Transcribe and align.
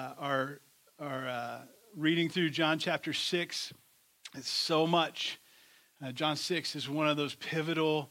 uh, 0.00 0.14
are, 0.18 0.60
are 0.98 1.28
uh, 1.28 1.58
reading 1.94 2.30
through 2.30 2.50
John 2.50 2.78
chapter 2.78 3.12
6. 3.12 3.72
It's 4.34 4.48
so 4.48 4.86
much. 4.86 5.38
Uh, 6.02 6.12
John 6.12 6.36
6 6.36 6.74
is 6.74 6.88
one 6.88 7.06
of 7.06 7.18
those 7.18 7.34
pivotal 7.34 8.10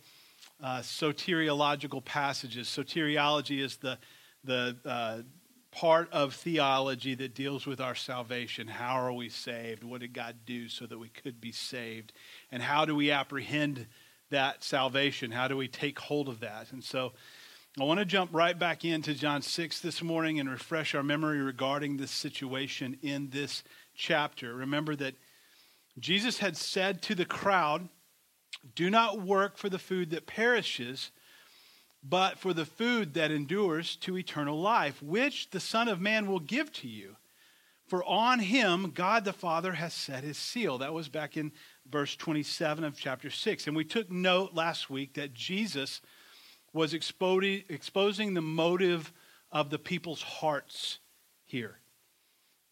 uh, 0.63 0.79
soteriological 0.79 2.05
passages. 2.05 2.67
Soteriology 2.67 3.59
is 3.59 3.77
the, 3.77 3.97
the 4.43 4.77
uh, 4.85 5.21
part 5.71 6.11
of 6.11 6.35
theology 6.35 7.15
that 7.15 7.33
deals 7.33 7.65
with 7.65 7.81
our 7.81 7.95
salvation. 7.95 8.67
How 8.67 8.93
are 8.93 9.13
we 9.13 9.29
saved? 9.29 9.83
What 9.83 10.01
did 10.01 10.13
God 10.13 10.35
do 10.45 10.69
so 10.69 10.85
that 10.85 10.99
we 10.99 11.09
could 11.09 11.41
be 11.41 11.51
saved? 11.51 12.13
And 12.51 12.61
how 12.61 12.85
do 12.85 12.95
we 12.95 13.09
apprehend 13.09 13.87
that 14.29 14.63
salvation? 14.63 15.31
How 15.31 15.47
do 15.47 15.57
we 15.57 15.67
take 15.67 15.97
hold 15.97 16.29
of 16.29 16.41
that? 16.41 16.71
And 16.71 16.83
so 16.83 17.13
I 17.79 17.85
want 17.85 17.99
to 17.99 18.05
jump 18.05 18.31
right 18.33 18.57
back 18.57 18.83
into 18.83 19.13
John 19.13 19.41
6 19.41 19.79
this 19.79 20.03
morning 20.03 20.37
and 20.37 20.49
refresh 20.49 20.93
our 20.95 21.03
memory 21.03 21.39
regarding 21.39 21.95
this 21.95 22.11
situation 22.11 22.97
in 23.01 23.29
this 23.29 23.63
chapter. 23.95 24.53
Remember 24.53 24.97
that 24.97 25.15
Jesus 25.97 26.39
had 26.39 26.57
said 26.57 27.01
to 27.03 27.15
the 27.15 27.23
crowd, 27.23 27.87
Do 28.75 28.89
not 28.89 29.21
work 29.21 29.57
for 29.57 29.69
the 29.69 29.79
food 29.79 30.09
that 30.09 30.27
perishes 30.27 31.11
but 32.03 32.37
for 32.37 32.53
the 32.53 32.65
food 32.65 33.13
that 33.13 33.31
endures 33.31 33.95
to 33.97 34.17
eternal 34.17 34.59
life, 34.59 35.01
which 35.01 35.49
the 35.49 35.59
Son 35.59 35.87
of 35.87 36.01
Man 36.01 36.27
will 36.27 36.39
give 36.39 36.71
to 36.73 36.87
you. 36.87 37.15
For 37.87 38.03
on 38.03 38.39
him 38.39 38.91
God 38.91 39.25
the 39.25 39.33
Father 39.33 39.73
has 39.73 39.93
set 39.93 40.23
his 40.23 40.37
seal. 40.37 40.77
That 40.77 40.93
was 40.93 41.09
back 41.09 41.37
in 41.37 41.51
verse 41.89 42.15
27 42.15 42.83
of 42.83 42.97
chapter 42.97 43.29
6. 43.29 43.67
And 43.67 43.75
we 43.75 43.83
took 43.83 44.11
note 44.11 44.53
last 44.53 44.89
week 44.89 45.13
that 45.13 45.33
Jesus 45.33 46.01
was 46.73 46.93
exposing 46.93 48.33
the 48.33 48.41
motive 48.41 49.11
of 49.51 49.69
the 49.69 49.79
people's 49.79 50.21
hearts 50.21 50.99
here. 51.45 51.79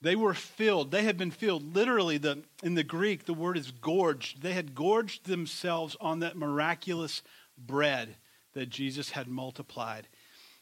They 0.02 0.16
were 0.16 0.34
filled. 0.34 0.92
They 0.92 1.04
had 1.04 1.18
been 1.18 1.32
filled. 1.32 1.76
Literally, 1.76 2.18
the, 2.18 2.44
in 2.62 2.76
the 2.76 2.84
Greek, 2.84 3.26
the 3.26 3.34
word 3.34 3.58
is 3.58 3.72
gorged. 3.72 4.42
They 4.42 4.54
had 4.54 4.76
gorged 4.76 5.26
themselves 5.26 5.98
on 6.00 6.20
that 6.20 6.38
miraculous 6.38 7.24
bread 7.58 8.16
that 8.54 8.70
Jesus 8.70 9.12
had 9.12 9.28
multiplied. 9.28 10.08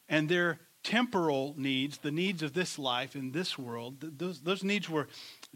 And 0.08 0.30
their 0.30 0.60
temporal 0.84 1.56
needs, 1.58 1.98
the 1.98 2.12
needs 2.12 2.44
of 2.44 2.54
this 2.54 2.80
life 2.80 3.16
in 3.16 3.32
this 3.32 3.58
world, 3.58 3.98
those, 4.00 4.42
those 4.42 4.64
needs 4.64 4.90
were 4.90 5.08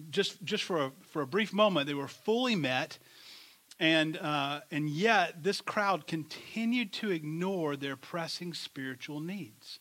just, 0.09 0.43
just 0.43 0.63
for, 0.63 0.85
a, 0.85 0.91
for 1.11 1.21
a 1.21 1.27
brief 1.27 1.53
moment, 1.53 1.87
they 1.87 1.93
were 1.93 2.07
fully 2.07 2.55
met. 2.55 2.97
And, 3.79 4.17
uh, 4.17 4.61
and 4.71 4.89
yet, 4.89 5.43
this 5.43 5.61
crowd 5.61 6.05
continued 6.05 6.91
to 6.93 7.11
ignore 7.11 7.77
their 7.77 7.95
pressing 7.95 8.53
spiritual 8.53 9.21
needs. 9.21 9.79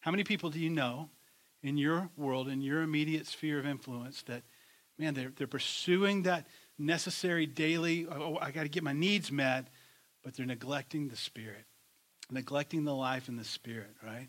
How 0.00 0.10
many 0.10 0.22
people 0.22 0.50
do 0.50 0.60
you 0.60 0.70
know 0.70 1.10
in 1.62 1.76
your 1.76 2.10
world, 2.16 2.48
in 2.48 2.60
your 2.60 2.82
immediate 2.82 3.26
sphere 3.26 3.58
of 3.58 3.66
influence, 3.66 4.22
that, 4.24 4.42
man, 4.98 5.14
they're, 5.14 5.32
they're 5.36 5.46
pursuing 5.46 6.22
that 6.22 6.46
necessary 6.78 7.46
daily, 7.46 8.06
oh, 8.06 8.38
I 8.40 8.52
got 8.52 8.62
to 8.62 8.68
get 8.68 8.84
my 8.84 8.92
needs 8.92 9.32
met, 9.32 9.66
but 10.22 10.34
they're 10.36 10.46
neglecting 10.46 11.08
the 11.08 11.16
Spirit? 11.16 11.64
neglecting 12.30 12.84
the 12.84 12.94
life 12.94 13.28
and 13.28 13.38
the 13.38 13.44
spirit, 13.44 13.94
right? 14.02 14.28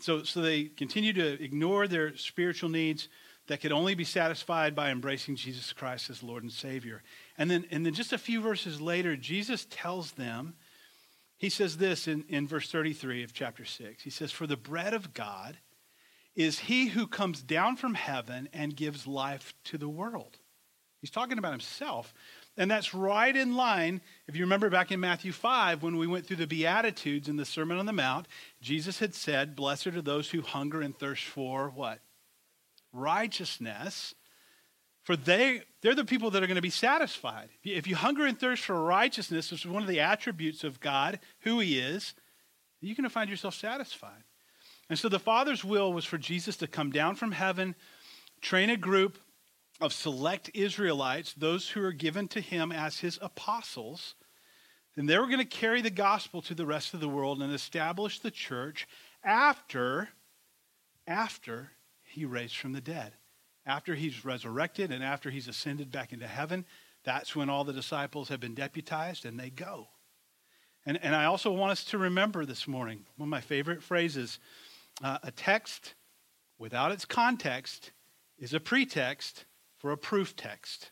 So, 0.00 0.22
so 0.22 0.40
they 0.40 0.64
continue 0.64 1.12
to 1.14 1.42
ignore 1.42 1.86
their 1.86 2.16
spiritual 2.16 2.68
needs 2.68 3.08
that 3.46 3.60
could 3.60 3.72
only 3.72 3.94
be 3.94 4.04
satisfied 4.04 4.74
by 4.74 4.90
embracing 4.90 5.36
Jesus 5.36 5.72
Christ 5.72 6.10
as 6.10 6.22
Lord 6.22 6.42
and 6.42 6.52
Savior. 6.52 7.02
And 7.36 7.50
then, 7.50 7.64
and 7.70 7.84
then 7.84 7.94
just 7.94 8.12
a 8.12 8.18
few 8.18 8.40
verses 8.40 8.80
later, 8.80 9.16
Jesus 9.16 9.66
tells 9.68 10.12
them, 10.12 10.54
he 11.36 11.50
says 11.50 11.76
this 11.76 12.06
in, 12.06 12.24
in 12.28 12.46
verse 12.46 12.70
33 12.70 13.24
of 13.24 13.32
chapter 13.32 13.64
6. 13.64 14.02
He 14.02 14.10
says, 14.10 14.30
For 14.30 14.46
the 14.46 14.56
bread 14.56 14.94
of 14.94 15.12
God 15.14 15.58
is 16.36 16.60
he 16.60 16.86
who 16.86 17.06
comes 17.06 17.42
down 17.42 17.76
from 17.76 17.94
heaven 17.94 18.48
and 18.52 18.76
gives 18.76 19.06
life 19.06 19.54
to 19.64 19.78
the 19.78 19.88
world. 19.88 20.38
He's 21.00 21.10
talking 21.10 21.38
about 21.38 21.52
himself. 21.52 22.14
And 22.56 22.70
that's 22.70 22.94
right 22.94 23.34
in 23.34 23.56
line. 23.56 24.00
If 24.26 24.36
you 24.36 24.44
remember 24.44 24.70
back 24.70 24.92
in 24.92 25.00
Matthew 25.00 25.32
5, 25.32 25.82
when 25.82 25.96
we 25.96 26.06
went 26.06 26.26
through 26.26 26.36
the 26.36 26.46
Beatitudes 26.46 27.28
in 27.28 27.36
the 27.36 27.44
Sermon 27.44 27.78
on 27.78 27.86
the 27.86 27.92
Mount, 27.92 28.26
Jesus 28.62 29.00
had 29.00 29.14
said, 29.14 29.56
Blessed 29.56 29.88
are 29.88 30.02
those 30.02 30.30
who 30.30 30.40
hunger 30.40 30.80
and 30.80 30.96
thirst 30.96 31.24
for 31.24 31.70
what? 31.74 31.98
Righteousness. 32.92 34.14
For 35.04 35.16
they, 35.16 35.62
they're 35.82 35.94
the 35.94 36.04
people 36.04 36.30
that 36.30 36.42
are 36.42 36.46
going 36.46 36.56
to 36.56 36.62
be 36.62 36.70
satisfied. 36.70 37.50
If 37.62 37.86
you 37.86 37.94
hunger 37.94 38.26
and 38.26 38.38
thirst 38.38 38.64
for 38.64 38.82
righteousness, 38.82 39.50
which 39.50 39.64
is 39.64 39.70
one 39.70 39.82
of 39.82 39.88
the 39.88 40.00
attributes 40.00 40.64
of 40.64 40.80
God, 40.80 41.20
who 41.40 41.60
He 41.60 41.78
is, 41.78 42.14
you're 42.80 42.96
going 42.96 43.04
to 43.04 43.10
find 43.10 43.30
yourself 43.30 43.54
satisfied. 43.54 44.24
And 44.88 44.98
so 44.98 45.08
the 45.08 45.18
Father's 45.18 45.64
will 45.64 45.92
was 45.92 46.04
for 46.04 46.18
Jesus 46.18 46.56
to 46.58 46.66
come 46.66 46.90
down 46.90 47.16
from 47.16 47.32
heaven, 47.32 47.74
train 48.40 48.70
a 48.70 48.76
group, 48.76 49.18
of 49.80 49.92
select 49.92 50.50
Israelites, 50.54 51.34
those 51.34 51.70
who 51.70 51.82
are 51.82 51.92
given 51.92 52.28
to 52.28 52.40
him 52.40 52.70
as 52.70 53.00
his 53.00 53.18
apostles. 53.20 54.14
And 54.96 55.08
they 55.08 55.18
were 55.18 55.26
going 55.26 55.38
to 55.38 55.44
carry 55.44 55.82
the 55.82 55.90
gospel 55.90 56.40
to 56.42 56.54
the 56.54 56.66
rest 56.66 56.94
of 56.94 57.00
the 57.00 57.08
world 57.08 57.42
and 57.42 57.52
establish 57.52 58.20
the 58.20 58.30
church 58.30 58.86
after, 59.24 60.10
after 61.06 61.72
he 62.04 62.24
raised 62.24 62.56
from 62.56 62.72
the 62.72 62.80
dead. 62.80 63.14
After 63.66 63.94
he's 63.94 64.24
resurrected 64.24 64.90
and 64.90 65.02
after 65.02 65.30
he's 65.30 65.48
ascended 65.48 65.90
back 65.90 66.12
into 66.12 66.26
heaven, 66.26 66.64
that's 67.04 67.34
when 67.34 67.48
all 67.48 67.64
the 67.64 67.72
disciples 67.72 68.28
have 68.28 68.40
been 68.40 68.54
deputized 68.54 69.24
and 69.24 69.38
they 69.38 69.50
go. 69.50 69.88
And, 70.86 71.02
and 71.02 71.14
I 71.14 71.24
also 71.24 71.50
want 71.50 71.72
us 71.72 71.84
to 71.84 71.98
remember 71.98 72.44
this 72.44 72.68
morning 72.68 73.04
one 73.16 73.28
of 73.28 73.30
my 73.30 73.40
favorite 73.40 73.82
phrases 73.82 74.38
uh, 75.02 75.18
a 75.22 75.30
text 75.30 75.94
without 76.58 76.92
its 76.92 77.04
context 77.04 77.92
is 78.38 78.54
a 78.54 78.60
pretext 78.60 79.44
for 79.78 79.92
a 79.92 79.96
proof 79.96 80.36
text. 80.36 80.90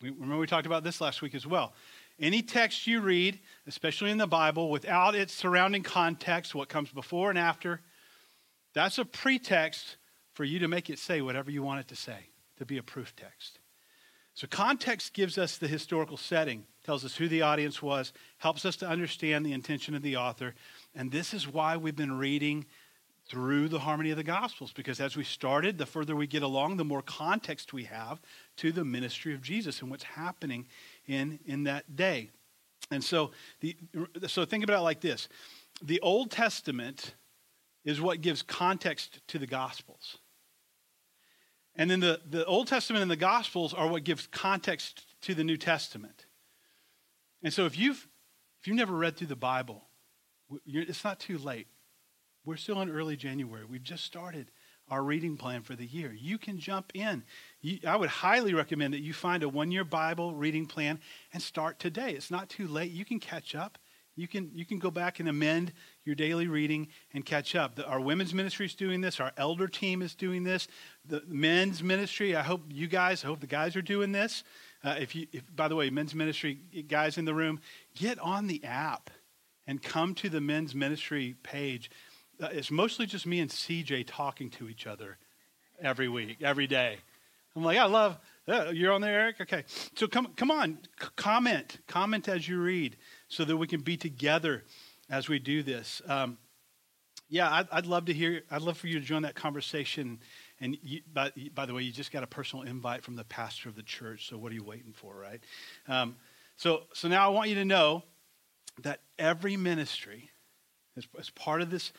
We, 0.00 0.10
remember, 0.10 0.38
we 0.38 0.46
talked 0.46 0.66
about 0.66 0.84
this 0.84 1.00
last 1.00 1.22
week 1.22 1.34
as 1.34 1.46
well. 1.46 1.74
Any 2.18 2.42
text 2.42 2.86
you 2.86 3.00
read, 3.00 3.40
especially 3.66 4.10
in 4.10 4.18
the 4.18 4.26
Bible, 4.26 4.70
without 4.70 5.14
its 5.14 5.32
surrounding 5.32 5.82
context, 5.82 6.54
what 6.54 6.68
comes 6.68 6.90
before 6.90 7.30
and 7.30 7.38
after, 7.38 7.80
that's 8.74 8.98
a 8.98 9.04
pretext 9.04 9.96
for 10.34 10.44
you 10.44 10.58
to 10.58 10.68
make 10.68 10.90
it 10.90 10.98
say 10.98 11.20
whatever 11.20 11.50
you 11.50 11.62
want 11.62 11.80
it 11.80 11.88
to 11.88 11.96
say, 11.96 12.28
to 12.58 12.64
be 12.64 12.78
a 12.78 12.82
proof 12.82 13.14
text. 13.16 13.58
So, 14.34 14.46
context 14.46 15.12
gives 15.12 15.36
us 15.36 15.58
the 15.58 15.68
historical 15.68 16.16
setting, 16.16 16.64
tells 16.84 17.04
us 17.04 17.16
who 17.16 17.28
the 17.28 17.42
audience 17.42 17.82
was, 17.82 18.12
helps 18.38 18.64
us 18.64 18.76
to 18.76 18.88
understand 18.88 19.44
the 19.44 19.52
intention 19.52 19.94
of 19.94 20.02
the 20.02 20.16
author. 20.16 20.54
And 20.94 21.10
this 21.10 21.34
is 21.34 21.46
why 21.46 21.76
we've 21.76 21.96
been 21.96 22.16
reading 22.16 22.64
through 23.28 23.68
the 23.68 23.78
harmony 23.78 24.10
of 24.10 24.16
the 24.16 24.24
Gospels, 24.24 24.72
because 24.72 25.00
as 25.00 25.16
we 25.16 25.24
started, 25.24 25.78
the 25.78 25.86
further 25.86 26.16
we 26.16 26.26
get 26.26 26.42
along, 26.42 26.76
the 26.76 26.84
more 26.84 27.02
context 27.02 27.72
we 27.72 27.84
have 27.84 28.20
to 28.56 28.72
the 28.72 28.84
ministry 28.84 29.32
of 29.34 29.42
Jesus 29.42 29.80
and 29.80 29.90
what's 29.90 30.02
happening 30.02 30.66
in, 31.06 31.38
in 31.46 31.64
that 31.64 31.94
day. 31.94 32.30
And 32.90 33.02
so, 33.02 33.30
the, 33.60 33.76
so 34.26 34.44
think 34.44 34.64
about 34.64 34.78
it 34.78 34.82
like 34.82 35.00
this 35.00 35.28
the 35.82 36.00
Old 36.00 36.30
Testament 36.30 37.14
is 37.84 38.00
what 38.00 38.20
gives 38.20 38.42
context 38.42 39.20
to 39.28 39.38
the 39.38 39.46
Gospels. 39.46 40.18
And 41.76 41.90
then 41.90 42.00
the, 42.00 42.20
the 42.28 42.44
Old 42.44 42.68
Testament 42.68 43.02
and 43.02 43.10
the 43.10 43.16
Gospels 43.16 43.72
are 43.72 43.88
what 43.88 44.04
gives 44.04 44.26
context 44.26 45.04
to 45.22 45.34
the 45.34 45.44
New 45.44 45.56
Testament. 45.56 46.26
And 47.42 47.52
so 47.52 47.64
if 47.64 47.78
you've, 47.78 48.06
if 48.60 48.66
you've 48.66 48.76
never 48.76 48.94
read 48.94 49.16
through 49.16 49.28
the 49.28 49.36
Bible, 49.36 49.84
it's 50.66 51.04
not 51.04 51.18
too 51.18 51.38
late. 51.38 51.66
We're 52.44 52.56
still 52.56 52.80
in 52.82 52.90
early 52.90 53.16
January. 53.16 53.64
We've 53.64 53.82
just 53.82 54.04
started 54.04 54.50
our 54.88 55.02
reading 55.02 55.36
plan 55.36 55.62
for 55.62 55.74
the 55.74 55.86
year. 55.86 56.12
You 56.12 56.38
can 56.38 56.58
jump 56.58 56.92
in. 56.94 57.22
You, 57.60 57.78
I 57.86 57.96
would 57.96 58.10
highly 58.10 58.52
recommend 58.52 58.92
that 58.94 59.00
you 59.00 59.14
find 59.14 59.42
a 59.42 59.48
one 59.48 59.70
year 59.70 59.84
Bible 59.84 60.34
reading 60.34 60.66
plan 60.66 61.00
and 61.32 61.42
start 61.42 61.78
today. 61.78 62.12
It's 62.12 62.30
not 62.30 62.48
too 62.48 62.66
late. 62.66 62.90
You 62.90 63.04
can 63.04 63.20
catch 63.20 63.54
up. 63.54 63.78
You 64.14 64.28
can, 64.28 64.50
you 64.54 64.64
can 64.66 64.78
go 64.78 64.90
back 64.90 65.20
and 65.20 65.28
amend 65.28 65.72
your 66.04 66.14
daily 66.14 66.46
reading 66.46 66.88
and 67.14 67.24
catch 67.24 67.54
up. 67.54 67.76
The, 67.76 67.86
our 67.86 68.00
women's 68.00 68.34
ministry 68.34 68.66
is 68.66 68.74
doing 68.74 69.00
this. 69.00 69.20
Our 69.20 69.32
elder 69.36 69.68
team 69.68 70.02
is 70.02 70.14
doing 70.14 70.44
this. 70.44 70.68
The 71.06 71.22
men's 71.26 71.82
ministry, 71.82 72.36
I 72.36 72.42
hope 72.42 72.62
you 72.68 72.86
guys, 72.86 73.24
I 73.24 73.28
hope 73.28 73.40
the 73.40 73.46
guys 73.46 73.74
are 73.74 73.82
doing 73.82 74.12
this. 74.12 74.44
Uh, 74.84 74.96
if 74.98 75.14
you, 75.14 75.26
if, 75.32 75.44
by 75.54 75.68
the 75.68 75.76
way, 75.76 75.88
men's 75.90 76.14
ministry 76.14 76.58
guys 76.88 77.16
in 77.16 77.24
the 77.24 77.34
room, 77.34 77.60
get 77.94 78.18
on 78.18 78.48
the 78.48 78.62
app 78.64 79.10
and 79.66 79.82
come 79.82 80.14
to 80.16 80.28
the 80.28 80.40
men's 80.40 80.74
ministry 80.74 81.36
page 81.42 81.90
uh, 82.42 82.48
it's 82.50 82.70
mostly 82.70 83.06
just 83.06 83.26
me 83.26 83.40
and 83.40 83.50
CJ 83.50 84.04
talking 84.06 84.50
to 84.50 84.68
each 84.68 84.86
other 84.86 85.18
every 85.80 86.08
week, 86.08 86.38
every 86.42 86.66
day. 86.66 86.98
I'm 87.54 87.62
like, 87.62 87.78
I 87.78 87.84
love, 87.84 88.18
uh, 88.48 88.70
you're 88.72 88.92
on 88.92 89.00
there, 89.00 89.20
Eric? 89.20 89.40
Okay. 89.42 89.64
So 89.94 90.08
come, 90.08 90.32
come 90.34 90.50
on, 90.50 90.78
C- 91.00 91.08
comment. 91.16 91.78
Comment 91.86 92.26
as 92.28 92.48
you 92.48 92.60
read 92.60 92.96
so 93.32 93.46
that 93.46 93.56
we 93.56 93.66
can 93.66 93.80
be 93.80 93.96
together 93.96 94.62
as 95.08 95.26
we 95.26 95.38
do 95.38 95.62
this. 95.62 96.02
Um, 96.06 96.36
yeah, 97.30 97.50
I'd, 97.50 97.66
I'd, 97.72 97.86
love 97.86 98.04
to 98.04 98.12
hear, 98.12 98.42
I'd 98.50 98.60
love 98.60 98.76
for 98.76 98.88
you 98.88 99.00
to 99.00 99.04
join 99.04 99.22
that 99.22 99.34
conversation. 99.34 100.20
And 100.60 100.76
you, 100.82 101.00
by, 101.10 101.32
by, 101.54 101.64
the 101.64 101.72
way, 101.72 101.82
you 101.82 101.92
just 101.92 102.12
got 102.12 102.22
a 102.22 102.26
personal 102.26 102.66
invite 102.66 103.02
from 103.02 103.16
the 103.16 103.24
pastor 103.24 103.70
of 103.70 103.74
the 103.74 103.82
church, 103.82 104.28
so 104.28 104.36
what 104.36 104.52
are 104.52 104.54
you 104.54 104.62
waiting 104.62 104.92
for, 104.92 105.16
right? 105.16 105.40
Um, 105.88 106.16
so, 106.58 106.82
so 106.92 107.08
now 107.08 107.26
I 107.26 107.28
want 107.30 107.48
you 107.48 107.54
to 107.54 107.64
know 107.64 108.02
that 108.82 109.00
every 109.18 109.56
ministry, 109.56 110.28
as, 110.98 111.06
as 111.18 111.30
part 111.30 111.62
of 111.62 111.70
this 111.70 111.90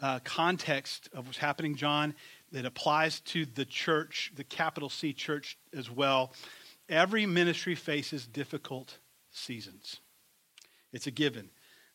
uh, 0.00 0.20
context 0.22 1.08
of 1.12 1.26
what's 1.26 1.38
happening, 1.38 1.74
John, 1.74 2.14
it 2.52 2.64
applies 2.64 3.18
to 3.20 3.44
the 3.44 3.64
church, 3.64 4.30
the 4.36 4.44
capital 4.44 4.88
C 4.88 5.12
church 5.12 5.58
as 5.76 5.90
well. 5.90 6.32
Every 6.88 7.26
ministry 7.26 7.74
faces 7.74 8.24
difficult 8.24 8.98
seasons. 9.32 9.98
It's 10.96 11.06
a 11.06 11.10
given. 11.10 11.50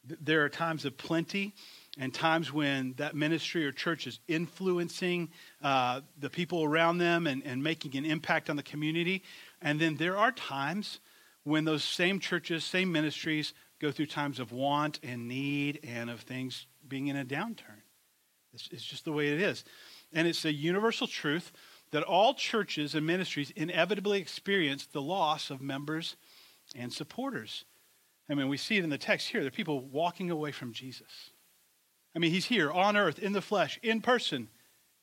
There 0.06 0.46
are 0.46 0.50
times 0.50 0.86
of 0.86 0.96
plenty 0.96 1.56
and 1.98 2.14
times 2.14 2.54
when 2.54 2.94
that 2.98 3.16
ministry 3.16 3.66
or 3.66 3.72
church 3.72 4.06
is 4.06 4.20
influencing 4.28 5.30
uh, 5.64 6.02
the 6.20 6.30
people 6.30 6.64
around 6.64 7.00
them 7.00 7.26
and, 7.26 7.42
and 7.44 7.64
making 7.64 7.96
an 7.98 8.06
impact 8.06 8.48
on 8.50 8.58
the 8.58 8.64
community. 8.64 9.24
And 9.60 9.80
then 9.80 9.98
there 9.98 10.18
are 10.18 10.32
times 10.32 11.00
when 11.44 11.66
those 11.66 11.84
same 11.84 12.20
churches, 12.20 12.64
same 12.64 12.92
ministries 12.92 13.54
go 13.80 13.92
through 13.92 14.06
times 14.06 14.40
of 14.40 14.52
want 14.52 15.00
and 15.02 15.28
need 15.28 15.80
and 15.84 16.12
of 16.12 16.22
things 16.22 16.68
being 16.88 17.08
in 17.08 17.18
a 17.18 17.26
downturn. 17.26 17.82
It's, 18.54 18.70
it's 18.72 18.86
just 18.86 19.04
the 19.04 19.12
way 19.12 19.30
it 19.30 19.42
is. 19.42 19.66
And 20.14 20.28
it's 20.28 20.46
a 20.46 20.54
universal 20.54 21.08
truth 21.08 21.52
that 21.90 22.04
all 22.04 22.36
churches 22.36 22.94
and 22.94 23.06
ministries 23.06 23.50
inevitably 23.56 24.22
experience 24.22 24.86
the 24.86 25.02
loss 25.02 25.50
of 25.50 25.60
members 25.60 26.16
and 26.76 26.94
supporters. 26.94 27.66
I 28.32 28.34
mean, 28.34 28.48
we 28.48 28.56
see 28.58 28.78
it 28.78 28.84
in 28.86 28.90
the 28.90 28.98
text 28.98 29.28
here. 29.28 29.42
There 29.42 29.50
are 29.50 29.52
people 29.52 29.82
walking 29.82 30.32
away 30.32 30.54
from 30.54 30.72
Jesus. 30.72 31.32
I 32.16 32.20
mean, 32.20 32.32
he's 32.32 32.46
here 32.46 32.72
on 32.72 32.96
earth, 32.96 33.20
in 33.20 33.34
the 33.34 33.42
flesh, 33.42 33.78
in 33.84 34.00
person, 34.00 34.48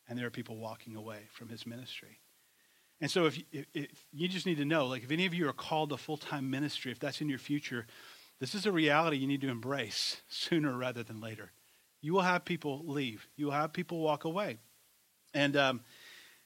and 0.09 0.19
there 0.19 0.27
are 0.27 0.31
people 0.31 0.57
walking 0.57 0.97
away 0.97 1.21
from 1.33 1.51
his 1.51 1.67
ministry. 1.67 2.21
And 3.03 3.11
so, 3.11 3.27
if, 3.27 3.39
if, 3.53 3.67
if 3.75 4.07
you 4.13 4.29
just 4.29 4.47
need 4.47 4.57
to 4.57 4.65
know, 4.65 4.87
like, 4.87 5.05
if 5.05 5.11
any 5.11 5.27
of 5.27 5.35
you 5.35 5.47
are 5.49 5.53
called 5.53 5.91
to 5.91 5.99
full 5.99 6.17
time 6.17 6.51
ministry, 6.51 6.91
if 6.91 6.99
that's 6.99 7.21
in 7.21 7.29
your 7.29 7.39
future, 7.39 7.87
this 8.41 8.55
is 8.55 8.65
a 8.65 8.73
reality 8.73 9.19
you 9.19 9.27
need 9.27 9.43
to 9.43 9.51
embrace 9.51 10.23
sooner 10.29 10.77
rather 10.77 11.03
than 11.03 11.21
later. 11.21 11.53
You 12.01 12.15
will 12.15 12.23
have 12.23 12.45
people 12.45 12.83
leave. 12.87 13.29
You 13.37 13.47
will 13.47 13.53
have 13.53 13.73
people 13.73 13.99
walk 13.99 14.25
away. 14.25 14.59
And, 15.35 15.57
um, 15.57 15.81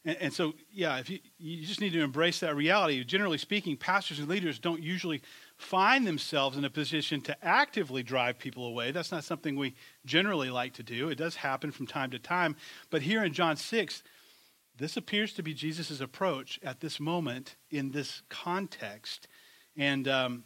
and, 0.04 0.16
and, 0.20 0.32
so, 0.32 0.54
yeah, 0.72 0.98
if 0.98 1.08
you, 1.08 1.20
you 1.38 1.64
just 1.64 1.80
need 1.80 1.92
to 1.92 2.02
embrace 2.02 2.40
that 2.40 2.56
reality. 2.56 3.04
Generally 3.04 3.38
speaking, 3.38 3.76
pastors 3.76 4.18
and 4.18 4.28
leaders 4.28 4.58
don't 4.58 4.82
usually 4.82 5.22
find 5.56 6.06
themselves 6.06 6.56
in 6.56 6.64
a 6.64 6.70
position 6.70 7.20
to 7.22 7.44
actively 7.44 8.02
drive 8.02 8.38
people 8.38 8.66
away. 8.66 8.90
That's 8.90 9.12
not 9.12 9.24
something 9.24 9.56
we 9.56 9.74
generally 10.04 10.50
like 10.50 10.74
to 10.74 10.82
do. 10.82 11.08
It 11.08 11.16
does 11.16 11.36
happen 11.36 11.70
from 11.70 11.86
time 11.86 12.10
to 12.10 12.18
time. 12.18 12.56
But 12.90 13.02
here 13.02 13.24
in 13.24 13.32
John 13.32 13.56
6, 13.56 14.02
this 14.76 14.96
appears 14.96 15.32
to 15.34 15.42
be 15.42 15.54
Jesus' 15.54 16.00
approach 16.00 16.58
at 16.62 16.80
this 16.80 16.98
moment 16.98 17.56
in 17.70 17.90
this 17.90 18.22
context. 18.28 19.28
And, 19.76 20.08
um, 20.08 20.44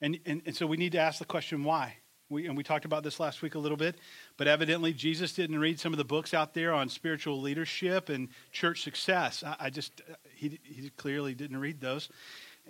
and, 0.00 0.18
and, 0.26 0.42
and 0.46 0.56
so 0.56 0.66
we 0.66 0.76
need 0.76 0.92
to 0.92 0.98
ask 0.98 1.18
the 1.18 1.24
question 1.24 1.64
why? 1.64 1.96
We, 2.30 2.46
and 2.46 2.56
we 2.56 2.62
talked 2.62 2.84
about 2.84 3.04
this 3.04 3.18
last 3.18 3.40
week 3.40 3.54
a 3.54 3.58
little 3.58 3.78
bit, 3.78 3.96
but 4.36 4.46
evidently 4.46 4.92
Jesus 4.92 5.32
didn't 5.32 5.58
read 5.58 5.80
some 5.80 5.94
of 5.94 5.96
the 5.96 6.04
books 6.04 6.34
out 6.34 6.52
there 6.52 6.74
on 6.74 6.90
spiritual 6.90 7.40
leadership 7.40 8.10
and 8.10 8.28
church 8.52 8.82
success. 8.82 9.42
I, 9.42 9.56
I 9.58 9.70
just, 9.70 10.02
he, 10.34 10.58
he 10.62 10.90
clearly 10.90 11.34
didn't 11.34 11.56
read 11.56 11.80
those. 11.80 12.10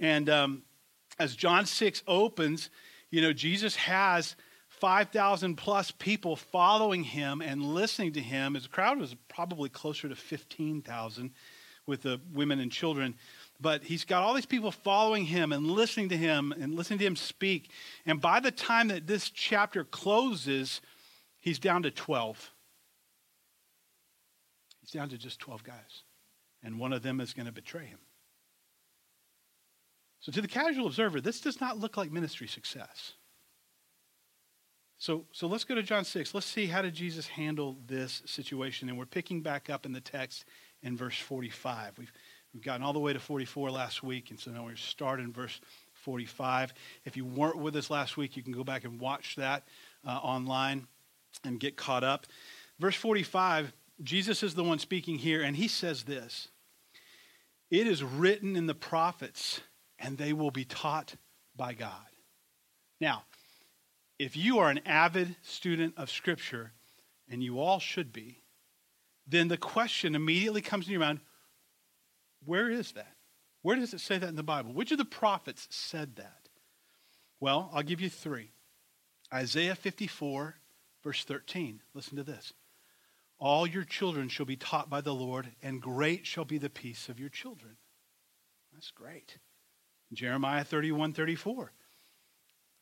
And 0.00 0.31
um, 0.31 0.62
as 1.18 1.34
John 1.34 1.66
6 1.66 2.02
opens, 2.06 2.70
you 3.10 3.20
know, 3.20 3.32
Jesus 3.32 3.76
has 3.76 4.36
5,000 4.68 5.56
plus 5.56 5.90
people 5.90 6.36
following 6.36 7.02
him 7.02 7.40
and 7.40 7.62
listening 7.62 8.12
to 8.12 8.20
him. 8.20 8.54
His 8.54 8.66
crowd 8.66 8.98
was 8.98 9.16
probably 9.28 9.68
closer 9.68 10.08
to 10.08 10.14
15,000 10.14 11.30
with 11.86 12.02
the 12.02 12.20
women 12.32 12.60
and 12.60 12.70
children. 12.70 13.16
But 13.60 13.82
he's 13.82 14.04
got 14.04 14.22
all 14.22 14.34
these 14.34 14.46
people 14.46 14.70
following 14.70 15.24
him 15.24 15.52
and 15.52 15.66
listening 15.66 16.10
to 16.10 16.16
him 16.16 16.52
and 16.52 16.74
listening 16.74 17.00
to 17.00 17.06
him 17.06 17.16
speak. 17.16 17.70
And 18.06 18.20
by 18.20 18.40
the 18.40 18.52
time 18.52 18.88
that 18.88 19.06
this 19.06 19.30
chapter 19.30 19.84
closes, 19.84 20.80
he's 21.40 21.58
down 21.58 21.82
to 21.82 21.90
12. 21.90 22.52
He's 24.80 24.90
down 24.92 25.08
to 25.08 25.18
just 25.18 25.40
12 25.40 25.64
guys. 25.64 26.02
And 26.62 26.78
one 26.78 26.92
of 26.92 27.02
them 27.02 27.20
is 27.20 27.32
going 27.32 27.46
to 27.46 27.52
betray 27.52 27.86
him. 27.86 27.98
So, 30.20 30.32
to 30.32 30.40
the 30.40 30.48
casual 30.48 30.86
observer, 30.86 31.20
this 31.20 31.40
does 31.40 31.60
not 31.60 31.78
look 31.78 31.96
like 31.96 32.10
ministry 32.10 32.48
success. 32.48 33.12
So, 35.00 35.24
so 35.30 35.46
let's 35.46 35.62
go 35.62 35.76
to 35.76 35.82
John 35.82 36.04
6. 36.04 36.34
Let's 36.34 36.46
see 36.46 36.66
how 36.66 36.82
did 36.82 36.92
Jesus 36.92 37.28
handle 37.28 37.76
this 37.86 38.20
situation. 38.26 38.88
And 38.88 38.98
we're 38.98 39.06
picking 39.06 39.42
back 39.42 39.70
up 39.70 39.86
in 39.86 39.92
the 39.92 40.00
text 40.00 40.44
in 40.82 40.96
verse 40.96 41.16
45. 41.16 41.98
We've, 41.98 42.12
we've 42.52 42.64
gotten 42.64 42.82
all 42.82 42.92
the 42.92 42.98
way 42.98 43.12
to 43.12 43.20
44 43.20 43.70
last 43.70 44.02
week, 44.02 44.30
and 44.30 44.40
so 44.40 44.50
now 44.50 44.64
we're 44.64 44.74
starting 44.74 45.32
verse 45.32 45.60
45. 45.94 46.74
If 47.04 47.16
you 47.16 47.24
weren't 47.24 47.58
with 47.58 47.76
us 47.76 47.90
last 47.90 48.16
week, 48.16 48.36
you 48.36 48.42
can 48.42 48.52
go 48.52 48.64
back 48.64 48.82
and 48.84 49.00
watch 49.00 49.36
that 49.36 49.68
uh, 50.04 50.10
online 50.10 50.88
and 51.44 51.60
get 51.60 51.76
caught 51.76 52.02
up. 52.02 52.26
Verse 52.80 52.96
45, 52.96 53.72
Jesus 54.02 54.42
is 54.42 54.56
the 54.56 54.64
one 54.64 54.80
speaking 54.80 55.18
here, 55.18 55.42
and 55.42 55.56
he 55.56 55.68
says 55.68 56.02
this 56.04 56.48
It 57.70 57.86
is 57.86 58.02
written 58.02 58.56
in 58.56 58.66
the 58.66 58.74
prophets 58.74 59.60
and 59.98 60.16
they 60.16 60.32
will 60.32 60.50
be 60.50 60.64
taught 60.64 61.14
by 61.56 61.74
God. 61.74 61.92
Now, 63.00 63.24
if 64.18 64.36
you 64.36 64.58
are 64.58 64.70
an 64.70 64.80
avid 64.86 65.36
student 65.42 65.94
of 65.96 66.10
Scripture, 66.10 66.72
and 67.30 67.42
you 67.42 67.60
all 67.60 67.78
should 67.78 68.12
be, 68.12 68.42
then 69.26 69.48
the 69.48 69.56
question 69.56 70.14
immediately 70.14 70.62
comes 70.62 70.86
in 70.86 70.92
your 70.92 71.00
mind 71.00 71.20
where 72.44 72.70
is 72.70 72.92
that? 72.92 73.14
Where 73.62 73.76
does 73.76 73.92
it 73.92 74.00
say 74.00 74.16
that 74.18 74.28
in 74.28 74.36
the 74.36 74.42
Bible? 74.42 74.72
Which 74.72 74.92
of 74.92 74.98
the 74.98 75.04
prophets 75.04 75.66
said 75.70 76.16
that? 76.16 76.48
Well, 77.40 77.70
I'll 77.72 77.82
give 77.82 78.00
you 78.00 78.08
three 78.08 78.52
Isaiah 79.32 79.74
54, 79.74 80.56
verse 81.02 81.24
13. 81.24 81.82
Listen 81.94 82.16
to 82.16 82.22
this. 82.22 82.52
All 83.38 83.66
your 83.66 83.84
children 83.84 84.28
shall 84.28 84.46
be 84.46 84.56
taught 84.56 84.90
by 84.90 85.00
the 85.00 85.14
Lord, 85.14 85.52
and 85.62 85.82
great 85.82 86.26
shall 86.26 86.44
be 86.44 86.58
the 86.58 86.70
peace 86.70 87.08
of 87.08 87.20
your 87.20 87.28
children. 87.28 87.76
That's 88.72 88.90
great. 88.90 89.38
Jeremiah 90.12 90.64
31 90.64 91.12
34. 91.12 91.72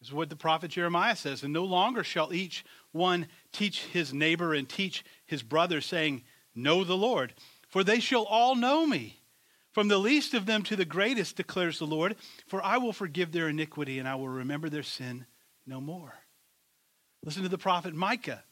This 0.01 0.09
is 0.09 0.15
what 0.15 0.29
the 0.29 0.37
prophet 0.37 0.71
Jeremiah 0.71 1.17
says. 1.17 1.43
And 1.43 1.53
no 1.53 1.65
longer 1.65 2.05
shall 2.05 2.33
each 2.33 2.65
one 2.93 3.27
teach 3.53 3.85
his 3.85 4.13
neighbor 4.13 4.55
and 4.55 4.69
teach 4.69 5.05
his 5.25 5.43
brother, 5.43 5.81
saying, 5.81 6.23
Know 6.55 6.85
the 6.85 6.97
Lord, 6.97 7.35
for 7.69 7.83
they 7.83 8.01
shall 8.01 8.25
all 8.25 8.55
know 8.55 8.87
me. 8.87 9.21
From 9.73 9.89
the 9.89 9.99
least 9.99 10.33
of 10.33 10.47
them 10.47 10.63
to 10.65 10.77
the 10.77 10.87
greatest, 10.87 11.37
declares 11.37 11.79
the 11.79 11.87
Lord, 11.87 12.17
for 12.47 12.63
I 12.63 12.79
will 12.79 12.95
forgive 12.95 13.33
their 13.33 13.49
iniquity 13.49 13.99
and 13.99 14.09
I 14.09 14.15
will 14.15 14.29
remember 14.29 14.71
their 14.71 14.83
sin 14.83 15.27
no 15.67 15.83
more. 15.83 16.15
Listen 17.23 17.43
to 17.43 17.49
the 17.49 17.59
prophet 17.59 17.95
Micah. 17.95 18.43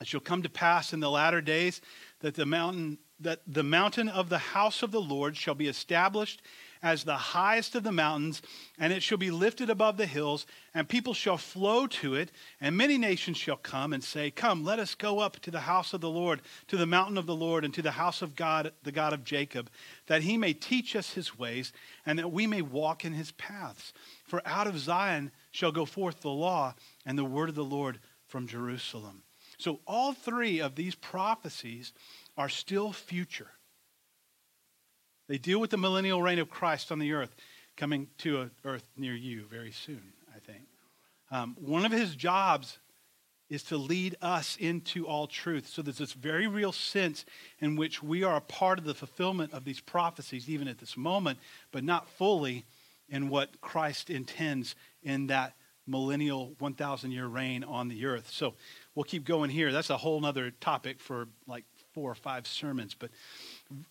It 0.00 0.08
shall 0.08 0.20
come 0.20 0.42
to 0.42 0.50
pass 0.50 0.92
in 0.92 1.00
the 1.00 1.10
latter 1.10 1.40
days 1.40 1.80
that 2.20 2.34
the 2.34 2.44
mountain 2.44 2.98
that 3.20 3.40
the 3.46 3.62
mountain 3.62 4.08
of 4.08 4.28
the 4.28 4.38
house 4.38 4.82
of 4.82 4.90
the 4.90 5.00
Lord 5.00 5.36
shall 5.36 5.54
be 5.54 5.68
established 5.68 6.42
as 6.82 7.04
the 7.04 7.16
highest 7.16 7.74
of 7.74 7.84
the 7.84 7.92
mountains, 7.92 8.42
and 8.78 8.92
it 8.92 9.02
shall 9.02 9.18
be 9.18 9.30
lifted 9.30 9.70
above 9.70 9.96
the 9.96 10.06
hills, 10.06 10.46
and 10.74 10.88
people 10.88 11.14
shall 11.14 11.36
flow 11.36 11.86
to 11.86 12.14
it, 12.14 12.32
and 12.60 12.76
many 12.76 12.98
nations 12.98 13.36
shall 13.36 13.56
come 13.56 13.92
and 13.92 14.02
say, 14.02 14.30
Come, 14.30 14.64
let 14.64 14.78
us 14.78 14.94
go 14.94 15.20
up 15.20 15.38
to 15.40 15.50
the 15.50 15.60
house 15.60 15.92
of 15.92 16.00
the 16.00 16.10
Lord, 16.10 16.42
to 16.68 16.76
the 16.76 16.86
mountain 16.86 17.16
of 17.16 17.26
the 17.26 17.36
Lord, 17.36 17.64
and 17.64 17.72
to 17.74 17.82
the 17.82 17.92
house 17.92 18.20
of 18.20 18.34
God, 18.34 18.72
the 18.82 18.90
God 18.90 19.12
of 19.12 19.24
Jacob, 19.24 19.70
that 20.08 20.22
he 20.22 20.36
may 20.36 20.52
teach 20.52 20.96
us 20.96 21.12
his 21.12 21.38
ways, 21.38 21.72
and 22.04 22.18
that 22.18 22.32
we 22.32 22.46
may 22.46 22.62
walk 22.62 23.04
in 23.04 23.12
his 23.12 23.30
paths. 23.32 23.92
For 24.24 24.42
out 24.44 24.66
of 24.66 24.78
Zion 24.78 25.30
shall 25.52 25.72
go 25.72 25.84
forth 25.84 26.20
the 26.20 26.30
law 26.30 26.74
and 27.06 27.16
the 27.16 27.24
word 27.24 27.48
of 27.48 27.54
the 27.54 27.64
Lord 27.64 28.00
from 28.26 28.48
Jerusalem. 28.48 29.22
So 29.58 29.78
all 29.86 30.12
three 30.12 30.60
of 30.60 30.74
these 30.74 30.96
prophecies 30.96 31.92
are 32.36 32.48
still 32.48 32.92
future. 32.92 33.50
They 35.32 35.38
deal 35.38 35.62
with 35.62 35.70
the 35.70 35.78
millennial 35.78 36.20
reign 36.20 36.38
of 36.40 36.50
Christ 36.50 36.92
on 36.92 36.98
the 36.98 37.14
earth, 37.14 37.34
coming 37.74 38.08
to 38.18 38.42
an 38.42 38.50
earth 38.66 38.84
near 38.98 39.14
you 39.14 39.46
very 39.50 39.72
soon, 39.72 40.12
I 40.28 40.38
think. 40.40 40.64
Um, 41.30 41.56
one 41.58 41.86
of 41.86 41.92
his 41.92 42.14
jobs 42.14 42.78
is 43.48 43.62
to 43.62 43.78
lead 43.78 44.14
us 44.20 44.58
into 44.60 45.06
all 45.06 45.26
truth. 45.26 45.68
So 45.68 45.80
there's 45.80 45.96
this 45.96 46.12
very 46.12 46.48
real 46.48 46.70
sense 46.70 47.24
in 47.60 47.76
which 47.76 48.02
we 48.02 48.22
are 48.22 48.36
a 48.36 48.42
part 48.42 48.78
of 48.78 48.84
the 48.84 48.92
fulfillment 48.92 49.54
of 49.54 49.64
these 49.64 49.80
prophecies, 49.80 50.50
even 50.50 50.68
at 50.68 50.76
this 50.76 50.98
moment, 50.98 51.38
but 51.70 51.82
not 51.82 52.10
fully 52.10 52.66
in 53.08 53.30
what 53.30 53.58
Christ 53.62 54.10
intends 54.10 54.74
in 55.02 55.28
that 55.28 55.54
millennial 55.86 56.54
1,000 56.58 57.10
year 57.10 57.26
reign 57.26 57.64
on 57.64 57.88
the 57.88 58.04
earth. 58.04 58.28
So 58.30 58.52
we'll 58.94 59.04
keep 59.04 59.24
going 59.24 59.48
here. 59.48 59.72
That's 59.72 59.88
a 59.88 59.96
whole 59.96 60.26
other 60.26 60.50
topic 60.50 61.00
for 61.00 61.28
like 61.46 61.64
four 61.92 62.10
or 62.10 62.14
five 62.14 62.46
sermons. 62.46 62.94
But 62.94 63.10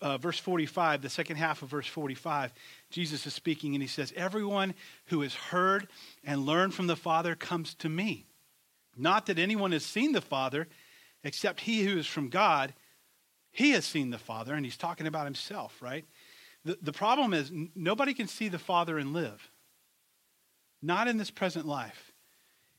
uh, 0.00 0.18
verse 0.18 0.38
45, 0.38 1.02
the 1.02 1.10
second 1.10 1.36
half 1.36 1.62
of 1.62 1.68
verse 1.68 1.86
45, 1.86 2.52
Jesus 2.90 3.26
is 3.26 3.34
speaking 3.34 3.74
and 3.74 3.82
he 3.82 3.88
says, 3.88 4.12
Everyone 4.16 4.74
who 5.06 5.22
has 5.22 5.34
heard 5.34 5.88
and 6.24 6.46
learned 6.46 6.74
from 6.74 6.86
the 6.86 6.96
Father 6.96 7.34
comes 7.34 7.74
to 7.74 7.88
me. 7.88 8.26
Not 8.96 9.26
that 9.26 9.38
anyone 9.38 9.72
has 9.72 9.84
seen 9.84 10.12
the 10.12 10.20
Father, 10.20 10.68
except 11.24 11.60
he 11.60 11.84
who 11.84 11.98
is 11.98 12.06
from 12.06 12.28
God. 12.28 12.74
He 13.50 13.70
has 13.72 13.84
seen 13.84 14.10
the 14.10 14.18
Father, 14.18 14.54
and 14.54 14.64
he's 14.64 14.76
talking 14.76 15.06
about 15.06 15.24
himself, 15.24 15.80
right? 15.80 16.04
The, 16.64 16.78
the 16.80 16.92
problem 16.92 17.34
is 17.34 17.50
n- 17.50 17.70
nobody 17.74 18.14
can 18.14 18.28
see 18.28 18.48
the 18.48 18.58
Father 18.58 18.98
and 18.98 19.12
live. 19.12 19.50
Not 20.80 21.08
in 21.08 21.16
this 21.16 21.30
present 21.30 21.66
life. 21.66 22.12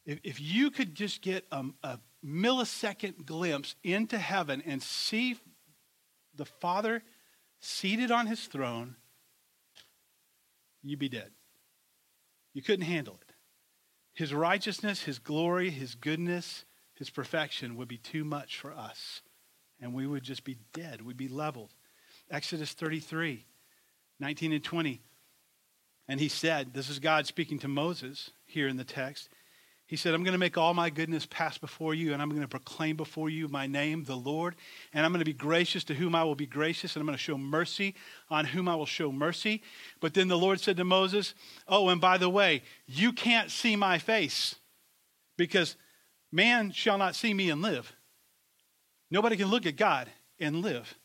If, 0.06 0.20
if 0.24 0.42
you 0.42 0.72
could 0.72 0.96
just 0.96 1.22
get 1.22 1.46
a, 1.52 1.66
a 1.84 2.00
millisecond 2.26 3.26
glimpse 3.26 3.76
into 3.84 4.18
heaven 4.18 4.64
and 4.66 4.82
see 4.82 5.38
the 6.36 6.46
Father 6.46 7.04
seated 7.60 8.12
on 8.12 8.28
his 8.28 8.46
throne, 8.46 8.96
you'd 10.84 11.00
be 11.00 11.10
dead. 11.10 11.32
You 12.54 12.62
couldn't 12.62 12.86
handle 12.86 13.18
it. 13.22 13.34
His 14.14 14.34
righteousness, 14.34 15.04
his 15.04 15.20
glory, 15.20 15.70
his 15.70 15.96
goodness, 15.96 16.66
his 16.96 17.10
perfection 17.10 17.76
would 17.78 17.88
be 17.88 17.98
too 17.98 18.24
much 18.24 18.60
for 18.60 18.72
us. 18.72 19.22
And 19.82 19.94
we 19.94 20.06
would 20.06 20.24
just 20.24 20.44
be 20.44 20.58
dead. 20.74 21.02
We'd 21.02 21.18
be 21.18 21.28
leveled. 21.28 21.74
Exodus 22.30 22.74
33, 22.74 23.46
19 24.20 24.54
and 24.54 24.64
20. 24.64 25.02
And 26.08 26.20
he 26.20 26.30
said, 26.30 26.74
This 26.74 26.90
is 26.90 27.00
God 27.00 27.26
speaking 27.26 27.60
to 27.60 27.68
Moses 27.68 28.32
here 28.46 28.68
in 28.68 28.78
the 28.78 28.84
text. 28.84 29.30
He 29.94 29.98
said, 29.98 30.16
I'm 30.16 30.24
going 30.24 30.32
to 30.32 30.40
make 30.40 30.58
all 30.58 30.74
my 30.74 30.90
goodness 30.90 31.28
pass 31.28 31.60
before 31.60 31.94
you, 31.94 32.14
and 32.14 32.22
I'm 32.22 32.30
going 32.30 32.42
to 32.42 32.48
proclaim 32.48 32.96
before 32.96 33.30
you 33.30 33.48
my 33.48 33.68
name, 33.68 34.04
the 34.04 34.16
Lord. 34.16 34.56
And 34.92 35.06
I'm 35.06 35.12
going 35.12 35.20
to 35.20 35.24
be 35.24 35.34
gracious 35.34 35.84
to 35.84 35.94
whom 35.94 36.16
I 36.16 36.24
will 36.24 36.34
be 36.34 36.48
gracious, 36.48 36.96
and 36.96 37.02
I'm 37.02 37.06
going 37.06 37.16
to 37.16 37.24
show 37.24 37.38
mercy 37.38 37.94
on 38.28 38.46
whom 38.46 38.68
I 38.68 38.76
will 38.76 38.88
show 38.88 39.12
mercy. 39.12 39.62
But 40.00 40.16
then 40.16 40.30
the 40.30 40.36
Lord 40.36 40.60
said 40.60 40.78
to 40.78 40.84
Moses, 40.84 41.36
Oh, 41.68 41.90
and 41.90 42.02
by 42.02 42.18
the 42.18 42.28
way, 42.28 42.64
you 42.88 43.14
can't 43.14 43.52
see 43.52 43.76
my 43.76 44.00
face 44.00 44.56
because 45.38 45.76
man 46.32 46.72
shall 46.72 46.98
not 46.98 47.16
see 47.16 47.32
me 47.32 47.52
and 47.52 47.62
live. 47.62 47.94
Nobody 49.12 49.38
can 49.38 49.50
look 49.50 49.68
at 49.68 49.76
God 49.76 50.10
and 50.40 50.64
live. 50.64 50.96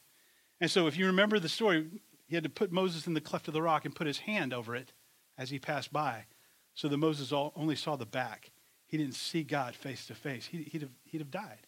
And 0.62 0.70
so 0.70 0.86
if 0.86 0.96
you 0.96 1.04
remember 1.04 1.38
the 1.38 1.50
story, 1.50 1.88
he 2.26 2.36
had 2.36 2.44
to 2.44 2.48
put 2.48 2.72
Moses 2.72 3.06
in 3.06 3.12
the 3.12 3.20
cleft 3.20 3.48
of 3.48 3.52
the 3.52 3.60
rock 3.60 3.84
and 3.84 3.94
put 3.94 4.06
his 4.06 4.20
hand 4.20 4.54
over 4.54 4.74
it 4.74 4.94
as 5.36 5.50
he 5.50 5.58
passed 5.58 5.92
by 5.92 6.24
so 6.72 6.88
that 6.88 6.96
Moses 6.96 7.34
only 7.54 7.76
saw 7.76 7.94
the 7.94 8.06
back 8.06 8.50
he 8.88 8.96
didn't 8.96 9.14
see 9.14 9.42
God 9.42 9.74
face 9.74 10.06
to 10.06 10.14
face, 10.14 10.46
he'd 10.46 10.82
have, 10.82 10.90
he'd 11.04 11.20
have 11.20 11.30
died. 11.30 11.66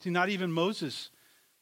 See, 0.00 0.10
not 0.10 0.30
even 0.30 0.50
Moses, 0.50 1.10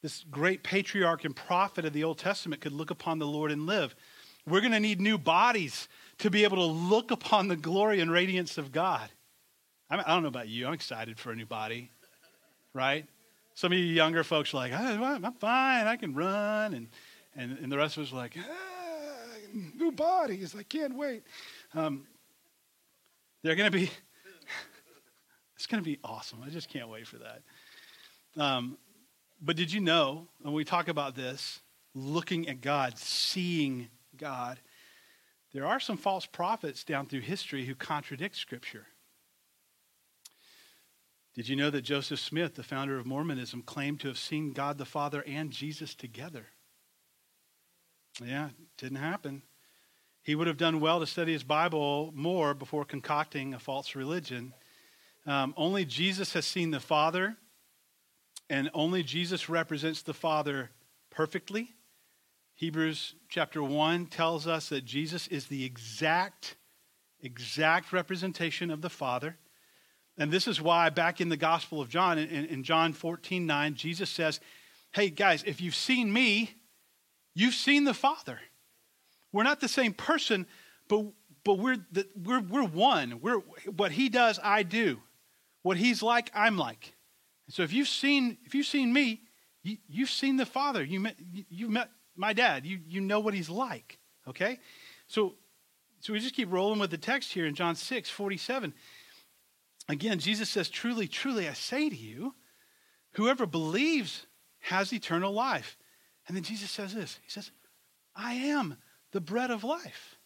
this 0.01 0.25
great 0.31 0.63
patriarch 0.63 1.25
and 1.25 1.37
prophet 1.37 1.85
of 1.85 1.93
the 1.93 2.05
Old 2.05 2.19
Testament, 2.19 2.63
could 2.63 2.73
look 2.73 2.91
upon 2.91 3.19
the 3.19 3.27
Lord 3.27 3.51
and 3.51 3.67
live. 3.67 3.95
We're 4.47 4.61
going 4.61 4.73
to 4.73 4.81
need 4.81 5.01
new 5.01 5.19
bodies 5.19 5.89
to 6.19 6.31
be 6.31 6.45
able 6.45 6.57
to 6.57 6.65
look 6.65 7.11
upon 7.11 7.49
the 7.49 7.57
glory 7.57 8.01
and 8.01 8.11
radiance 8.11 8.57
of 8.57 8.73
God. 8.73 9.11
I, 9.91 9.97
don't 9.97 10.23
know 10.23 10.29
about 10.29 10.49
you, 10.49 10.69
I'm 10.69 10.73
excited 10.73 11.19
for 11.19 11.33
a 11.33 11.37
new 11.37 11.47
body, 11.47 11.91
right? 12.73 13.05
Some 13.55 13.73
of 13.73 13.79
you 13.79 13.85
younger 13.85 14.23
folks 14.23 14.55
are 14.55 14.59
like, 14.59 14.73
I'm 14.73 15.33
fine, 15.35 15.87
I 15.89 15.97
can 15.97 16.15
run. 16.15 16.75
And, 16.75 16.89
and, 17.35 17.59
and 17.59 17.73
the 17.73 17.77
rest 17.77 17.97
of 17.97 18.05
us 18.05 18.13
are 18.13 18.17
like, 18.17 18.37
ah, 18.39 19.27
new 19.53 19.91
bodies, 19.91 20.55
I 20.57 20.63
can't 20.63 20.95
wait. 20.95 21.25
Um, 21.75 22.07
they're 23.43 23.57
going 23.57 23.71
to 23.71 23.77
be 23.77 23.91
it's 25.61 25.67
going 25.67 25.85
to 25.85 25.91
be 25.91 25.99
awesome. 26.03 26.39
I 26.43 26.49
just 26.49 26.71
can't 26.71 26.89
wait 26.89 27.07
for 27.07 27.19
that. 27.19 27.43
Um, 28.43 28.79
but 29.43 29.57
did 29.57 29.71
you 29.71 29.81
know, 29.81 30.27
when 30.41 30.55
we 30.55 30.65
talk 30.65 30.89
about 30.89 31.15
this, 31.15 31.61
looking 31.95 32.49
at 32.49 32.63
God, 32.63 32.97
seeing 32.97 33.89
God, 34.17 34.59
there 35.53 35.67
are 35.67 35.79
some 35.79 35.99
false 35.99 36.25
prophets 36.25 36.83
down 36.83 37.05
through 37.05 37.21
history 37.21 37.67
who 37.67 37.75
contradict 37.75 38.37
Scripture. 38.37 38.87
Did 41.35 41.47
you 41.47 41.57
know 41.57 41.69
that 41.69 41.83
Joseph 41.83 42.21
Smith, 42.21 42.55
the 42.55 42.63
founder 42.63 42.99
of 42.99 43.05
Mormonism, 43.05 43.61
claimed 43.61 44.01
to 44.01 44.09
have 44.09 44.19
seen 44.19 44.55
God 44.55 44.79
the 44.79 44.87
Father 44.87 45.23
and 45.27 45.51
Jesus 45.51 45.95
together? 45.95 46.47
Yeah, 48.25 48.49
didn't 48.79 48.97
happen. 48.97 49.43
He 50.23 50.35
would 50.35 50.47
have 50.47 50.57
done 50.57 50.81
well 50.81 51.01
to 51.01 51.07
study 51.07 51.35
his 51.35 51.45
Bible 51.45 52.13
more 52.15 52.55
before 52.55 52.87
concocting 52.87 53.53
a 53.53 53.59
false 53.59 53.95
religion. 53.95 54.55
Um, 55.27 55.55
only 55.57 55.85
Jesus 55.85 56.33
has 56.33 56.47
seen 56.47 56.71
the 56.71 56.81
Father, 56.81 57.37
and 58.49 58.71
only 58.75 59.03
Jesus 59.03 59.49
represents 59.49 60.03
the 60.03 60.15
Father 60.15 60.71
perfectly. 61.11 61.75
Hebrews 62.57 63.15
chapter 63.29 63.63
1 63.63 64.07
tells 64.07 64.47
us 64.47 64.69
that 64.71 64.85
Jesus 64.85 65.27
is 65.29 65.47
the 65.47 65.65
exact, 65.65 66.57
exact 67.23 67.93
representation 67.93 68.71
of 68.71 68.83
the 68.83 68.91
Father. 68.91 69.37
And 70.19 70.31
this 70.31 70.47
is 70.47 70.61
why, 70.61 70.91
back 70.91 71.21
in 71.21 71.29
the 71.29 71.37
Gospel 71.37 71.81
of 71.81 71.89
John, 71.89 72.19
in, 72.19 72.47
in 72.47 72.63
John 72.63 72.93
14 72.93 73.47
9, 73.47 73.75
Jesus 73.75 74.11
says, 74.11 74.41
Hey, 74.93 75.11
guys, 75.11 75.43
if 75.45 75.61
you've 75.61 75.75
seen 75.75 76.13
me, 76.13 76.55
you've 77.35 77.55
seen 77.55 77.85
the 77.85 77.95
Father. 77.95 78.39
We're 79.33 79.45
not 79.45 79.61
the 79.61 79.69
same 79.69 79.95
person, 79.95 80.47
but, 80.89 81.07
but 81.45 81.59
we're, 81.59 81.79
the, 81.93 82.07
we're, 82.23 82.41
we're 82.41 82.67
one. 82.67 83.21
We're, 83.23 83.39
what 83.77 83.93
he 83.93 84.09
does, 84.09 84.41
I 84.43 84.65
do. 84.65 85.01
What 85.63 85.77
he's 85.77 86.03
like, 86.03 86.31
I'm 86.35 86.57
like. 86.57 86.95
so 87.49 87.63
if 87.63 87.73
you've 87.73 87.89
seen, 87.89 88.39
if 88.45 88.55
you've 88.55 88.67
seen 88.67 88.93
me, 88.93 89.23
you, 89.63 89.77
have 89.99 90.11
seen 90.11 90.37
the 90.37 90.47
Father. 90.47 90.83
You 90.83 91.01
met, 91.01 91.17
you 91.49 91.69
met 91.69 91.91
my 92.17 92.33
dad. 92.33 92.65
You, 92.65 92.81
you 92.87 93.01
know 93.01 93.21
what 93.21 93.35
he's 93.35 93.51
like. 93.51 93.99
Okay? 94.27 94.59
So, 95.07 95.35
so 96.01 96.13
we 96.13 96.21
just 96.21 96.35
keep 96.35 96.51
rolling 96.51 96.79
with 96.79 96.91
the 96.91 96.99
text 96.99 97.33
here 97.33 97.47
in 97.47 97.55
John 97.55 97.77
6, 97.77 98.09
47. 98.09 98.73
Again, 99.89 100.19
Jesus 100.19 100.49
says, 100.49 100.69
Truly, 100.69 101.09
truly, 101.09 101.49
I 101.49 101.53
say 101.53 101.91
to 101.91 101.97
you, 101.97 102.35
whoever 103.13 103.45
believes 103.45 104.27
has 104.61 104.93
eternal 104.93 105.33
life. 105.33 105.77
And 106.27 106.37
then 106.37 106.45
Jesus 106.45 106.71
says 106.71 106.95
this 106.95 107.19
He 107.23 107.31
says, 107.31 107.51
I 108.15 108.35
am 108.35 108.77
the 109.13 109.21
bread 109.21 109.51
of 109.51 109.65
life. 109.65 110.17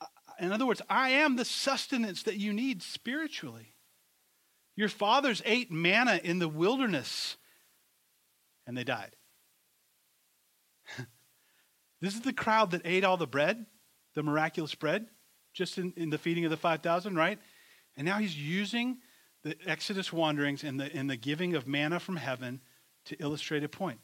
Uh, 0.00 0.06
in 0.38 0.52
other 0.52 0.66
words, 0.66 0.82
I 0.88 1.10
am 1.10 1.36
the 1.36 1.44
sustenance 1.44 2.22
that 2.24 2.36
you 2.36 2.52
need 2.52 2.82
spiritually. 2.82 3.74
Your 4.80 4.88
fathers 4.88 5.42
ate 5.44 5.70
manna 5.70 6.18
in 6.24 6.38
the 6.38 6.48
wilderness 6.48 7.36
and 8.66 8.74
they 8.74 8.82
died. 8.82 9.14
this 12.00 12.14
is 12.14 12.22
the 12.22 12.32
crowd 12.32 12.70
that 12.70 12.80
ate 12.86 13.04
all 13.04 13.18
the 13.18 13.26
bread, 13.26 13.66
the 14.14 14.22
miraculous 14.22 14.74
bread, 14.74 15.06
just 15.52 15.76
in, 15.76 15.92
in 15.98 16.08
the 16.08 16.16
feeding 16.16 16.46
of 16.46 16.50
the 16.50 16.56
5,000, 16.56 17.14
right? 17.14 17.38
And 17.94 18.06
now 18.06 18.16
he's 18.16 18.34
using 18.34 19.00
the 19.42 19.54
Exodus 19.66 20.14
wanderings 20.14 20.64
and 20.64 20.80
the, 20.80 20.90
and 20.96 21.10
the 21.10 21.16
giving 21.18 21.56
of 21.56 21.68
manna 21.68 22.00
from 22.00 22.16
heaven 22.16 22.62
to 23.04 23.16
illustrate 23.16 23.62
a 23.62 23.68
point. 23.68 24.00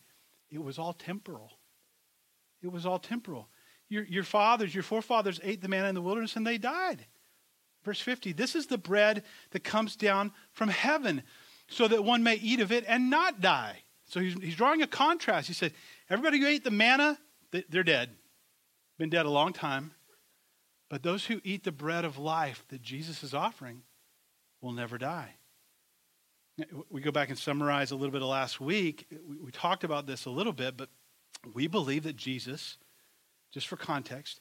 It 0.50 0.62
was 0.62 0.78
all 0.78 0.92
temporal. 0.92 1.52
It 2.62 2.70
was 2.70 2.84
all 2.84 2.98
temporal. 2.98 3.48
Your, 3.88 4.04
your 4.04 4.24
fathers, 4.24 4.74
your 4.74 4.82
forefathers 4.82 5.40
ate 5.42 5.62
the 5.62 5.68
manna 5.68 5.88
in 5.88 5.94
the 5.94 6.02
wilderness 6.02 6.36
and 6.36 6.46
they 6.46 6.58
died. 6.58 7.06
Verse 7.86 8.00
50 8.00 8.32
This 8.32 8.56
is 8.56 8.66
the 8.66 8.76
bread 8.76 9.22
that 9.52 9.62
comes 9.62 9.94
down 9.94 10.32
from 10.52 10.68
heaven, 10.68 11.22
so 11.68 11.86
that 11.86 12.02
one 12.02 12.24
may 12.24 12.34
eat 12.34 12.58
of 12.58 12.72
it 12.72 12.84
and 12.86 13.08
not 13.08 13.40
die. 13.40 13.84
So 14.06 14.18
he's, 14.18 14.34
he's 14.34 14.56
drawing 14.56 14.82
a 14.82 14.88
contrast. 14.88 15.46
He 15.46 15.54
said, 15.54 15.72
Everybody 16.10 16.40
who 16.40 16.48
ate 16.48 16.64
the 16.64 16.72
manna, 16.72 17.16
they're 17.52 17.84
dead. 17.84 18.10
Been 18.98 19.08
dead 19.08 19.24
a 19.24 19.30
long 19.30 19.52
time. 19.52 19.92
But 20.90 21.04
those 21.04 21.26
who 21.26 21.40
eat 21.44 21.62
the 21.62 21.70
bread 21.70 22.04
of 22.04 22.18
life 22.18 22.64
that 22.70 22.82
Jesus 22.82 23.22
is 23.22 23.32
offering 23.32 23.82
will 24.60 24.72
never 24.72 24.98
die. 24.98 25.34
We 26.90 27.00
go 27.00 27.12
back 27.12 27.28
and 27.28 27.38
summarize 27.38 27.92
a 27.92 27.96
little 27.96 28.12
bit 28.12 28.22
of 28.22 28.28
last 28.28 28.60
week. 28.60 29.06
We 29.44 29.52
talked 29.52 29.84
about 29.84 30.06
this 30.06 30.24
a 30.24 30.30
little 30.30 30.52
bit, 30.52 30.76
but 30.76 30.88
we 31.54 31.68
believe 31.68 32.02
that 32.02 32.16
Jesus, 32.16 32.78
just 33.52 33.68
for 33.68 33.76
context, 33.76 34.40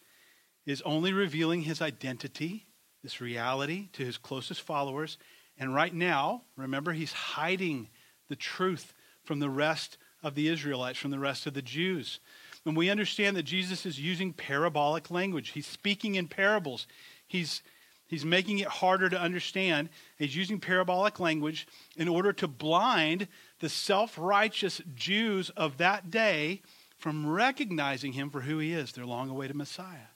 is 0.65 0.81
only 0.81 1.13
revealing 1.13 1.61
his 1.61 1.79
identity 1.79 2.65
this 3.05 3.21
reality 3.21 3.88
to 3.93 4.03
his 4.03 4.17
closest 4.17 4.62
followers. 4.62 5.17
And 5.57 5.74
right 5.74 5.93
now, 5.93 6.41
remember, 6.57 6.91
he's 6.91 7.13
hiding 7.13 7.88
the 8.27 8.35
truth 8.35 8.93
from 9.24 9.39
the 9.39 9.50
rest 9.50 9.97
of 10.24 10.35
the 10.35 10.47
Israelites, 10.47 11.00
from 11.00 11.12
the 11.12 11.19
rest 11.19 11.45
of 11.45 11.53
the 11.53 11.62
Jews. 11.62 12.19
And 12.65 12.75
we 12.75 12.89
understand 12.89 13.38
that 13.38 13.43
Jesus 13.43 13.85
is 13.85 14.00
using 14.00 14.33
parabolic 14.33 15.12
language. 15.12 15.50
He's 15.50 15.67
speaking 15.67 16.15
in 16.15 16.27
parables. 16.27 16.88
He's, 17.27 17.62
he's 18.07 18.25
making 18.25 18.57
it 18.57 18.67
harder 18.67 19.07
to 19.07 19.21
understand. 19.21 19.89
He's 20.17 20.35
using 20.35 20.59
parabolic 20.59 21.19
language 21.19 21.67
in 21.95 22.07
order 22.07 22.33
to 22.33 22.47
blind 22.47 23.27
the 23.59 23.69
self 23.69 24.17
righteous 24.17 24.81
Jews 24.95 25.51
of 25.51 25.77
that 25.77 26.09
day 26.09 26.63
from 26.97 27.27
recognizing 27.29 28.13
him 28.13 28.31
for 28.31 28.41
who 28.41 28.57
he 28.57 28.74
is, 28.74 28.93
their 28.93 29.05
long 29.05 29.29
awaited 29.29 29.55
Messiah. 29.55 30.09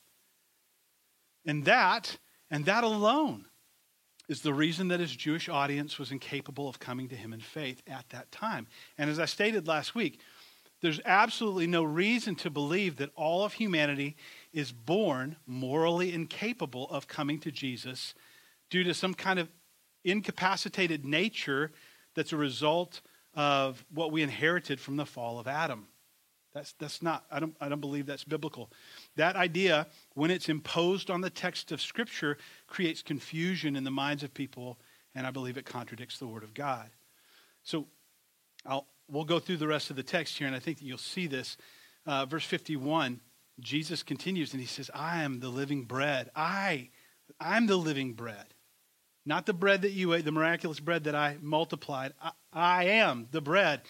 And 1.45 1.65
that 1.65 2.17
and 2.49 2.65
that 2.65 2.83
alone 2.83 3.45
is 4.27 4.41
the 4.41 4.53
reason 4.53 4.89
that 4.89 4.99
his 4.99 5.15
Jewish 5.15 5.49
audience 5.49 5.97
was 5.97 6.11
incapable 6.11 6.69
of 6.69 6.79
coming 6.79 7.09
to 7.09 7.15
him 7.15 7.33
in 7.33 7.39
faith 7.39 7.81
at 7.87 8.07
that 8.09 8.31
time. 8.31 8.67
And 8.97 9.09
as 9.09 9.19
I 9.19 9.25
stated 9.25 9.67
last 9.67 9.95
week, 9.95 10.19
there's 10.81 11.01
absolutely 11.03 11.67
no 11.67 11.83
reason 11.83 12.35
to 12.35 12.49
believe 12.49 12.97
that 12.97 13.09
all 13.15 13.43
of 13.43 13.53
humanity 13.53 14.15
is 14.53 14.71
born 14.71 15.35
morally 15.45 16.13
incapable 16.13 16.89
of 16.89 17.07
coming 17.07 17.39
to 17.39 17.51
Jesus 17.51 18.13
due 18.69 18.83
to 18.83 18.93
some 18.93 19.13
kind 19.13 19.39
of 19.39 19.49
incapacitated 20.05 21.03
nature 21.03 21.71
that's 22.15 22.31
a 22.31 22.37
result 22.37 23.01
of 23.33 23.83
what 23.93 24.11
we 24.11 24.21
inherited 24.21 24.79
from 24.79 24.95
the 24.95 25.05
fall 25.05 25.39
of 25.39 25.47
Adam. 25.47 25.87
That's, 26.53 26.73
that's 26.73 27.01
not, 27.01 27.25
I 27.29 27.39
don't, 27.39 27.55
I 27.59 27.69
don't 27.69 27.81
believe 27.81 28.05
that's 28.05 28.23
biblical. 28.23 28.71
That 29.15 29.35
idea, 29.35 29.87
when 30.13 30.31
it's 30.31 30.49
imposed 30.49 31.09
on 31.09 31.21
the 31.21 31.29
text 31.29 31.71
of 31.71 31.81
Scripture, 31.81 32.37
creates 32.67 33.01
confusion 33.01 33.75
in 33.75 33.83
the 33.83 33.91
minds 33.91 34.23
of 34.23 34.33
people, 34.33 34.79
and 35.13 35.27
I 35.27 35.31
believe 35.31 35.57
it 35.57 35.65
contradicts 35.65 36.19
the 36.19 36.27
Word 36.27 36.43
of 36.43 36.53
God. 36.53 36.89
So 37.63 37.87
I'll, 38.65 38.87
we'll 39.09 39.25
go 39.25 39.39
through 39.39 39.57
the 39.57 39.67
rest 39.67 39.89
of 39.89 39.95
the 39.95 40.03
text 40.03 40.37
here, 40.37 40.47
and 40.47 40.55
I 40.55 40.59
think 40.59 40.77
that 40.77 40.85
you'll 40.85 40.97
see 40.97 41.27
this. 41.27 41.57
Uh, 42.05 42.25
verse 42.25 42.45
51, 42.45 43.19
Jesus 43.59 44.03
continues 44.03 44.53
and 44.53 44.61
he 44.61 44.67
says, 44.67 44.89
I 44.93 45.23
am 45.23 45.39
the 45.39 45.49
living 45.49 45.83
bread. 45.83 46.29
I, 46.35 46.89
I'm 47.39 47.67
the 47.67 47.77
living 47.77 48.13
bread. 48.13 48.45
Not 49.25 49.45
the 49.45 49.53
bread 49.53 49.81
that 49.81 49.91
you 49.91 50.13
ate, 50.13 50.25
the 50.25 50.31
miraculous 50.31 50.79
bread 50.79 51.03
that 51.03 51.15
I 51.15 51.37
multiplied. 51.41 52.13
I, 52.21 52.31
I 52.53 52.83
am 52.85 53.27
the 53.31 53.41
bread 53.41 53.81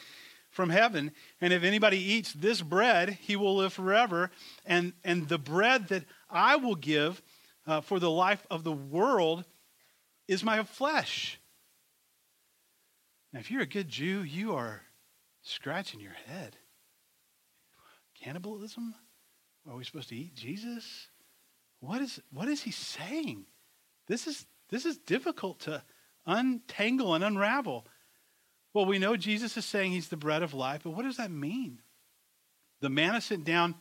from 0.50 0.70
heaven. 0.70 1.12
And 1.42 1.54
if 1.54 1.64
anybody 1.64 1.98
eats 1.98 2.34
this 2.34 2.62
bread, 2.62 3.18
he 3.22 3.36
will 3.36 3.56
live 3.58 3.74
forever. 3.74 4.32
And, 4.66 4.94
and 5.04 5.28
the 5.28 5.38
bread 5.38 5.88
that 5.90 6.06
I 6.30 6.56
will 6.56 6.76
give 6.76 7.22
uh, 7.68 7.82
for 7.82 8.00
the 8.00 8.12
life 8.12 8.46
of 8.50 8.64
the 8.64 8.72
world 8.72 9.46
is 10.28 10.44
my 10.44 10.64
flesh. 10.64 11.40
Now, 13.32 13.40
if 13.40 13.52
you're 13.52 13.62
a 13.62 13.68
good 13.68 13.90
Jew, 13.90 14.24
you 14.24 14.56
are 14.56 14.82
scratching 15.42 16.00
your 16.00 16.16
head. 16.26 16.56
Cannibalism? 18.22 18.96
Are 19.70 19.76
we 19.76 19.84
supposed 19.84 20.10
to 20.10 20.16
eat 20.16 20.36
Jesus? 20.36 21.08
What 21.80 22.02
is, 22.02 22.20
what 22.32 22.48
is 22.48 22.64
he 22.64 22.72
saying? 22.72 23.46
This 24.08 24.26
is, 24.28 24.46
this 24.70 24.86
is 24.86 24.98
difficult 24.98 25.60
to 25.62 25.84
untangle 26.26 27.14
and 27.14 27.24
unravel. 27.24 27.86
Well, 28.74 28.86
we 28.86 29.00
know 29.00 29.18
Jesus 29.18 29.58
is 29.58 29.66
saying 29.66 29.92
he's 29.92 30.10
the 30.10 30.18
bread 30.18 30.44
of 30.44 30.54
life, 30.54 30.82
but 30.84 30.92
what 30.92 31.06
does 31.06 31.18
that 31.18 31.32
mean? 31.32 31.80
The 32.82 32.90
manna 32.90 33.22
sent 33.22 33.44
down 33.44 33.76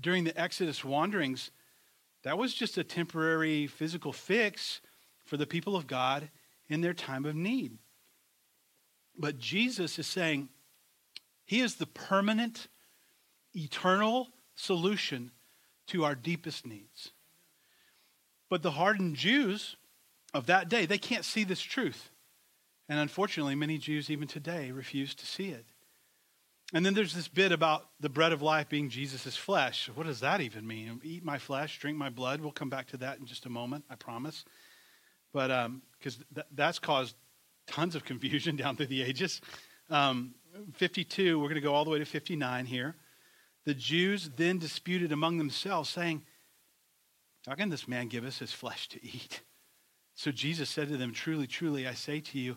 during 0.00 0.24
the 0.24 0.38
Exodus 0.38 0.84
wanderings, 0.84 1.50
that 2.22 2.38
was 2.38 2.52
just 2.52 2.76
a 2.76 2.84
temporary 2.84 3.66
physical 3.66 4.12
fix 4.12 4.80
for 5.24 5.36
the 5.36 5.46
people 5.46 5.76
of 5.76 5.86
God 5.86 6.28
in 6.68 6.80
their 6.80 6.92
time 6.92 7.24
of 7.24 7.34
need. 7.34 7.78
But 9.16 9.38
Jesus 9.38 9.98
is 9.98 10.06
saying 10.06 10.48
he 11.44 11.60
is 11.60 11.76
the 11.76 11.86
permanent, 11.86 12.68
eternal 13.54 14.28
solution 14.56 15.30
to 15.86 16.04
our 16.04 16.14
deepest 16.14 16.66
needs. 16.66 17.12
But 18.48 18.62
the 18.62 18.72
hardened 18.72 19.16
Jews 19.16 19.76
of 20.34 20.46
that 20.46 20.68
day, 20.68 20.86
they 20.86 20.98
can't 20.98 21.24
see 21.24 21.44
this 21.44 21.60
truth. 21.60 22.10
And 22.88 22.98
unfortunately, 22.98 23.54
many 23.54 23.78
Jews 23.78 24.10
even 24.10 24.28
today 24.28 24.70
refuse 24.70 25.14
to 25.16 25.26
see 25.26 25.48
it. 25.48 25.66
And 26.72 26.84
then 26.84 26.94
there's 26.94 27.14
this 27.14 27.28
bit 27.28 27.52
about 27.52 27.88
the 28.00 28.08
bread 28.08 28.32
of 28.32 28.42
life 28.42 28.68
being 28.68 28.88
Jesus' 28.88 29.36
flesh. 29.36 29.88
What 29.94 30.06
does 30.06 30.20
that 30.20 30.40
even 30.40 30.66
mean? 30.66 31.00
Eat 31.04 31.24
my 31.24 31.38
flesh, 31.38 31.78
drink 31.78 31.96
my 31.96 32.10
blood. 32.10 32.40
We'll 32.40 32.50
come 32.50 32.70
back 32.70 32.88
to 32.88 32.96
that 32.98 33.18
in 33.18 33.26
just 33.26 33.46
a 33.46 33.48
moment, 33.48 33.84
I 33.88 33.94
promise. 33.94 34.44
But 35.32 35.48
because 35.98 36.16
um, 36.16 36.24
th- 36.34 36.46
that's 36.54 36.78
caused 36.78 37.14
tons 37.66 37.94
of 37.94 38.04
confusion 38.04 38.56
down 38.62 38.76
through 38.76 38.86
the 38.86 39.02
ages. 39.02 39.40
Um, 39.90 40.34
52, 40.74 41.38
we're 41.38 41.44
going 41.44 41.56
to 41.56 41.60
go 41.60 41.74
all 41.74 41.84
the 41.84 41.90
way 41.90 41.98
to 41.98 42.04
59 42.04 42.66
here. 42.66 42.96
The 43.64 43.74
Jews 43.74 44.30
then 44.36 44.58
disputed 44.58 45.12
among 45.12 45.38
themselves, 45.38 45.90
saying, 45.90 46.22
How 47.46 47.54
can 47.54 47.68
this 47.68 47.86
man 47.86 48.08
give 48.08 48.24
us 48.24 48.38
his 48.38 48.52
flesh 48.52 48.88
to 48.88 49.04
eat? 49.04 49.42
So 50.14 50.30
Jesus 50.30 50.70
said 50.70 50.88
to 50.88 50.96
them, 50.96 51.12
Truly, 51.12 51.46
truly, 51.46 51.86
I 51.86 51.94
say 51.94 52.20
to 52.20 52.38
you, 52.38 52.56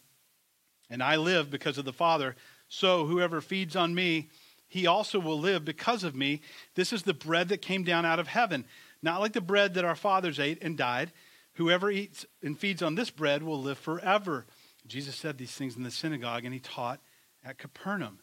and 0.91 1.01
I 1.01 1.15
live 1.15 1.49
because 1.49 1.79
of 1.79 1.85
the 1.85 1.93
Father, 1.93 2.35
so 2.67 3.05
whoever 3.05 3.41
feeds 3.41 3.75
on 3.75 3.95
me, 3.95 4.29
he 4.67 4.85
also 4.85 5.19
will 5.19 5.39
live 5.39 5.65
because 5.65 6.03
of 6.03 6.15
me. 6.15 6.41
This 6.75 6.93
is 6.93 7.03
the 7.03 7.13
bread 7.13 7.49
that 7.49 7.61
came 7.61 7.83
down 7.83 8.05
out 8.05 8.19
of 8.19 8.27
heaven, 8.27 8.65
not 9.01 9.21
like 9.21 9.33
the 9.33 9.41
bread 9.41 9.73
that 9.73 9.85
our 9.85 9.95
fathers 9.95 10.39
ate 10.39 10.61
and 10.61 10.77
died. 10.77 11.13
Whoever 11.53 11.89
eats 11.89 12.25
and 12.43 12.59
feeds 12.59 12.81
on 12.81 12.95
this 12.95 13.09
bread 13.09 13.41
will 13.41 13.61
live 13.61 13.77
forever. 13.77 14.45
Jesus 14.85 15.15
said 15.15 15.37
these 15.37 15.51
things 15.51 15.75
in 15.75 15.83
the 15.83 15.91
synagogue, 15.91 16.43
and 16.45 16.53
he 16.53 16.59
taught 16.59 16.99
at 17.43 17.57
Capernaum. 17.57 18.19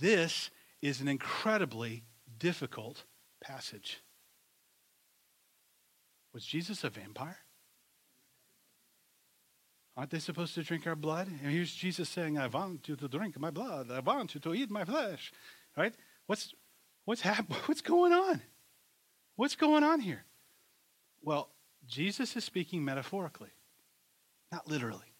This 0.00 0.50
is 0.80 1.00
an 1.00 1.08
incredibly 1.08 2.04
difficult 2.38 3.04
passage. 3.40 4.00
Was 6.32 6.44
Jesus 6.44 6.84
a 6.84 6.90
vampire? 6.90 7.38
Aren't 9.98 10.10
they 10.10 10.20
supposed 10.20 10.54
to 10.54 10.62
drink 10.62 10.86
our 10.86 10.94
blood? 10.94 11.26
And 11.26 11.50
here's 11.50 11.74
Jesus 11.74 12.08
saying, 12.08 12.38
I 12.38 12.46
want 12.46 12.88
you 12.88 12.94
to 12.94 13.08
drink 13.08 13.36
my 13.36 13.50
blood. 13.50 13.90
I 13.90 13.98
want 13.98 14.32
you 14.32 14.40
to 14.42 14.54
eat 14.54 14.70
my 14.70 14.84
flesh. 14.84 15.32
Right? 15.76 15.92
What's, 16.26 16.54
what's, 17.04 17.20
hap- 17.20 17.52
what's 17.66 17.80
going 17.80 18.12
on? 18.12 18.40
What's 19.34 19.56
going 19.56 19.82
on 19.82 19.98
here? 19.98 20.24
Well, 21.20 21.50
Jesus 21.84 22.36
is 22.36 22.44
speaking 22.44 22.84
metaphorically, 22.84 23.50
not 24.52 24.68
literally. 24.68 25.14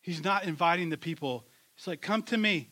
He's 0.00 0.24
not 0.24 0.46
inviting 0.46 0.90
the 0.90 0.96
people. 0.96 1.46
He's 1.76 1.86
like, 1.86 2.00
Come 2.00 2.24
to 2.24 2.36
me. 2.36 2.70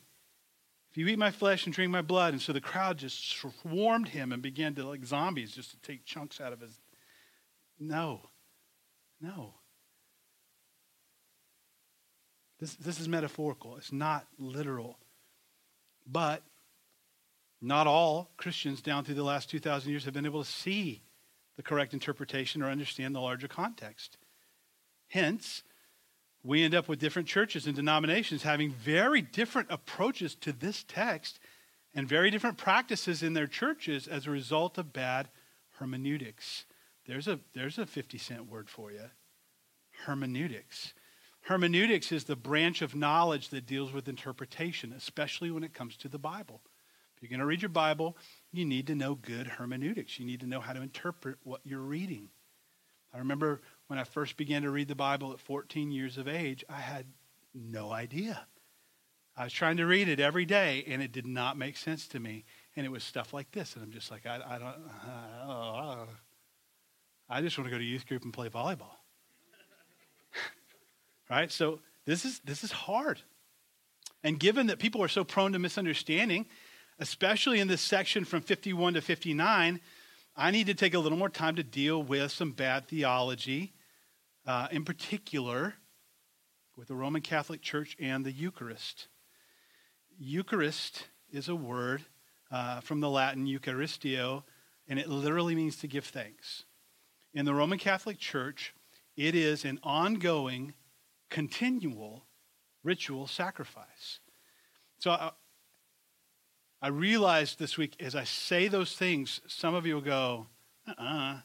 If 0.90 0.98
you 0.98 1.06
eat 1.06 1.18
my 1.18 1.30
flesh 1.30 1.64
and 1.64 1.72
drink 1.72 1.92
my 1.92 2.02
blood. 2.02 2.32
And 2.32 2.42
so 2.42 2.52
the 2.52 2.60
crowd 2.60 2.98
just 2.98 3.38
swarmed 3.38 4.08
him 4.08 4.32
and 4.32 4.42
began 4.42 4.74
to, 4.74 4.84
like 4.84 5.04
zombies, 5.04 5.52
just 5.52 5.70
to 5.70 5.76
take 5.76 6.04
chunks 6.04 6.40
out 6.40 6.52
of 6.52 6.60
his. 6.60 6.80
No. 7.78 8.22
No. 9.20 9.54
This, 12.60 12.74
this 12.74 13.00
is 13.00 13.08
metaphorical, 13.08 13.76
it's 13.76 13.92
not 13.92 14.26
literal. 14.38 14.98
But 16.06 16.42
not 17.60 17.86
all 17.86 18.30
Christians 18.36 18.80
down 18.80 19.04
through 19.04 19.14
the 19.14 19.22
last 19.22 19.50
2,000 19.50 19.90
years 19.90 20.04
have 20.04 20.14
been 20.14 20.26
able 20.26 20.42
to 20.42 20.50
see 20.50 21.02
the 21.56 21.62
correct 21.62 21.92
interpretation 21.92 22.62
or 22.62 22.70
understand 22.70 23.14
the 23.14 23.20
larger 23.20 23.48
context. 23.48 24.16
Hence, 25.08 25.62
we 26.42 26.62
end 26.62 26.74
up 26.74 26.88
with 26.88 27.00
different 27.00 27.28
churches 27.28 27.66
and 27.66 27.76
denominations 27.76 28.42
having 28.42 28.70
very 28.70 29.20
different 29.20 29.68
approaches 29.70 30.34
to 30.36 30.52
this 30.52 30.84
text 30.86 31.38
and 31.94 32.08
very 32.08 32.30
different 32.30 32.56
practices 32.56 33.22
in 33.22 33.34
their 33.34 33.46
churches 33.46 34.06
as 34.06 34.26
a 34.26 34.30
result 34.30 34.78
of 34.78 34.92
bad 34.92 35.28
hermeneutics. 35.78 36.64
There's 37.06 37.28
a, 37.28 37.40
there's 37.54 37.78
a 37.78 37.86
50 37.86 38.16
cent 38.18 38.50
word 38.50 38.70
for 38.70 38.90
you 38.92 39.10
hermeneutics. 40.06 40.94
Hermeneutics 41.50 42.12
is 42.12 42.22
the 42.22 42.36
branch 42.36 42.80
of 42.80 42.94
knowledge 42.94 43.48
that 43.48 43.66
deals 43.66 43.92
with 43.92 44.06
interpretation, 44.06 44.94
especially 44.96 45.50
when 45.50 45.64
it 45.64 45.74
comes 45.74 45.96
to 45.96 46.08
the 46.08 46.16
Bible. 46.16 46.60
If 47.16 47.20
you're 47.24 47.28
going 47.28 47.40
to 47.40 47.44
read 47.44 47.60
your 47.60 47.70
Bible, 47.70 48.16
you 48.52 48.64
need 48.64 48.86
to 48.86 48.94
know 48.94 49.16
good 49.16 49.48
hermeneutics. 49.48 50.20
You 50.20 50.26
need 50.26 50.38
to 50.42 50.46
know 50.46 50.60
how 50.60 50.74
to 50.74 50.80
interpret 50.80 51.38
what 51.42 51.60
you're 51.64 51.80
reading. 51.80 52.28
I 53.12 53.18
remember 53.18 53.62
when 53.88 53.98
I 53.98 54.04
first 54.04 54.36
began 54.36 54.62
to 54.62 54.70
read 54.70 54.86
the 54.86 54.94
Bible 54.94 55.32
at 55.32 55.40
14 55.40 55.90
years 55.90 56.18
of 56.18 56.28
age, 56.28 56.64
I 56.68 56.80
had 56.80 57.06
no 57.52 57.90
idea. 57.90 58.46
I 59.36 59.42
was 59.42 59.52
trying 59.52 59.78
to 59.78 59.86
read 59.86 60.06
it 60.06 60.20
every 60.20 60.44
day, 60.44 60.84
and 60.86 61.02
it 61.02 61.10
did 61.10 61.26
not 61.26 61.58
make 61.58 61.76
sense 61.76 62.06
to 62.08 62.20
me. 62.20 62.44
And 62.76 62.86
it 62.86 62.90
was 62.90 63.02
stuff 63.02 63.34
like 63.34 63.50
this, 63.50 63.74
and 63.74 63.82
I'm 63.82 63.90
just 63.90 64.12
like, 64.12 64.24
I, 64.24 64.36
I 64.36 64.58
don't, 64.60 64.76
uh, 65.48 66.06
I 67.28 67.40
just 67.40 67.58
want 67.58 67.66
to 67.66 67.72
go 67.72 67.78
to 67.78 67.84
youth 67.84 68.06
group 68.06 68.22
and 68.22 68.32
play 68.32 68.48
volleyball. 68.48 68.99
Right? 71.30 71.50
So 71.50 71.80
this 72.04 72.24
is 72.24 72.40
this 72.40 72.64
is 72.64 72.72
hard. 72.72 73.20
And 74.22 74.38
given 74.38 74.66
that 74.66 74.78
people 74.78 75.02
are 75.02 75.08
so 75.08 75.24
prone 75.24 75.52
to 75.52 75.58
misunderstanding, 75.58 76.46
especially 76.98 77.60
in 77.60 77.68
this 77.68 77.80
section 77.80 78.24
from 78.24 78.42
51 78.42 78.94
to 78.94 79.00
59, 79.00 79.80
I 80.36 80.50
need 80.50 80.66
to 80.66 80.74
take 80.74 80.94
a 80.94 80.98
little 80.98 81.16
more 81.16 81.30
time 81.30 81.56
to 81.56 81.62
deal 81.62 82.02
with 82.02 82.30
some 82.30 82.52
bad 82.52 82.88
theology 82.88 83.72
uh, 84.46 84.68
in 84.70 84.84
particular 84.84 85.74
with 86.76 86.88
the 86.88 86.94
Roman 86.94 87.22
Catholic 87.22 87.62
Church 87.62 87.96
and 87.98 88.24
the 88.24 88.32
Eucharist. 88.32 89.08
Eucharist 90.18 91.06
is 91.30 91.48
a 91.48 91.54
word 91.54 92.02
uh, 92.50 92.80
from 92.80 93.00
the 93.00 93.08
Latin 93.08 93.46
Eucharistio, 93.46 94.42
and 94.88 94.98
it 94.98 95.08
literally 95.08 95.54
means 95.54 95.76
to 95.76 95.86
give 95.86 96.04
thanks. 96.04 96.64
In 97.32 97.44
the 97.44 97.54
Roman 97.54 97.78
Catholic 97.78 98.18
Church, 98.18 98.74
it 99.16 99.34
is 99.34 99.64
an 99.64 99.78
ongoing, 99.82 100.74
continual 101.30 102.26
ritual 102.82 103.26
sacrifice. 103.26 104.20
So 104.98 105.12
I, 105.12 105.30
I 106.82 106.88
realized 106.88 107.58
this 107.58 107.78
week 107.78 107.94
as 108.00 108.14
I 108.14 108.24
say 108.24 108.68
those 108.68 108.94
things, 108.96 109.40
some 109.46 109.74
of 109.74 109.86
you 109.86 109.94
will 109.94 110.02
go, 110.02 110.46
uh 110.86 110.92
uh-uh, 110.98 111.32
uh 111.34 111.38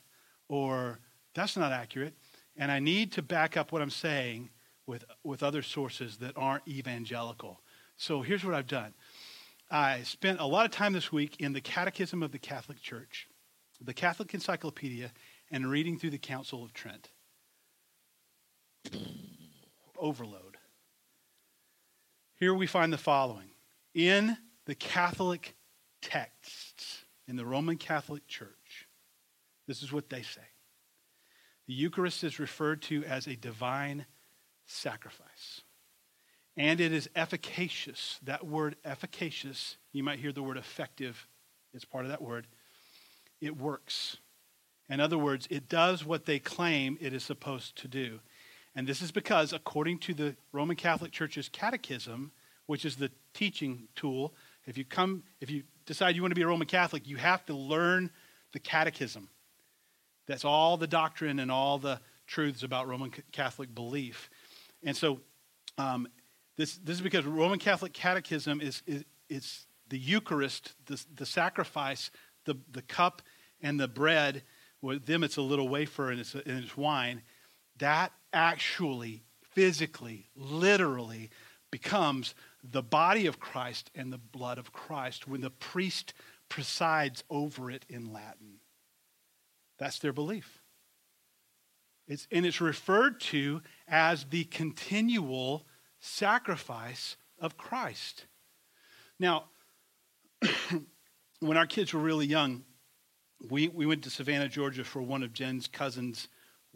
or 0.48 1.00
that's 1.34 1.58
not 1.58 1.71
accurate. 1.71 2.13
And 2.58 2.71
I 2.71 2.80
need 2.80 3.12
to 3.13 3.21
back 3.21 3.58
up 3.58 3.71
what 3.71 3.82
I'm 3.82 3.89
saying 3.89 4.50
with, 4.88 5.04
with 5.24 5.43
other 5.43 5.62
sources 5.62 6.17
that 6.17 6.34
aren't 6.38 6.67
evangelical. 6.67 7.60
So 7.98 8.21
here's 8.21 8.43
what 8.43 8.54
I've 8.54 8.67
done 8.67 8.93
I 9.69 10.04
spent 10.04 10.39
a 10.39 10.45
lot 10.45 10.65
of 10.65 10.71
time 10.71 10.93
this 10.93 11.12
week 11.12 11.38
in 11.39 11.54
the 11.54 11.62
Catechism 11.62 12.21
of 12.21 12.32
the 12.32 12.39
Catholic 12.39 12.82
Church, 12.82 13.28
the 13.82 13.93
Catholic 13.93 14.34
Encyclopedia, 14.34 15.12
and 15.52 15.69
reading 15.69 15.98
through 15.98 16.12
the 16.12 16.17
Council 16.17 16.63
of 16.63 16.74
Trent. 16.74 17.10
Overload. 19.97 20.58
Here 22.38 22.53
we 22.53 22.67
find 22.67 22.91
the 22.91 22.97
following 22.97 23.49
In 23.93 24.38
the 24.65 24.75
Catholic 24.75 25.55
texts, 26.01 27.03
in 27.27 27.36
the 27.36 27.45
Roman 27.45 27.77
Catholic 27.77 28.27
Church, 28.27 28.88
this 29.67 29.81
is 29.81 29.91
what 29.91 30.10
they 30.10 30.21
say. 30.21 30.41
The 31.67 31.73
Eucharist 31.73 32.23
is 32.23 32.39
referred 32.39 32.81
to 32.84 33.03
as 33.05 33.27
a 33.27 33.36
divine 33.36 34.05
sacrifice. 34.65 35.62
And 36.58 36.79
it 36.79 36.93
is 36.93 37.10
efficacious. 37.15 38.19
That 38.23 38.45
word 38.45 38.75
efficacious, 38.86 39.77
you 39.91 40.03
might 40.03 40.19
hear 40.19 40.31
the 40.31 40.43
word 40.43 40.58
effective, 40.58 41.27
it's 41.73 41.86
part 41.86 42.05
of 42.05 42.12
that 42.12 42.21
word. 42.21 42.47
It 43.41 43.58
works. 43.58 44.17
In 44.89 44.99
other 44.99 45.17
words, 45.17 45.47
it 45.49 45.67
does 45.67 46.05
what 46.05 46.25
they 46.25 46.39
claim 46.39 46.97
it 47.01 47.13
is 47.13 47.23
supposed 47.23 47.75
to 47.77 47.88
do. 47.88 48.19
And 48.75 48.85
this 48.85 49.01
is 49.01 49.11
because, 49.11 49.53
according 49.53 49.99
to 49.99 50.13
the 50.13 50.35
Roman 50.51 50.75
Catholic 50.75 51.11
Church's 51.11 51.49
catechism, 51.49 52.31
which 52.65 52.83
is 52.83 52.97
the 52.97 53.09
teaching 53.33 53.88
tool, 53.95 54.33
if 54.65 54.77
you 54.77 54.83
come, 54.83 55.23
if 55.39 55.49
you 55.49 55.63
decide 55.85 56.15
you 56.15 56.21
want 56.21 56.31
to 56.31 56.35
be 56.35 56.41
a 56.41 56.47
Roman 56.47 56.67
Catholic, 56.67 57.07
you 57.07 57.17
have 57.17 57.45
to 57.45 57.53
learn 57.53 58.09
the 58.51 58.59
catechism. 58.59 59.29
That's 60.27 60.43
all 60.43 60.77
the 60.77 60.88
doctrine 60.88 61.39
and 61.39 61.51
all 61.51 61.77
the 61.77 61.99
truths 62.27 62.63
about 62.63 62.88
Roman 62.88 63.11
Catholic 63.31 63.73
belief. 63.73 64.29
And 64.83 64.97
so 64.97 65.19
um, 65.77 66.07
this, 66.57 66.77
this 66.77 66.95
is 66.95 67.01
because 67.01 67.25
Roman 67.25 67.59
Catholic 67.59 67.93
catechism 67.93 68.61
is, 68.61 68.81
is, 68.88 69.03
is 69.29 69.65
the 69.89 69.99
Eucharist, 69.99 70.73
the, 70.85 71.03
the 71.15 71.25
sacrifice, 71.25 72.09
the, 72.45 72.55
the 72.71 72.81
cup 72.81 73.21
and 73.61 73.79
the 73.79 73.88
bread. 73.88 74.43
With 74.81 75.05
them, 75.05 75.23
it's 75.23 75.38
a 75.38 75.41
little 75.41 75.69
wafer 75.69 76.11
and 76.11 76.19
it's, 76.19 76.33
and 76.33 76.63
it's 76.63 76.75
wine. 76.75 77.21
That 77.77 78.11
actually, 78.36 79.24
physically, 79.41 80.30
literally 80.36 81.32
becomes 81.71 82.36
the 82.63 82.84
body 82.84 83.26
of 83.26 83.39
Christ 83.39 83.89
and 83.95 84.13
the 84.13 84.17
blood 84.17 84.58
of 84.58 84.71
Christ 84.71 85.28
when 85.28 85.41
the 85.41 85.50
priest 85.50 86.13
presides 86.50 87.24
over 87.30 87.71
it 87.71 87.86
in 87.89 88.13
Latin. 88.13 88.60
That's 89.80 90.00
their 90.00 90.13
belief. 90.13 90.62
It's, 92.08 92.28
and 92.32 92.45
it's 92.45 92.62
referred 92.62 93.19
to 93.21 93.62
as 93.88 94.26
the 94.26 94.43
continual 94.45 95.65
sacrifice 96.00 97.17
of 97.39 97.58
Christ. 97.58 98.26
Now, 99.19 99.45
when 101.39 101.58
our 101.58 101.65
kids 101.65 101.93
were 101.93 102.00
really 102.00 102.28
young, 102.28 102.63
we, 103.50 103.69
we 103.69 103.86
went 103.86 104.04
to 104.04 104.10
Savannah, 104.10 104.50
Georgia 104.50 104.84
for 104.84 105.02
one 105.02 105.24
of 105.24 105.34
Jen's 105.34 105.67
cousins' 105.67 106.28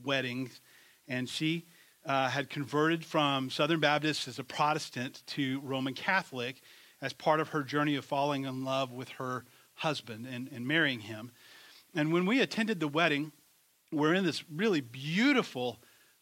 weddings, 0.04 0.62
and 1.10 1.28
she 1.28 1.65
uh, 2.06 2.30
had 2.30 2.50
converted 2.50 3.04
from 3.04 3.50
Southern 3.50 3.82
Baptist 3.82 4.28
as 4.28 4.39
a 4.39 4.43
Protestant 4.43 5.24
to 5.28 5.60
Roman 5.62 5.93
Catholic 5.93 6.62
as 7.02 7.12
part 7.12 7.39
of 7.39 7.50
her 7.50 7.63
journey 7.63 7.95
of 7.95 8.06
falling 8.06 8.45
in 8.45 8.63
love 8.63 8.91
with 8.91 9.10
her 9.10 9.43
husband 9.76 10.28
and, 10.32 10.50
and 10.54 10.65
marrying 10.65 11.02
him. 11.02 11.32
And 11.93 12.13
when 12.13 12.26
we 12.26 12.39
attended 12.39 12.80
the 12.80 12.88
wedding, 12.88 13.32
we're 13.91 14.13
in 14.13 14.24
this 14.24 14.43
really 14.50 14.82
beautiful 14.82 15.80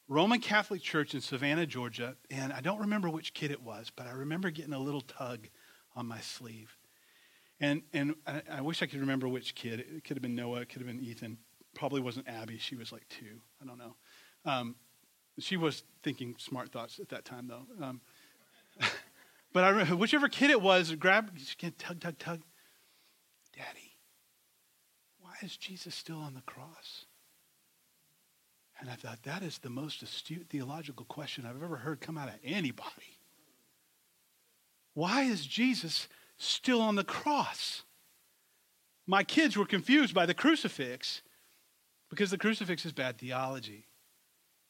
Roman 0.08 0.40
Catholic 0.40 0.82
church 0.82 1.14
in 1.14 1.22
Savannah, 1.22 1.66
Georgia, 1.66 2.16
and 2.32 2.54
I 2.54 2.62
don't 2.62 2.80
remember 2.80 3.10
which 3.10 3.34
kid 3.34 3.52
it 3.52 3.62
was, 3.62 3.92
but 3.94 4.08
I 4.08 4.12
remember 4.12 4.50
getting 4.50 4.74
a 4.74 4.80
little 4.80 5.02
tug 5.02 5.50
on 5.96 6.08
my 6.08 6.20
sleeve. 6.22 6.78
And, 7.60 7.82
and 7.92 8.16
I, 8.26 8.42
I 8.52 8.62
wish 8.62 8.82
I 8.82 8.86
could 8.86 9.02
remember 9.02 9.28
which 9.28 9.54
kid. 9.56 9.80
It 9.80 10.04
could 10.06 10.16
have 10.16 10.22
been 10.22 10.36
Noah, 10.36 10.62
it 10.62 10.70
could 10.70 10.82
have 10.82 10.88
been 10.88 11.04
Ethan. 11.04 11.38
Probably 11.76 12.02
wasn't 12.02 12.28
Abby. 12.28 12.58
She 12.58 12.76
was 12.76 12.92
like 12.92 13.08
two. 13.10 13.42
I 13.62 13.66
don't 13.66 13.78
know. 13.78 13.96
Um, 14.46 14.76
she 15.40 15.58
was 15.58 15.84
thinking 16.04 16.36
smart 16.38 16.72
thoughts 16.72 17.00
at 17.00 17.10
that 17.10 17.26
time, 17.26 17.48
though. 17.48 17.86
Um, 17.86 18.02
but 19.54 19.64
I 19.64 19.70
remember, 19.70 19.96
whichever 19.96 20.30
kid 20.30 20.50
it 20.50 20.62
was, 20.62 20.94
grab, 20.96 21.32
tug, 21.78 22.00
tug, 22.00 22.18
tug. 22.18 22.42
Daddy, 23.56 23.98
why 25.20 25.34
is 25.42 25.58
Jesus 25.58 25.96
still 25.96 26.20
on 26.20 26.34
the 26.34 26.42
cross? 26.42 27.06
And 28.80 28.90
I 28.90 28.94
thought, 28.94 29.24
that 29.24 29.42
is 29.42 29.58
the 29.58 29.70
most 29.70 30.04
astute 30.04 30.48
theological 30.50 31.06
question 31.06 31.46
I've 31.46 31.64
ever 31.64 31.78
heard 31.78 32.00
come 32.00 32.18
out 32.18 32.30
of 32.30 32.36
anybody. 32.44 33.20
Why 34.94 35.24
is 35.24 35.46
Jesus 35.46 36.08
still 36.38 36.82
on 36.82 36.96
the 36.96 37.04
cross? 37.04 37.84
My 39.08 39.24
kids 39.24 39.58
were 39.58 39.66
confused 39.66 40.14
by 40.14 40.26
the 40.26 40.34
crucifix 40.34 41.22
because 42.10 42.30
the 42.30 42.38
crucifix 42.38 42.86
is 42.86 42.94
bad 42.94 43.18
theology. 43.18 43.87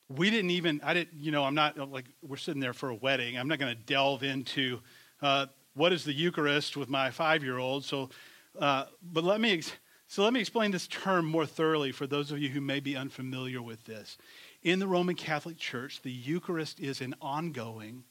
We 0.09 0.29
didn't 0.29 0.51
even, 0.51 0.79
I 0.83 0.93
didn't, 0.93 1.19
you 1.19 1.31
know, 1.31 1.43
I'm 1.43 1.55
not 1.55 1.77
like, 1.91 2.05
we're 2.21 2.37
sitting 2.37 2.61
there 2.61 2.73
for 2.73 2.89
a 2.89 2.95
wedding. 2.95 3.37
I'm 3.37 3.47
not 3.47 3.59
going 3.59 3.75
to 3.75 3.81
delve 3.81 4.23
into 4.23 4.79
uh, 5.21 5.47
what 5.73 5.91
is 5.91 6.03
the 6.03 6.13
Eucharist 6.13 6.77
with 6.77 6.89
my 6.89 7.11
five 7.11 7.43
year 7.43 7.57
old. 7.57 7.83
So, 7.83 8.09
uh, 8.57 8.85
but 9.01 9.23
let 9.23 9.41
me, 9.41 9.61
so 10.07 10.23
let 10.23 10.31
me 10.31 10.39
explain 10.39 10.71
this 10.71 10.87
term 10.87 11.25
more 11.25 11.45
thoroughly 11.45 11.91
for 11.91 12.07
those 12.07 12.31
of 12.31 12.39
you 12.39 12.49
who 12.49 12.61
may 12.61 12.79
be 12.79 12.95
unfamiliar 12.95 13.61
with 13.61 13.83
this. 13.85 14.17
In 14.63 14.79
the 14.79 14.87
Roman 14.87 15.15
Catholic 15.15 15.57
Church, 15.57 16.01
the 16.01 16.11
Eucharist 16.11 16.79
is 16.79 17.01
an 17.01 17.13
ongoing 17.21 18.03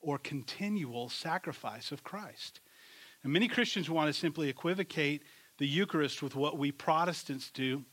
or 0.00 0.18
continual 0.18 1.08
sacrifice 1.08 1.92
of 1.92 2.02
Christ. 2.02 2.60
And 3.22 3.32
many 3.32 3.48
Christians 3.48 3.88
want 3.88 4.12
to 4.12 4.18
simply 4.18 4.48
equivocate 4.48 5.22
the 5.58 5.66
Eucharist 5.66 6.22
with 6.22 6.34
what 6.34 6.58
we 6.58 6.70
Protestants 6.70 7.50
do, 7.50 7.84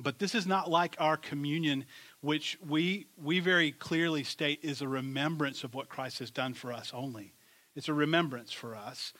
but 0.00 0.18
this 0.18 0.34
is 0.34 0.46
not 0.46 0.70
like 0.70 0.96
our 0.98 1.16
communion, 1.16 1.84
which 2.22 2.56
we, 2.66 3.06
we 3.22 3.40
very 3.40 3.72
clearly 3.72 4.24
state 4.24 4.60
is 4.62 4.80
a 4.80 4.88
remembrance 4.88 5.64
of 5.64 5.74
what 5.74 5.88
Christ 5.88 6.20
has 6.20 6.30
done 6.30 6.54
for 6.54 6.72
us 6.72 6.92
only. 6.94 7.34
It's 7.74 7.88
a 7.88 7.94
remembrance 7.94 8.52
for 8.52 8.76
us. 8.76 9.12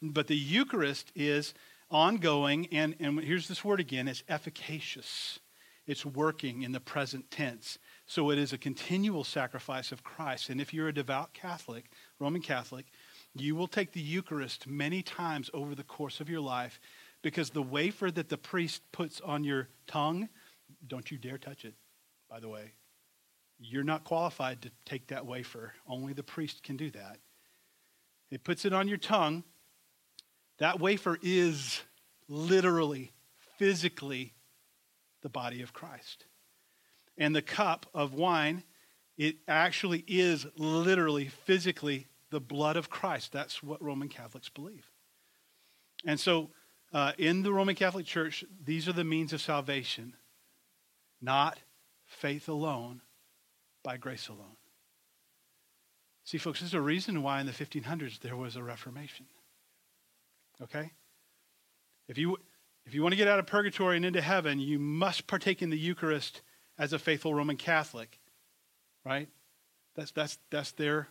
But 0.00 0.26
the 0.26 0.36
Eucharist 0.36 1.12
is 1.14 1.54
ongoing, 1.90 2.66
and, 2.72 2.94
and 3.00 3.20
here's 3.20 3.48
this 3.48 3.64
word 3.64 3.80
again 3.80 4.08
it's 4.08 4.24
efficacious. 4.28 5.38
It's 5.86 6.04
working 6.04 6.62
in 6.62 6.72
the 6.72 6.80
present 6.80 7.30
tense. 7.30 7.78
So 8.06 8.30
it 8.30 8.38
is 8.38 8.52
a 8.52 8.58
continual 8.58 9.24
sacrifice 9.24 9.90
of 9.90 10.04
Christ. 10.04 10.50
And 10.50 10.60
if 10.60 10.74
you're 10.74 10.88
a 10.88 10.92
devout 10.92 11.32
Catholic, 11.32 11.86
Roman 12.18 12.42
Catholic, 12.42 12.86
you 13.34 13.56
will 13.56 13.68
take 13.68 13.92
the 13.92 14.00
Eucharist 14.00 14.66
many 14.66 15.02
times 15.02 15.50
over 15.54 15.74
the 15.74 15.82
course 15.82 16.20
of 16.20 16.28
your 16.28 16.42
life 16.42 16.78
because 17.22 17.50
the 17.50 17.62
wafer 17.62 18.10
that 18.10 18.28
the 18.28 18.36
priest 18.36 18.82
puts 18.92 19.22
on 19.22 19.44
your 19.44 19.68
tongue, 19.86 20.28
don't 20.86 21.10
you 21.10 21.16
dare 21.16 21.38
touch 21.38 21.64
it, 21.64 21.74
by 22.28 22.40
the 22.40 22.48
way. 22.48 22.72
You're 23.58 23.84
not 23.84 24.04
qualified 24.04 24.62
to 24.62 24.70
take 24.84 25.08
that 25.08 25.26
wafer. 25.26 25.72
Only 25.88 26.12
the 26.12 26.22
priest 26.22 26.62
can 26.62 26.76
do 26.76 26.90
that. 26.90 27.18
It 28.30 28.44
puts 28.44 28.64
it 28.64 28.72
on 28.72 28.88
your 28.88 28.98
tongue, 28.98 29.42
that 30.58 30.80
wafer 30.80 31.18
is 31.22 31.80
literally, 32.28 33.12
physically 33.58 34.34
the 35.22 35.28
body 35.28 35.62
of 35.62 35.72
Christ. 35.72 36.26
And 37.16 37.34
the 37.34 37.42
cup 37.42 37.86
of 37.94 38.14
wine, 38.14 38.62
it 39.16 39.36
actually 39.48 40.04
is 40.06 40.46
literally, 40.56 41.28
physically 41.28 42.06
the 42.30 42.40
blood 42.40 42.76
of 42.76 42.90
Christ. 42.90 43.32
That's 43.32 43.62
what 43.62 43.82
Roman 43.82 44.08
Catholics 44.08 44.48
believe. 44.48 44.90
And 46.04 46.20
so, 46.20 46.50
uh, 46.92 47.12
in 47.18 47.42
the 47.42 47.52
Roman 47.52 47.74
Catholic 47.74 48.06
Church, 48.06 48.44
these 48.64 48.88
are 48.88 48.92
the 48.92 49.04
means 49.04 49.32
of 49.32 49.40
salvation, 49.40 50.14
not 51.20 51.58
faith 52.08 52.48
alone, 52.48 53.02
by 53.84 53.96
grace 53.96 54.28
alone. 54.28 54.56
See, 56.24 56.38
folks, 56.38 56.60
there's 56.60 56.74
a 56.74 56.80
reason 56.80 57.22
why 57.22 57.40
in 57.40 57.46
the 57.46 57.52
1500s 57.52 58.20
there 58.20 58.36
was 58.36 58.56
a 58.56 58.62
Reformation. 58.62 59.26
Okay? 60.60 60.90
If 62.08 62.18
you, 62.18 62.36
if 62.84 62.94
you 62.94 63.02
want 63.02 63.12
to 63.12 63.16
get 63.16 63.28
out 63.28 63.38
of 63.38 63.46
purgatory 63.46 63.96
and 63.96 64.04
into 64.04 64.20
heaven, 64.20 64.58
you 64.58 64.78
must 64.78 65.26
partake 65.26 65.62
in 65.62 65.70
the 65.70 65.78
Eucharist 65.78 66.42
as 66.78 66.92
a 66.92 66.98
faithful 66.98 67.34
Roman 67.34 67.56
Catholic. 67.56 68.18
Right? 69.04 69.28
That's, 69.94 70.10
that's, 70.10 70.38
that's 70.50 70.72
their 70.72 71.08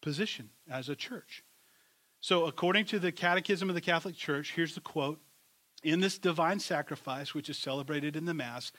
position 0.00 0.50
as 0.70 0.88
a 0.88 0.94
church. 0.94 1.42
So, 2.20 2.46
according 2.46 2.84
to 2.86 3.00
the 3.00 3.10
Catechism 3.10 3.68
of 3.68 3.74
the 3.74 3.80
Catholic 3.80 4.14
Church, 4.14 4.52
here's 4.54 4.76
the 4.76 4.80
quote 4.80 5.20
In 5.82 5.98
this 5.98 6.18
divine 6.18 6.60
sacrifice, 6.60 7.34
which 7.34 7.50
is 7.50 7.58
celebrated 7.58 8.14
in 8.14 8.26
the 8.26 8.34
Mass, 8.34 8.70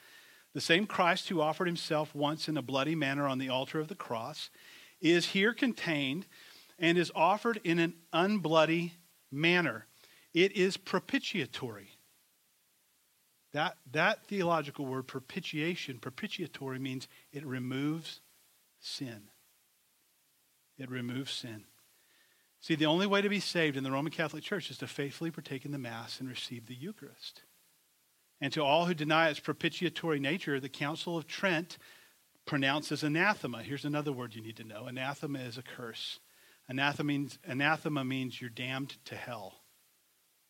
the 0.53 0.61
same 0.61 0.85
Christ 0.85 1.29
who 1.29 1.41
offered 1.41 1.67
himself 1.67 2.13
once 2.13 2.47
in 2.47 2.57
a 2.57 2.61
bloody 2.61 2.95
manner 2.95 3.27
on 3.27 3.39
the 3.39 3.49
altar 3.49 3.79
of 3.79 3.87
the 3.87 3.95
cross 3.95 4.49
is 5.01 5.27
here 5.27 5.53
contained 5.53 6.25
and 6.79 6.97
is 6.97 7.11
offered 7.15 7.59
in 7.63 7.79
an 7.79 7.93
unbloody 8.13 8.91
manner. 9.31 9.87
It 10.33 10.53
is 10.53 10.77
propitiatory. 10.77 11.89
That, 13.51 13.77
that 13.91 14.25
theological 14.25 14.85
word, 14.85 15.07
propitiation, 15.07 15.99
propitiatory 15.99 16.79
means 16.79 17.07
it 17.31 17.45
removes 17.45 18.21
sin. 18.79 19.23
It 20.77 20.89
removes 20.89 21.31
sin. 21.31 21.65
See, 22.61 22.75
the 22.75 22.85
only 22.85 23.05
way 23.05 23.21
to 23.21 23.29
be 23.29 23.39
saved 23.39 23.77
in 23.77 23.83
the 23.83 23.91
Roman 23.91 24.11
Catholic 24.11 24.43
Church 24.43 24.71
is 24.71 24.77
to 24.79 24.87
faithfully 24.87 25.29
partake 25.29 25.65
in 25.65 25.71
the 25.71 25.77
Mass 25.77 26.19
and 26.19 26.29
receive 26.29 26.65
the 26.65 26.75
Eucharist. 26.75 27.43
And 28.41 28.51
to 28.53 28.63
all 28.63 28.85
who 28.85 28.93
deny 28.93 29.29
its 29.29 29.39
propitiatory 29.39 30.19
nature, 30.19 30.59
the 30.59 30.69
Council 30.69 31.17
of 31.17 31.27
Trent 31.27 31.77
pronounces 32.45 33.03
anathema. 33.03 33.63
Here's 33.63 33.85
another 33.85 34.11
word 34.11 34.35
you 34.35 34.41
need 34.41 34.57
to 34.57 34.63
know 34.63 34.87
anathema 34.87 35.39
is 35.39 35.57
a 35.57 35.63
curse. 35.63 36.19
Anathema 36.69 37.07
means, 37.07 37.39
anathema 37.47 38.03
means 38.03 38.41
you're 38.41 38.49
damned 38.49 38.97
to 39.05 39.15
hell 39.15 39.61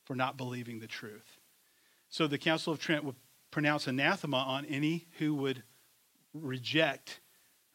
for 0.05 0.15
not 0.15 0.37
believing 0.37 0.79
the 0.79 0.87
truth. 0.87 1.39
So 2.09 2.27
the 2.27 2.37
Council 2.37 2.73
of 2.73 2.79
Trent 2.79 3.03
would 3.03 3.15
pronounce 3.51 3.87
anathema 3.87 4.37
on 4.37 4.65
any 4.65 5.07
who 5.19 5.33
would 5.35 5.63
reject 6.33 7.19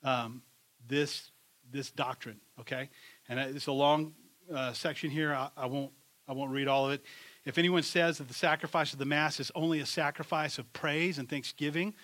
um, 0.02 0.42
this, 0.86 1.30
this 1.70 1.90
doctrine, 1.90 2.40
okay? 2.60 2.90
And 3.28 3.38
it's 3.38 3.66
a 3.66 3.72
long 3.72 4.14
uh, 4.52 4.72
section 4.72 5.10
here. 5.10 5.32
I, 5.32 5.50
I, 5.56 5.66
won't, 5.66 5.92
I 6.26 6.32
won't 6.32 6.50
read 6.50 6.68
all 6.68 6.86
of 6.86 6.92
it. 6.92 7.04
If 7.44 7.58
anyone 7.58 7.82
says 7.82 8.18
that 8.18 8.28
the 8.28 8.34
sacrifice 8.34 8.92
of 8.92 8.98
the 8.98 9.04
Mass 9.04 9.40
is 9.40 9.50
only 9.54 9.80
a 9.80 9.86
sacrifice 9.86 10.58
of 10.58 10.72
praise 10.72 11.18
and 11.18 11.28
thanksgiving, 11.28 11.94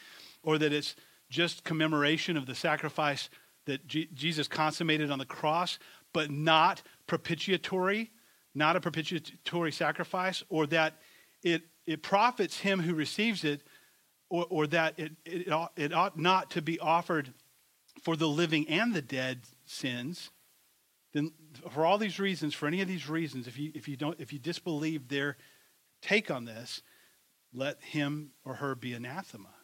or 0.43 0.59
that 0.59 0.73
it's 0.73 0.97
just 1.31 1.65
commemoration 1.65 2.37
of 2.37 2.47
the 2.47 2.55
sacrifice 2.55 3.29
that 3.67 3.87
G- 3.87 4.09
Jesus 4.15 4.49
consummated 4.49 5.11
on 5.11 5.19
the 5.19 5.25
cross, 5.25 5.79
but 6.13 6.31
not 6.31 6.83
propitiatory, 7.07 8.11
not 8.55 8.77
a 8.77 8.81
propitiatory 8.81 9.73
sacrifice, 9.73 10.43
or 10.49 10.67
that 10.67 10.95
it, 11.43 11.63
it 11.87 12.03
profits 12.03 12.59
him 12.59 12.81
who 12.81 12.95
receives 12.95 13.45
it, 13.45 13.63
or, 14.31 14.47
or 14.49 14.67
that 14.69 14.99
it, 14.99 15.13
it, 15.25 15.51
ought, 15.51 15.73
it 15.77 15.93
ought 15.93 16.19
not 16.19 16.51
to 16.53 16.63
be 16.63 16.79
offered 16.79 17.33
for 18.03 18.17
the 18.17 18.29
living 18.29 18.69
and 18.69 18.95
the 18.95 19.03
dead 19.03 19.41
sins, 19.65 20.31
then 21.15 21.33
for 21.71 21.87
all 21.87 21.97
these 21.97 22.19
reasons, 22.19 22.53
for 22.53 22.67
any 22.67 22.83
of 22.83 22.89
these 22.89 23.09
reasons, 23.09 23.47
if 23.47 23.57
you, 23.57 23.71
if 23.75 23.89
you, 23.89 23.97
don't, 23.97 24.21
if 24.21 24.33
you 24.33 24.39
disbelieve 24.39 25.09
their 25.09 25.37
take 26.03 26.31
on 26.31 26.45
this, 26.45 26.83
let 27.55 27.81
him 27.81 28.33
or 28.45 28.55
her 28.57 28.75
be 28.75 28.93
anathema, 28.93 29.55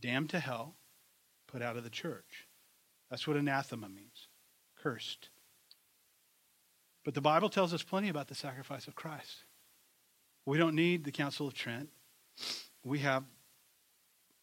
damned 0.00 0.30
to 0.30 0.40
hell, 0.40 0.74
put 1.46 1.62
out 1.62 1.76
of 1.76 1.84
the 1.84 1.90
church. 1.90 2.48
That's 3.10 3.26
what 3.26 3.36
anathema 3.36 3.88
means 3.88 4.28
cursed. 4.82 5.28
But 7.04 7.14
the 7.14 7.20
Bible 7.20 7.48
tells 7.48 7.74
us 7.74 7.82
plenty 7.82 8.08
about 8.08 8.28
the 8.28 8.34
sacrifice 8.34 8.86
of 8.86 8.94
Christ. 8.94 9.44
We 10.46 10.56
don't 10.56 10.74
need 10.74 11.04
the 11.04 11.12
Council 11.12 11.46
of 11.46 11.54
Trent. 11.54 11.90
We 12.84 13.00
have, 13.00 13.24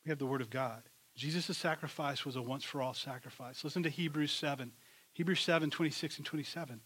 we 0.04 0.10
have 0.10 0.20
the 0.20 0.26
Word 0.26 0.42
of 0.42 0.50
God. 0.50 0.84
Jesus' 1.16 1.58
sacrifice 1.58 2.26
was 2.26 2.36
a 2.36 2.42
once 2.42 2.64
for 2.64 2.82
all 2.82 2.94
sacrifice. 2.94 3.64
Listen 3.64 3.84
to 3.84 3.90
Hebrews 3.90 4.32
7. 4.32 4.72
Hebrews 5.16 5.40
7, 5.40 5.70
26 5.70 6.18
and 6.18 6.26
27. 6.26 6.82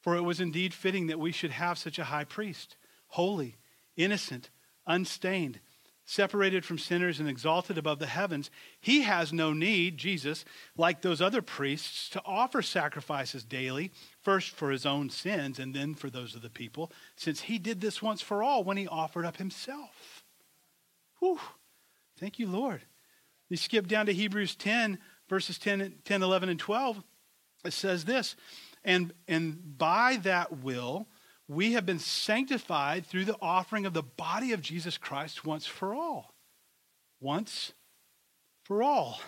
For 0.00 0.16
it 0.16 0.22
was 0.22 0.40
indeed 0.40 0.72
fitting 0.72 1.08
that 1.08 1.18
we 1.18 1.32
should 1.32 1.50
have 1.50 1.76
such 1.76 1.98
a 1.98 2.04
high 2.04 2.22
priest, 2.22 2.76
holy, 3.08 3.56
innocent, 3.96 4.48
unstained, 4.86 5.58
separated 6.04 6.64
from 6.64 6.78
sinners 6.78 7.18
and 7.18 7.28
exalted 7.28 7.76
above 7.76 7.98
the 7.98 8.06
heavens. 8.06 8.48
He 8.80 9.02
has 9.02 9.32
no 9.32 9.52
need, 9.52 9.96
Jesus, 9.96 10.44
like 10.76 11.02
those 11.02 11.20
other 11.20 11.42
priests, 11.42 12.08
to 12.10 12.22
offer 12.24 12.62
sacrifices 12.62 13.42
daily, 13.42 13.90
first 14.20 14.50
for 14.50 14.70
his 14.70 14.86
own 14.86 15.10
sins 15.10 15.58
and 15.58 15.74
then 15.74 15.94
for 15.94 16.10
those 16.10 16.36
of 16.36 16.42
the 16.42 16.50
people, 16.50 16.92
since 17.16 17.40
he 17.40 17.58
did 17.58 17.80
this 17.80 18.00
once 18.00 18.20
for 18.20 18.40
all 18.40 18.62
when 18.62 18.76
he 18.76 18.86
offered 18.86 19.24
up 19.24 19.38
himself. 19.38 20.22
Whew. 21.18 21.40
Thank 22.20 22.38
you, 22.38 22.46
Lord. 22.46 22.82
You 23.48 23.56
skip 23.56 23.88
down 23.88 24.06
to 24.06 24.12
Hebrews 24.12 24.54
10, 24.54 25.00
verses 25.28 25.58
10, 25.58 25.94
10 26.04 26.22
11, 26.22 26.50
and 26.50 26.60
12 26.60 27.02
it 27.64 27.72
says 27.72 28.04
this, 28.04 28.36
and, 28.84 29.12
and 29.26 29.78
by 29.78 30.18
that 30.22 30.62
will, 30.62 31.06
we 31.48 31.72
have 31.72 31.84
been 31.84 31.98
sanctified 31.98 33.06
through 33.06 33.24
the 33.24 33.36
offering 33.40 33.86
of 33.86 33.94
the 33.94 34.02
body 34.02 34.52
of 34.52 34.62
Jesus 34.62 34.98
Christ 34.98 35.44
once 35.44 35.66
for 35.66 35.94
all. 35.94 36.34
Once 37.20 37.72
for 38.62 38.82
all. 38.82 39.20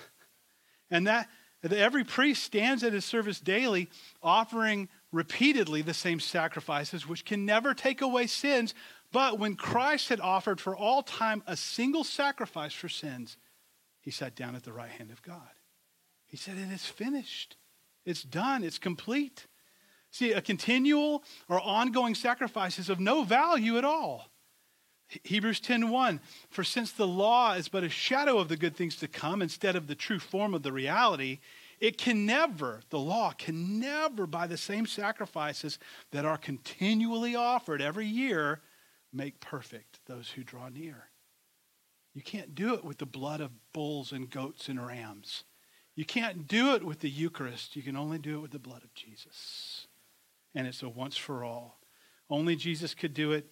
And 0.91 1.07
that, 1.07 1.29
every 1.63 2.05
priest 2.05 2.43
stands 2.43 2.83
at 2.85 2.93
his 2.93 3.05
service 3.05 3.41
daily, 3.41 3.91
offering 4.23 4.89
repeatedly 5.13 5.83
the 5.83 5.95
same 5.95 6.21
sacrifices, 6.21 7.09
which 7.09 7.25
can 7.25 7.45
never 7.45 7.75
take 7.75 8.01
away 8.03 8.27
sins. 8.27 8.75
But 9.13 9.39
when 9.39 9.57
Christ 9.57 10.09
had 10.09 10.21
offered 10.21 10.61
for 10.61 10.77
all 10.77 11.03
time 11.03 11.43
a 11.47 11.57
single 11.57 12.05
sacrifice 12.05 12.73
for 12.73 12.89
sins, 12.89 13.37
he 14.01 14.11
sat 14.11 14.37
down 14.37 14.55
at 14.55 14.63
the 14.63 14.73
right 14.73 14.91
hand 14.91 15.11
of 15.11 15.23
God. 15.23 15.51
He 16.27 16.37
said, 16.37 16.57
It 16.57 16.73
is 16.73 16.87
finished. 16.87 17.57
It's 18.07 18.23
done, 18.23 18.65
it's 18.65 18.79
complete. 18.79 19.47
See, 20.11 20.33
a 20.33 20.41
continual 20.41 21.25
or 21.49 21.61
ongoing 21.61 22.15
sacrifice 22.15 22.79
is 22.79 22.89
of 22.89 23.01
no 23.01 23.25
value 23.25 23.77
at 23.77 23.85
all. 23.85 24.31
Hebrews 25.25 25.61
10:1 25.61 26.21
For 26.49 26.65
since 26.65 26.91
the 26.91 27.07
law 27.07 27.53
is 27.53 27.69
but 27.69 27.85
a 27.85 27.89
shadow 27.89 28.39
of 28.39 28.49
the 28.49 28.57
good 28.57 28.75
things 28.75 28.97
to 28.97 29.09
come 29.09 29.43
instead 29.43 29.77
of 29.77 29.87
the 29.87 29.95
true 29.95 30.19
form 30.19 30.55
of 30.55 30.63
the 30.63 30.73
reality, 30.73 31.41
it 31.79 31.99
can 31.99 32.25
never, 32.25 32.81
the 32.89 32.99
law 32.99 33.33
can 33.33 33.79
never 33.79 34.27
by 34.27 34.47
the 34.47 34.57
same 34.57 34.87
sacrifices 34.87 35.79
that 36.11 36.25
are 36.25 36.39
continually 36.39 37.37
offered 37.37 37.83
every 37.83 38.07
year 38.07 38.63
make 39.13 39.41
perfect 39.41 40.01
those 40.07 40.31
who 40.31 40.43
draw 40.43 40.69
near. 40.69 41.11
You 42.15 42.23
can't 42.23 42.55
do 42.55 42.75
it 42.75 42.85
with 42.85 42.99
the 42.99 43.07
blood 43.07 43.41
of 43.41 43.73
bulls 43.73 44.11
and 44.11 44.31
goats 44.31 44.69
and 44.69 44.85
rams. 44.85 45.45
You 45.97 46.05
can't 46.05 46.47
do 46.47 46.75
it 46.75 46.85
with 46.85 47.01
the 47.01 47.09
Eucharist. 47.09 47.75
You 47.75 47.83
can 47.83 47.97
only 47.97 48.19
do 48.19 48.37
it 48.37 48.43
with 48.43 48.51
the 48.51 48.59
blood 48.59 48.85
of 48.85 48.95
Jesus. 48.95 49.87
And 50.55 50.67
it's 50.67 50.83
a 50.83 50.89
once 50.89 51.17
for 51.17 51.43
all. 51.43 51.81
Only 52.29 52.55
Jesus 52.55 52.95
could 52.95 53.15
do 53.15 53.33
it. 53.33 53.47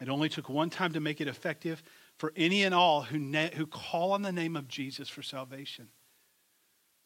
It 0.00 0.08
only 0.08 0.28
took 0.28 0.48
one 0.48 0.70
time 0.70 0.92
to 0.92 1.00
make 1.00 1.20
it 1.20 1.28
effective 1.28 1.82
for 2.18 2.32
any 2.36 2.62
and 2.62 2.74
all 2.74 3.02
who, 3.02 3.18
na- 3.18 3.48
who 3.54 3.66
call 3.66 4.12
on 4.12 4.22
the 4.22 4.32
name 4.32 4.54
of 4.54 4.68
Jesus 4.68 5.08
for 5.08 5.22
salvation. 5.22 5.88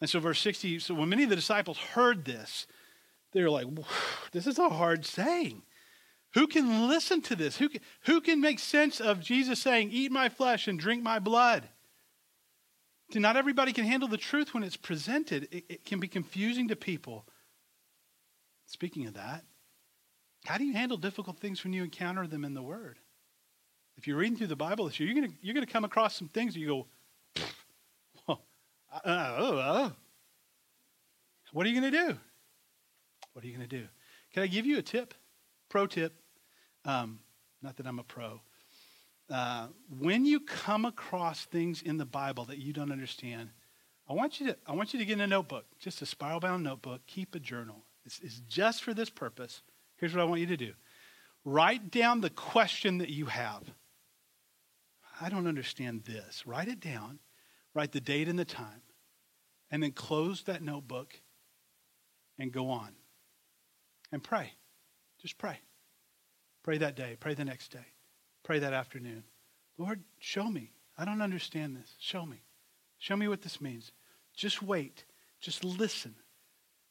And 0.01 0.11
so, 0.11 0.19
verse 0.19 0.41
60 0.41 0.81
so 0.81 0.95
when 0.95 1.09
many 1.09 1.23
of 1.23 1.31
the 1.31 1.37
disciples 1.37 1.79
heard 1.79 2.25
this, 2.25 2.67
they 3.33 3.43
were 3.43 3.51
like, 3.51 3.67
this 4.33 4.47
is 4.47 4.59
a 4.59 4.69
hard 4.69 5.07
saying. 5.07 5.63
Who 6.35 6.47
can 6.47 6.89
listen 6.89 7.21
to 7.23 7.37
this? 7.37 7.59
Who 7.59 7.69
can, 7.69 7.81
who 8.03 8.21
can 8.21 8.41
make 8.41 8.59
sense 8.59 9.01
of 9.01 9.21
Jesus 9.21 9.61
saying, 9.61 9.91
Eat 9.93 10.11
my 10.11 10.29
flesh 10.29 10.67
and 10.67 10.79
drink 10.79 11.03
my 11.03 11.19
blood? 11.19 11.69
Not 13.15 13.37
everybody 13.37 13.73
can 13.73 13.85
handle 13.85 14.09
the 14.09 14.17
truth 14.17 14.55
when 14.55 14.63
it's 14.63 14.77
presented. 14.77 15.49
It, 15.51 15.65
it 15.69 15.85
can 15.85 16.01
be 16.01 16.09
confusing 16.09 16.69
to 16.69 16.77
people. 16.77 17.27
Speaking 18.67 19.07
of 19.07 19.15
that, 19.15 19.45
how 20.45 20.59
do 20.59 20.65
you 20.65 20.73
handle 20.73 20.97
difficult 20.97 21.39
things 21.39 21.63
when 21.63 21.73
you 21.73 21.85
encounter 21.85 22.27
them 22.27 22.45
in 22.45 22.55
the 22.55 22.63
Word? 22.63 22.99
If 23.97 24.07
you're 24.07 24.17
reading 24.17 24.37
through 24.37 24.49
the 24.49 24.57
Bible 24.57 24.87
this 24.87 24.99
year, 24.99 25.09
you're 25.09 25.21
going 25.21 25.37
you're 25.43 25.55
to 25.55 25.67
come 25.67 25.85
across 25.85 26.17
some 26.17 26.29
things 26.29 26.57
you 26.57 26.67
go, 26.67 26.87
uh, 28.29 28.35
uh, 29.05 29.09
uh, 29.09 29.91
what 31.53 31.67
are 31.67 31.69
you 31.69 31.81
going 31.81 31.93
to 31.93 31.99
do? 31.99 32.19
What 33.33 33.45
are 33.45 33.47
you 33.47 33.57
going 33.57 33.69
to 33.69 33.77
do? 33.77 33.87
Can 34.33 34.43
I 34.43 34.47
give 34.47 34.67
you 34.67 34.79
a 34.79 34.83
tip? 34.83 35.15
Pro 35.69 35.87
tip. 35.87 36.15
Um, 36.85 37.21
not 37.63 37.77
that 37.77 37.87
I'm 37.87 37.99
a 37.99 38.03
pro. 38.03 38.41
Uh, 39.31 39.69
when 39.99 40.25
you 40.25 40.41
come 40.41 40.85
across 40.85 41.45
things 41.45 41.83
in 41.83 41.97
the 41.97 42.05
Bible 42.05 42.45
that 42.45 42.59
you 42.59 42.73
don't 42.73 42.93
understand, 42.93 43.51
I 44.09 44.15
want 44.15 44.41
you 44.41 44.49
to, 44.49 44.57
I 44.67 44.73
want 44.73 44.93
you 44.93 44.99
to 44.99 45.05
get 45.05 45.15
in 45.15 45.21
a 45.21 45.27
notebook, 45.27 45.65
just 45.79 46.03
a 46.03 46.07
spiral 46.07 46.41
bound 46.41 46.63
notebook. 46.65 47.01
Keep 47.07 47.35
a 47.35 47.39
journal. 47.39 47.85
It's, 48.05 48.21
it's 48.21 48.41
just 48.49 48.83
for 48.83 48.93
this 48.93 49.11
purpose. 49.11 49.63
Here's 49.97 50.15
what 50.15 50.23
I 50.23 50.25
want 50.25 50.41
you 50.41 50.47
to 50.49 50.57
do 50.57 50.73
write 51.45 51.91
down 51.91 52.21
the 52.21 52.31
question 52.31 52.99
that 52.99 53.09
you 53.09 53.27
have. 53.27 53.63
I 55.21 55.29
don't 55.29 55.47
understand 55.47 56.05
this. 56.05 56.47
Write 56.47 56.69
it 56.69 56.81
down, 56.81 57.19
write 57.75 57.93
the 57.93 58.01
date 58.01 58.29
and 58.29 58.39
the 58.39 58.45
time, 58.45 58.83
and 59.71 59.83
then 59.83 59.93
close 59.93 60.43
that 60.43 60.63
notebook 60.63 61.21
and 62.39 62.53
go 62.53 62.71
on 62.71 62.91
and 64.11 64.23
pray. 64.23 64.53
Just 65.21 65.39
pray. 65.39 65.59
Pray 66.63 66.79
that 66.79 66.97
day, 66.97 67.17
pray 67.19 67.35
the 67.35 67.45
next 67.45 67.73
day. 67.73 67.87
Pray 68.43 68.59
that 68.59 68.73
afternoon. 68.73 69.25
Lord, 69.79 70.03
show 70.19 70.45
me. 70.45 70.73
I 70.99 71.05
don't 71.05 71.23
understand 71.23 71.77
this. 71.77 71.95
Show 71.99 72.27
me. 72.27 72.43
Show 72.99 73.17
me 73.17 73.29
what 73.29 73.43
this 73.43 73.61
means. 73.61 73.93
Just 74.35 74.63
wait. 74.63 75.05
Just 75.41 75.65
listen. 75.65 76.15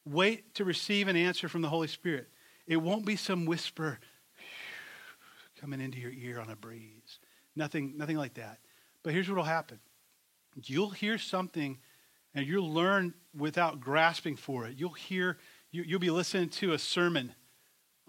Wait 0.05 0.55
to 0.55 0.65
receive 0.65 1.07
an 1.07 1.15
answer 1.15 1.47
from 1.47 1.61
the 1.61 1.69
Holy 1.69 1.87
Spirit. 1.87 2.27
It 2.67 2.77
won't 2.77 3.05
be 3.05 3.15
some 3.15 3.45
whisper 3.45 3.99
coming 5.61 5.81
into 5.81 5.99
your 5.99 6.11
ear 6.11 6.39
on 6.39 6.49
a 6.49 6.55
breeze. 6.55 7.19
Nothing, 7.55 7.93
nothing 7.97 8.17
like 8.17 8.35
that. 8.35 8.59
But 9.03 9.13
here's 9.13 9.27
what 9.27 9.37
will 9.37 9.43
happen. 9.43 9.79
You'll 10.55 10.89
hear 10.89 11.17
something 11.17 11.77
and 12.33 12.47
you'll 12.47 12.71
learn 12.71 13.13
without 13.37 13.79
grasping 13.79 14.35
for 14.35 14.65
it. 14.65 14.75
You'll 14.77 14.91
hear, 14.91 15.37
you, 15.71 15.85
will 15.89 15.99
be 15.99 16.09
listening 16.09 16.49
to 16.49 16.73
a 16.73 16.79
sermon 16.79 17.33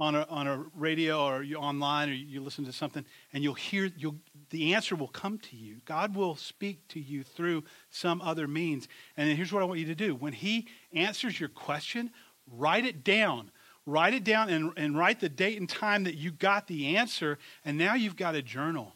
on 0.03 0.15
a, 0.15 0.27
on 0.29 0.47
a 0.47 0.65
radio 0.75 1.25
or 1.25 1.43
you 1.43 1.57
online 1.57 2.09
or 2.09 2.13
you 2.13 2.41
listen 2.41 2.65
to 2.65 2.73
something 2.73 3.05
and 3.33 3.45
you'll 3.45 3.55
hear 3.55 3.91
you'll, 3.97 4.17
the 4.51 4.75
answer 4.75 4.97
will 4.97 5.09
come 5.09 5.39
to 5.39 5.57
you 5.57 5.77
god 5.85 6.15
will 6.17 6.35
speak 6.35 6.87
to 6.89 6.99
you 6.99 7.23
through 7.23 7.63
some 7.91 8.21
other 8.21 8.49
means 8.49 8.89
and 9.17 9.31
here's 9.37 9.53
what 9.53 9.63
i 9.63 9.65
want 9.65 9.79
you 9.79 9.87
to 9.87 9.95
do 9.95 10.15
when 10.15 10.33
he 10.33 10.67
answers 10.93 11.39
your 11.39 11.49
question 11.49 12.11
write 12.51 12.85
it 12.85 13.05
down 13.05 13.51
write 13.87 14.15
it 14.15 14.25
down 14.25 14.49
and, 14.49 14.73
and 14.77 14.97
write 14.97 15.21
the 15.21 15.29
date 15.29 15.59
and 15.59 15.69
time 15.69 16.05
that 16.05 16.15
you 16.15 16.31
got 16.31 16.67
the 16.67 16.97
answer. 16.97 17.39
And 17.65 17.77
now 17.79 17.95
you've 17.95 18.17
got 18.17 18.35
a 18.35 18.43
journal 18.43 18.95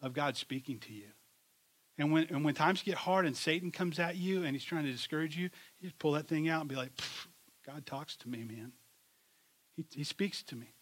of 0.00 0.12
God 0.12 0.36
speaking 0.36 0.78
to 0.80 0.92
you. 0.92 1.08
And 1.98 2.12
when, 2.12 2.28
and 2.30 2.44
when 2.44 2.54
times 2.54 2.82
get 2.82 2.94
hard 2.94 3.26
and 3.26 3.36
Satan 3.36 3.72
comes 3.72 3.98
at 3.98 4.16
you 4.16 4.44
and 4.44 4.54
he's 4.54 4.64
trying 4.64 4.84
to 4.84 4.92
discourage 4.92 5.36
you, 5.36 5.50
you 5.80 5.88
just 5.88 5.98
pull 5.98 6.12
that 6.12 6.28
thing 6.28 6.48
out 6.48 6.60
and 6.60 6.68
be 6.68 6.76
like, 6.76 6.92
God 7.66 7.84
talks 7.84 8.16
to 8.18 8.28
me, 8.28 8.44
man. 8.44 8.72
He, 9.78 9.84
he 9.94 10.02
speaks 10.02 10.42
to 10.42 10.56
me. 10.56 10.74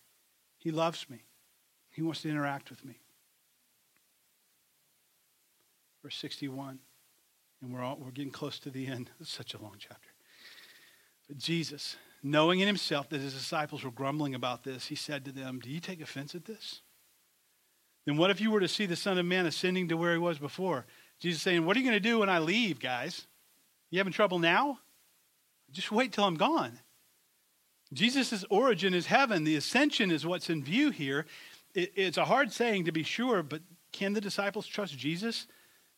He 0.56 0.70
loves 0.70 1.10
me. 1.10 1.18
He 1.90 2.00
wants 2.00 2.22
to 2.22 2.30
interact 2.30 2.70
with 2.70 2.82
me. 2.82 2.98
Verse 6.02 6.16
61. 6.16 6.78
And 7.60 7.74
we're, 7.74 7.82
all, 7.82 7.98
we're 8.00 8.10
getting 8.10 8.32
close 8.32 8.58
to 8.60 8.70
the 8.70 8.86
end. 8.86 9.10
It's 9.20 9.30
such 9.30 9.52
a 9.52 9.58
long 9.58 9.74
chapter. 9.78 10.08
But 11.28 11.36
Jesus, 11.36 11.96
knowing 12.22 12.60
in 12.60 12.66
himself 12.66 13.10
that 13.10 13.20
his 13.20 13.34
disciples 13.34 13.84
were 13.84 13.90
grumbling 13.90 14.34
about 14.34 14.64
this, 14.64 14.86
he 14.86 14.94
said 14.94 15.26
to 15.26 15.32
them, 15.32 15.60
Do 15.60 15.68
you 15.68 15.80
take 15.80 16.00
offense 16.00 16.34
at 16.34 16.46
this? 16.46 16.80
Then 18.06 18.16
what 18.16 18.30
if 18.30 18.40
you 18.40 18.50
were 18.50 18.60
to 18.60 18.68
see 18.68 18.86
the 18.86 18.96
Son 18.96 19.18
of 19.18 19.26
Man 19.26 19.44
ascending 19.44 19.88
to 19.88 19.96
where 19.98 20.12
he 20.12 20.18
was 20.18 20.38
before? 20.38 20.86
Jesus 21.20 21.42
saying, 21.42 21.66
What 21.66 21.76
are 21.76 21.80
you 21.80 21.86
going 21.86 22.02
to 22.02 22.08
do 22.08 22.20
when 22.20 22.30
I 22.30 22.38
leave, 22.38 22.80
guys? 22.80 23.26
You 23.90 23.98
having 23.98 24.14
trouble 24.14 24.38
now? 24.38 24.78
Just 25.70 25.92
wait 25.92 26.12
till 26.12 26.24
I'm 26.24 26.36
gone. 26.36 26.78
Jesus' 27.92 28.44
origin 28.50 28.94
is 28.94 29.06
heaven. 29.06 29.44
The 29.44 29.56
ascension 29.56 30.10
is 30.10 30.26
what's 30.26 30.50
in 30.50 30.62
view 30.64 30.90
here. 30.90 31.26
It's 31.74 32.18
a 32.18 32.24
hard 32.24 32.52
saying 32.52 32.86
to 32.86 32.92
be 32.92 33.02
sure, 33.02 33.42
but 33.42 33.62
can 33.92 34.12
the 34.12 34.20
disciples 34.20 34.66
trust 34.66 34.96
Jesus 34.96 35.46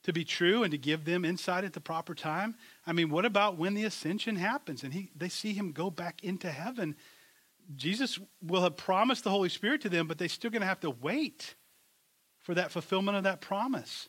to 0.02 0.12
be 0.12 0.24
true 0.24 0.62
and 0.62 0.70
to 0.70 0.78
give 0.78 1.04
them 1.04 1.24
insight 1.24 1.64
at 1.64 1.72
the 1.72 1.80
proper 1.80 2.14
time? 2.14 2.56
I 2.86 2.92
mean, 2.92 3.10
what 3.10 3.24
about 3.24 3.56
when 3.58 3.74
the 3.74 3.84
ascension 3.84 4.36
happens 4.36 4.82
and 4.82 4.92
he, 4.92 5.10
they 5.16 5.28
see 5.28 5.52
him 5.52 5.72
go 5.72 5.90
back 5.90 6.22
into 6.22 6.50
heaven? 6.50 6.96
Jesus 7.76 8.18
will 8.42 8.62
have 8.62 8.76
promised 8.76 9.24
the 9.24 9.30
Holy 9.30 9.48
Spirit 9.48 9.82
to 9.82 9.88
them, 9.88 10.06
but 10.06 10.18
they're 10.18 10.28
still 10.28 10.50
going 10.50 10.62
to 10.62 10.68
have 10.68 10.80
to 10.80 10.90
wait 10.90 11.54
for 12.40 12.54
that 12.54 12.70
fulfillment 12.70 13.16
of 13.16 13.24
that 13.24 13.40
promise. 13.40 14.08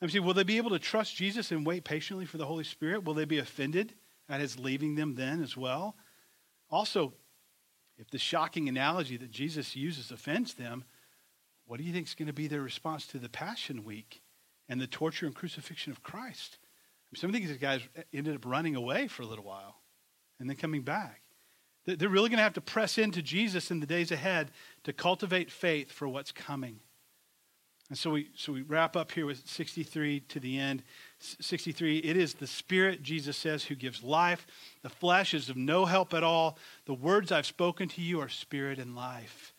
I'm 0.00 0.08
saying, 0.08 0.24
will 0.24 0.34
they 0.34 0.44
be 0.44 0.58
able 0.58 0.70
to 0.70 0.78
trust 0.78 1.16
Jesus 1.16 1.50
and 1.50 1.66
wait 1.66 1.84
patiently 1.84 2.26
for 2.26 2.38
the 2.38 2.46
Holy 2.46 2.64
Spirit? 2.64 3.04
Will 3.04 3.14
they 3.14 3.24
be 3.24 3.38
offended 3.38 3.94
at 4.28 4.40
his 4.40 4.58
leaving 4.58 4.94
them 4.94 5.14
then 5.14 5.42
as 5.42 5.56
well? 5.56 5.96
Also, 6.70 7.14
if 7.98 8.10
the 8.10 8.18
shocking 8.18 8.68
analogy 8.68 9.16
that 9.16 9.30
Jesus 9.30 9.74
uses 9.74 10.10
offends 10.10 10.54
them, 10.54 10.84
what 11.66 11.78
do 11.78 11.84
you 11.84 11.92
think 11.92 12.06
is 12.06 12.14
going 12.14 12.26
to 12.26 12.32
be 12.32 12.46
their 12.46 12.62
response 12.62 13.06
to 13.08 13.18
the 13.18 13.28
Passion 13.28 13.84
Week 13.84 14.22
and 14.68 14.80
the 14.80 14.86
torture 14.86 15.26
and 15.26 15.34
crucifixion 15.34 15.92
of 15.92 16.02
Christ? 16.02 16.58
Some 17.14 17.30
of 17.30 17.36
these 17.36 17.50
guys 17.56 17.80
ended 18.12 18.34
up 18.34 18.44
running 18.44 18.76
away 18.76 19.08
for 19.08 19.22
a 19.22 19.26
little 19.26 19.44
while 19.44 19.76
and 20.38 20.48
then 20.48 20.56
coming 20.56 20.82
back. 20.82 21.22
They're 21.86 22.08
really 22.08 22.28
going 22.28 22.38
to 22.38 22.42
have 22.42 22.52
to 22.54 22.60
press 22.60 22.98
into 22.98 23.22
Jesus 23.22 23.70
in 23.70 23.80
the 23.80 23.86
days 23.86 24.12
ahead 24.12 24.50
to 24.84 24.92
cultivate 24.92 25.50
faith 25.50 25.90
for 25.90 26.06
what's 26.06 26.32
coming. 26.32 26.80
And 27.88 27.96
so 27.96 28.10
we, 28.10 28.28
so 28.36 28.52
we 28.52 28.60
wrap 28.60 28.94
up 28.94 29.10
here 29.10 29.24
with 29.24 29.48
63 29.48 30.20
to 30.20 30.40
the 30.40 30.58
end. 30.58 30.82
63, 31.20 31.98
it 31.98 32.16
is 32.16 32.34
the 32.34 32.46
Spirit, 32.46 33.02
Jesus 33.02 33.36
says, 33.36 33.64
who 33.64 33.74
gives 33.74 34.02
life. 34.02 34.46
The 34.82 34.88
flesh 34.88 35.34
is 35.34 35.48
of 35.48 35.56
no 35.56 35.84
help 35.84 36.14
at 36.14 36.22
all. 36.22 36.58
The 36.86 36.94
words 36.94 37.32
I've 37.32 37.46
spoken 37.46 37.88
to 37.88 38.00
you 38.00 38.20
are 38.20 38.28
spirit 38.28 38.78
and 38.78 38.94
life. 38.94 39.52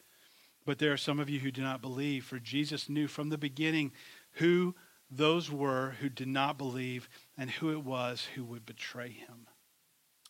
But 0.65 0.80
there 0.80 0.93
are 0.93 0.98
some 0.98 1.19
of 1.19 1.30
you 1.30 1.39
who 1.39 1.52
do 1.52 1.62
not 1.62 1.82
believe, 1.82 2.26
for 2.26 2.39
Jesus 2.39 2.89
knew 2.89 3.08
from 3.08 3.30
the 3.30 3.38
beginning 3.38 3.91
who 4.34 4.76
those 5.12 5.52
were 5.52 5.95
who 6.00 6.10
did 6.10 6.28
not 6.28 6.58
believe 6.58 7.10
and 7.38 7.50
who 7.50 7.72
it 7.72 7.84
was 7.84 8.28
who 8.36 8.43
would 8.45 8.65
betray 8.65 9.10
him. 9.10 9.48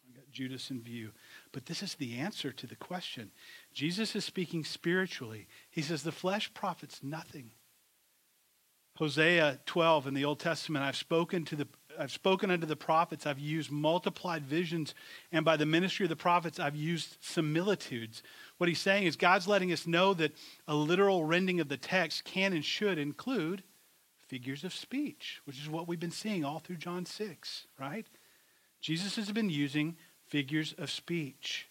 I 0.08 0.15
got 0.15 0.32
Judas 0.32 0.72
in 0.72 0.82
view. 0.82 1.12
But 1.52 1.65
this 1.65 1.84
is 1.84 1.96
the 1.96 2.18
answer 2.18 2.52
to 2.52 2.68
the 2.68 2.76
question. 2.76 3.32
Jesus 3.74 4.15
is 4.15 4.24
speaking 4.24 4.63
spiritually. 4.63 5.48
He 5.70 5.82
says, 5.82 6.04
The 6.04 6.12
flesh 6.12 6.54
profits 6.54 7.02
nothing. 7.04 7.52
Hosea 9.00 9.60
12 9.66 10.08
in 10.08 10.14
the 10.14 10.26
Old 10.26 10.40
Testament, 10.40 10.84
I've 10.84 10.98
spoken 10.98 11.46
to 11.46 11.56
the 11.56 11.68
I've 11.98 12.12
spoken 12.12 12.50
unto 12.50 12.66
the 12.66 12.78
prophets, 12.78 13.26
I've 13.26 13.40
used 13.40 13.70
multiplied 13.70 14.46
visions, 14.46 14.96
and 15.34 15.44
by 15.44 15.58
the 15.58 15.66
ministry 15.66 16.06
of 16.06 16.10
the 16.10 16.16
prophets, 16.16 16.58
I've 16.58 16.76
used 16.76 17.18
similitudes. 17.20 18.24
What 18.58 18.70
he's 18.70 18.80
saying 18.80 19.04
is 19.04 19.18
God's 19.18 19.50
letting 19.50 19.74
us 19.74 19.86
know 19.86 20.14
that 20.14 20.32
a 20.66 20.76
literal 20.76 21.26
rending 21.26 21.60
of 21.60 21.68
the 21.68 21.76
text 21.76 22.24
can 22.24 22.54
and 22.54 22.64
should 22.64 22.98
include 22.98 23.64
figures 24.28 24.64
of 24.64 24.74
speech, 24.74 25.42
which 25.44 25.60
is 25.60 25.68
what 25.68 25.90
we've 25.90 26.00
been 26.00 26.10
seeing 26.10 26.46
all 26.46 26.60
through 26.60 26.78
John 26.78 27.06
6, 27.06 27.66
right? 27.78 28.08
Jesus 28.80 29.18
has 29.18 29.30
been 29.34 29.50
using 29.50 29.98
figures 30.26 30.74
of 30.78 30.90
speech. 30.90 31.68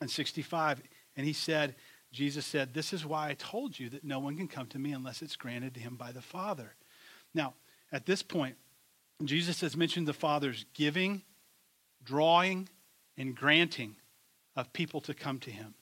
And 0.00 0.08
65, 0.08 0.80
and 1.16 1.26
he 1.26 1.32
said, 1.32 1.74
Jesus 2.12 2.46
said, 2.46 2.72
This 2.72 2.92
is 2.92 3.04
why 3.04 3.28
I 3.30 3.34
told 3.34 3.78
you 3.78 3.88
that 3.90 4.04
no 4.04 4.18
one 4.18 4.36
can 4.36 4.48
come 4.48 4.66
to 4.68 4.78
me 4.78 4.92
unless 4.92 5.22
it's 5.22 5.36
granted 5.36 5.74
to 5.74 5.80
him 5.80 5.96
by 5.96 6.12
the 6.12 6.22
Father. 6.22 6.74
Now, 7.34 7.54
at 7.92 8.06
this 8.06 8.22
point, 8.22 8.56
Jesus 9.24 9.60
has 9.60 9.76
mentioned 9.76 10.06
the 10.06 10.12
Father's 10.12 10.66
giving, 10.74 11.22
drawing, 12.04 12.68
and 13.16 13.34
granting 13.34 13.96
of 14.54 14.72
people 14.72 15.00
to 15.02 15.14
come 15.14 15.38
to 15.40 15.50
him. 15.50 15.74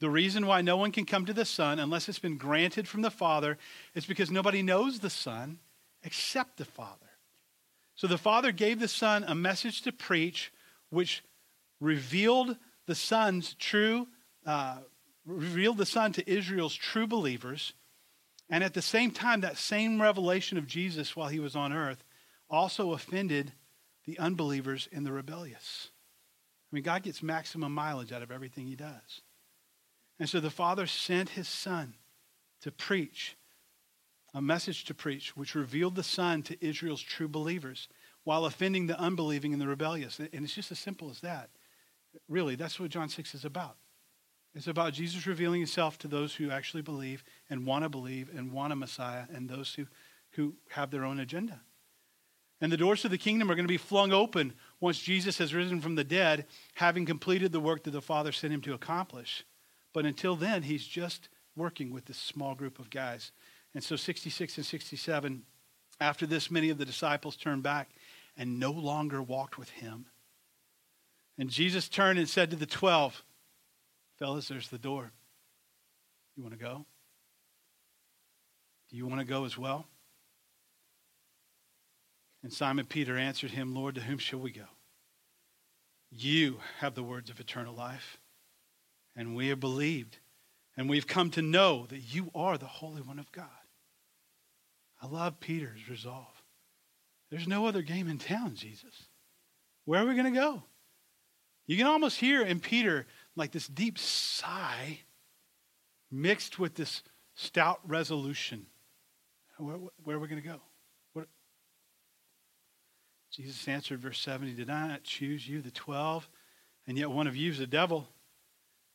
The 0.00 0.10
reason 0.10 0.46
why 0.46 0.60
no 0.60 0.76
one 0.76 0.92
can 0.92 1.06
come 1.06 1.24
to 1.26 1.32
the 1.32 1.44
Son 1.44 1.78
unless 1.78 2.08
it's 2.08 2.18
been 2.18 2.36
granted 2.36 2.88
from 2.88 3.02
the 3.02 3.10
Father 3.10 3.56
is 3.94 4.06
because 4.06 4.30
nobody 4.30 4.62
knows 4.62 4.98
the 4.98 5.10
Son 5.10 5.58
except 6.02 6.56
the 6.56 6.64
Father. 6.64 7.06
So 7.94 8.06
the 8.06 8.18
Father 8.18 8.52
gave 8.52 8.80
the 8.80 8.88
Son 8.88 9.24
a 9.26 9.34
message 9.34 9.82
to 9.82 9.92
preach 9.92 10.52
which 10.90 11.22
revealed 11.80 12.56
the 12.86 12.94
Son's 12.94 13.54
true 13.54 14.08
uh, 14.44 14.78
revealed 15.24 15.78
the 15.78 15.86
Son 15.86 16.12
to 16.12 16.30
Israel's 16.30 16.74
true 16.74 17.06
believers. 17.06 17.72
And 18.50 18.62
at 18.62 18.74
the 18.74 18.82
same 18.82 19.10
time, 19.10 19.40
that 19.40 19.56
same 19.56 20.00
revelation 20.00 20.58
of 20.58 20.66
Jesus 20.66 21.16
while 21.16 21.28
he 21.28 21.40
was 21.40 21.56
on 21.56 21.72
earth 21.72 22.04
also 22.50 22.92
offended 22.92 23.52
the 24.04 24.18
unbelievers 24.18 24.88
and 24.92 25.06
the 25.06 25.12
rebellious. 25.12 25.90
I 26.70 26.76
mean, 26.76 26.84
God 26.84 27.02
gets 27.02 27.22
maximum 27.22 27.72
mileage 27.72 28.12
out 28.12 28.22
of 28.22 28.30
everything 28.30 28.66
he 28.66 28.76
does. 28.76 29.22
And 30.18 30.28
so 30.28 30.40
the 30.40 30.50
Father 30.50 30.86
sent 30.86 31.30
his 31.30 31.48
Son 31.48 31.94
to 32.60 32.70
preach, 32.70 33.36
a 34.34 34.42
message 34.42 34.84
to 34.84 34.94
preach, 34.94 35.36
which 35.36 35.54
revealed 35.54 35.94
the 35.94 36.02
Son 36.02 36.42
to 36.42 36.64
Israel's 36.64 37.02
true 37.02 37.28
believers 37.28 37.88
while 38.24 38.44
offending 38.44 38.86
the 38.86 38.98
unbelieving 38.98 39.52
and 39.52 39.60
the 39.60 39.68
rebellious. 39.68 40.18
And 40.18 40.28
it's 40.32 40.54
just 40.54 40.72
as 40.72 40.78
simple 40.78 41.10
as 41.10 41.20
that. 41.20 41.50
Really, 42.28 42.56
that's 42.56 42.78
what 42.78 42.90
John 42.90 43.08
6 43.08 43.34
is 43.34 43.44
about. 43.44 43.76
It's 44.54 44.68
about 44.68 44.92
Jesus 44.92 45.26
revealing 45.26 45.60
himself 45.60 45.98
to 45.98 46.08
those 46.08 46.34
who 46.34 46.50
actually 46.50 46.82
believe 46.82 47.24
and 47.50 47.66
want 47.66 47.84
to 47.84 47.88
believe 47.88 48.30
and 48.34 48.52
want 48.52 48.72
a 48.72 48.76
Messiah 48.76 49.24
and 49.34 49.48
those 49.48 49.74
who, 49.74 49.86
who 50.32 50.54
have 50.70 50.90
their 50.90 51.04
own 51.04 51.18
agenda. 51.18 51.60
And 52.60 52.70
the 52.70 52.76
doors 52.76 53.02
to 53.02 53.08
the 53.08 53.18
kingdom 53.18 53.50
are 53.50 53.56
going 53.56 53.66
to 53.66 53.72
be 53.72 53.76
flung 53.76 54.12
open 54.12 54.54
once 54.80 54.98
Jesus 54.98 55.38
has 55.38 55.52
risen 55.52 55.80
from 55.80 55.96
the 55.96 56.04
dead, 56.04 56.46
having 56.74 57.04
completed 57.04 57.50
the 57.50 57.60
work 57.60 57.82
that 57.82 57.90
the 57.90 58.00
Father 58.00 58.30
sent 58.30 58.54
him 58.54 58.60
to 58.62 58.74
accomplish. 58.74 59.44
But 59.92 60.06
until 60.06 60.36
then, 60.36 60.62
he's 60.62 60.86
just 60.86 61.28
working 61.56 61.92
with 61.92 62.04
this 62.04 62.16
small 62.16 62.54
group 62.54 62.78
of 62.78 62.90
guys. 62.90 63.32
And 63.74 63.82
so 63.82 63.96
66 63.96 64.56
and 64.56 64.64
67, 64.64 65.42
after 66.00 66.26
this, 66.26 66.50
many 66.50 66.70
of 66.70 66.78
the 66.78 66.84
disciples 66.84 67.36
turned 67.36 67.64
back 67.64 67.90
and 68.36 68.60
no 68.60 68.70
longer 68.70 69.20
walked 69.20 69.58
with 69.58 69.70
him. 69.70 70.06
And 71.38 71.50
Jesus 71.50 71.88
turned 71.88 72.18
and 72.18 72.28
said 72.28 72.50
to 72.50 72.56
the 72.56 72.66
twelve, 72.66 73.24
Fellas, 74.18 74.48
there's 74.48 74.68
the 74.68 74.78
door. 74.78 75.12
You 76.36 76.42
want 76.42 76.58
to 76.58 76.64
go? 76.64 76.86
Do 78.90 78.96
you 78.96 79.06
want 79.06 79.20
to 79.20 79.26
go 79.26 79.44
as 79.44 79.58
well? 79.58 79.86
And 82.42 82.52
Simon 82.52 82.86
Peter 82.86 83.16
answered 83.16 83.52
him, 83.52 83.74
Lord, 83.74 83.94
to 83.94 84.02
whom 84.02 84.18
shall 84.18 84.38
we 84.38 84.52
go? 84.52 84.66
You 86.10 86.60
have 86.78 86.94
the 86.94 87.02
words 87.02 87.30
of 87.30 87.40
eternal 87.40 87.74
life, 87.74 88.18
and 89.16 89.34
we 89.34 89.48
have 89.48 89.60
believed, 89.60 90.18
and 90.76 90.88
we've 90.88 91.06
come 91.06 91.30
to 91.30 91.42
know 91.42 91.86
that 91.88 92.14
you 92.14 92.30
are 92.34 92.58
the 92.58 92.66
Holy 92.66 93.02
One 93.02 93.18
of 93.18 93.32
God. 93.32 93.48
I 95.02 95.06
love 95.06 95.40
Peter's 95.40 95.88
resolve. 95.88 96.42
There's 97.30 97.48
no 97.48 97.66
other 97.66 97.82
game 97.82 98.08
in 98.08 98.18
town, 98.18 98.54
Jesus. 98.54 99.08
Where 99.86 100.02
are 100.02 100.06
we 100.06 100.14
going 100.14 100.32
to 100.32 100.38
go? 100.38 100.62
You 101.66 101.76
can 101.76 101.86
almost 101.86 102.20
hear 102.20 102.42
in 102.42 102.60
Peter 102.60 103.06
like 103.36 103.52
this 103.52 103.66
deep 103.66 103.98
sigh 103.98 105.00
mixed 106.10 106.58
with 106.58 106.74
this 106.74 107.02
stout 107.34 107.80
resolution. 107.86 108.66
Where, 109.58 109.76
where 110.02 110.16
are 110.16 110.20
we 110.20 110.28
going 110.28 110.42
to 110.42 110.48
go? 110.48 110.60
What? 111.12 111.28
Jesus 113.32 113.66
answered, 113.68 114.00
verse 114.00 114.20
70, 114.20 114.54
Did 114.54 114.70
I 114.70 114.88
not 114.88 115.04
choose 115.04 115.48
you, 115.48 115.60
the 115.60 115.70
twelve, 115.70 116.28
and 116.86 116.98
yet 116.98 117.10
one 117.10 117.26
of 117.26 117.36
you 117.36 117.50
is 117.50 117.60
a 117.60 117.66
devil? 117.66 118.08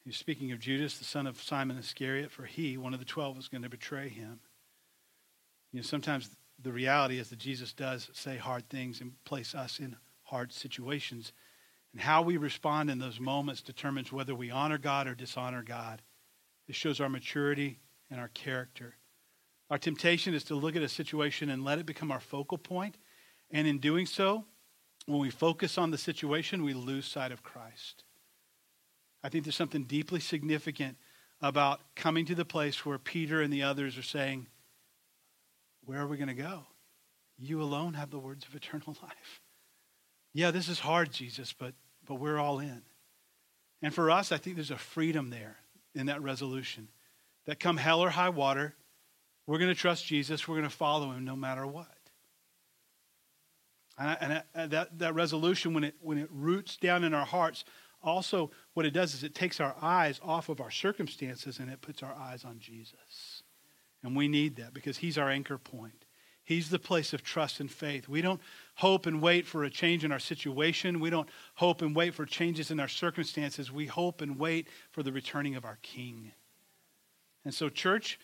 He's 0.03 0.17
speaking 0.17 0.51
of 0.51 0.59
Judas, 0.59 0.97
the 0.97 1.05
son 1.05 1.27
of 1.27 1.41
Simon 1.41 1.77
Iscariot, 1.77 2.31
for 2.31 2.45
he, 2.45 2.77
one 2.77 2.93
of 2.93 2.99
the 2.99 3.05
twelve, 3.05 3.35
was 3.35 3.47
going 3.47 3.63
to 3.63 3.69
betray 3.69 4.09
him. 4.09 4.39
You 5.71 5.79
know, 5.79 5.83
sometimes 5.83 6.29
the 6.61 6.71
reality 6.71 7.19
is 7.19 7.29
that 7.29 7.39
Jesus 7.39 7.73
does 7.73 8.09
say 8.13 8.37
hard 8.37 8.67
things 8.69 9.01
and 9.01 9.11
place 9.23 9.53
us 9.53 9.79
in 9.79 9.95
hard 10.23 10.51
situations 10.51 11.31
And 11.93 12.01
how 12.01 12.21
we 12.21 12.37
respond 12.37 12.89
in 12.89 12.99
those 12.99 13.19
moments 13.19 13.61
determines 13.61 14.11
whether 14.11 14.35
we 14.35 14.51
honor 14.51 14.77
God 14.77 15.07
or 15.07 15.15
dishonor 15.15 15.63
God. 15.63 16.01
It 16.67 16.75
shows 16.75 16.99
our 16.99 17.09
maturity 17.09 17.79
and 18.11 18.19
our 18.19 18.27
character. 18.29 18.95
Our 19.69 19.77
temptation 19.77 20.33
is 20.33 20.43
to 20.45 20.55
look 20.55 20.75
at 20.75 20.83
a 20.83 20.89
situation 20.89 21.49
and 21.49 21.63
let 21.63 21.79
it 21.79 21.85
become 21.85 22.11
our 22.11 22.19
focal 22.19 22.57
point. 22.57 22.97
And 23.51 23.67
in 23.67 23.79
doing 23.79 24.05
so, 24.05 24.45
when 25.05 25.19
we 25.19 25.31
focus 25.31 25.77
on 25.77 25.91
the 25.91 25.97
situation, 25.97 26.63
we 26.63 26.73
lose 26.73 27.05
sight 27.05 27.31
of 27.31 27.43
Christ. 27.43 28.03
I 29.23 29.29
think 29.29 29.43
there's 29.43 29.55
something 29.55 29.83
deeply 29.83 30.19
significant 30.19 30.97
about 31.41 31.81
coming 31.95 32.25
to 32.25 32.35
the 32.35 32.45
place 32.45 32.85
where 32.85 32.97
Peter 32.97 33.41
and 33.41 33.51
the 33.51 33.63
others 33.63 33.97
are 33.97 34.03
saying, 34.03 34.47
Where 35.85 36.01
are 36.01 36.07
we 36.07 36.17
going 36.17 36.27
to 36.27 36.33
go? 36.33 36.65
You 37.37 37.61
alone 37.61 37.93
have 37.93 38.11
the 38.11 38.19
words 38.19 38.45
of 38.45 38.55
eternal 38.55 38.97
life. 39.03 39.41
Yeah, 40.33 40.51
this 40.51 40.69
is 40.69 40.79
hard, 40.79 41.11
Jesus, 41.11 41.53
but, 41.53 41.73
but 42.05 42.15
we're 42.15 42.37
all 42.37 42.59
in. 42.59 42.81
And 43.81 43.93
for 43.93 44.11
us, 44.11 44.31
I 44.31 44.37
think 44.37 44.55
there's 44.55 44.71
a 44.71 44.77
freedom 44.77 45.29
there 45.29 45.57
in 45.95 46.07
that 46.07 46.21
resolution 46.21 46.87
that 47.45 47.59
come 47.59 47.77
hell 47.77 48.01
or 48.01 48.09
high 48.09 48.29
water, 48.29 48.75
we're 49.47 49.57
going 49.57 49.73
to 49.73 49.79
trust 49.79 50.05
Jesus. 50.05 50.47
We're 50.47 50.57
going 50.57 50.69
to 50.69 50.75
follow 50.75 51.11
him 51.11 51.25
no 51.25 51.35
matter 51.35 51.65
what. 51.65 51.87
And, 53.97 54.09
I, 54.09 54.17
and, 54.21 54.33
I, 54.33 54.67
that, 54.67 54.99
that 54.99 55.15
resolution, 55.15 55.73
when 55.73 55.83
it, 55.83 55.95
when 56.01 56.17
it 56.17 56.29
roots 56.31 56.77
down 56.77 57.03
in 57.03 57.13
our 57.13 57.25
hearts, 57.25 57.65
also 58.01 58.51
what 58.73 58.85
it 58.85 58.91
does 58.91 59.13
is 59.13 59.23
it 59.23 59.35
takes 59.35 59.59
our 59.59 59.75
eyes 59.81 60.19
off 60.23 60.49
of 60.49 60.61
our 60.61 60.71
circumstances 60.71 61.59
and 61.59 61.69
it 61.69 61.81
puts 61.81 62.03
our 62.03 62.13
eyes 62.13 62.45
on 62.45 62.59
Jesus. 62.59 63.43
And 64.03 64.15
we 64.15 64.27
need 64.27 64.57
that 64.57 64.73
because 64.73 64.97
he's 64.97 65.17
our 65.17 65.29
anchor 65.29 65.57
point. 65.57 66.05
He's 66.49 66.71
the 66.71 66.79
place 66.79 67.13
of 67.13 67.21
trust 67.21 67.59
and 67.59 67.69
faith. 67.69 68.09
We 68.09 68.23
don't 68.23 68.41
hope 68.73 69.05
and 69.05 69.21
wait 69.21 69.45
for 69.45 69.63
a 69.63 69.69
change 69.69 70.03
in 70.03 70.11
our 70.11 70.17
situation. 70.17 70.99
We 70.99 71.11
don't 71.11 71.29
hope 71.53 71.83
and 71.83 71.95
wait 71.95 72.15
for 72.15 72.25
changes 72.25 72.71
in 72.71 72.79
our 72.79 72.87
circumstances. 72.87 73.71
We 73.71 73.85
hope 73.85 74.19
and 74.19 74.39
wait 74.39 74.67
for 74.89 75.03
the 75.03 75.11
returning 75.11 75.55
of 75.55 75.63
our 75.63 75.77
King. 75.83 76.31
And 77.45 77.53
so, 77.53 77.69
church, 77.69 78.19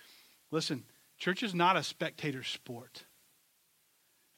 listen, 0.50 0.86
church 1.20 1.44
is 1.44 1.54
not 1.54 1.78
a 1.78 1.84
spectator 1.84 2.42
sport. 2.42 3.04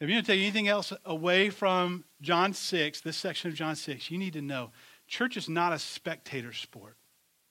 If 0.02 0.10
you're 0.10 0.16
going 0.16 0.26
to 0.26 0.32
take 0.34 0.42
anything 0.42 0.68
else 0.68 0.92
away 1.06 1.50
from 1.50 2.04
John 2.20 2.52
6, 2.52 3.00
this 3.00 3.16
section 3.16 3.50
of 3.50 3.56
John 3.56 3.78
6, 3.78 4.12
you 4.12 4.18
need 4.18 4.34
to 4.34 4.42
know 4.42 4.72
church 5.08 5.38
is 5.38 5.48
not 5.48 5.72
a 5.72 5.80
spectator 5.80 6.52
sport. 6.52 6.98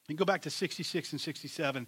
You 0.07 0.17
go 0.17 0.27
back 0.27 0.43
to 0.43 0.51
66 0.51 1.13
and 1.13 1.21
67. 1.21 1.87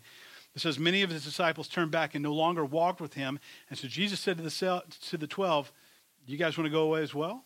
It 0.58 0.62
says, 0.62 0.76
Many 0.76 1.02
of 1.02 1.10
his 1.10 1.24
disciples 1.24 1.68
turned 1.68 1.92
back 1.92 2.16
and 2.16 2.22
no 2.22 2.34
longer 2.34 2.64
walked 2.64 3.00
with 3.00 3.14
him. 3.14 3.38
And 3.70 3.78
so 3.78 3.86
Jesus 3.86 4.18
said 4.18 4.38
to 4.38 4.42
the, 4.42 4.82
to 5.02 5.16
the 5.16 5.28
12, 5.28 5.72
You 6.26 6.36
guys 6.36 6.58
want 6.58 6.66
to 6.66 6.72
go 6.72 6.82
away 6.82 7.02
as 7.02 7.14
well? 7.14 7.44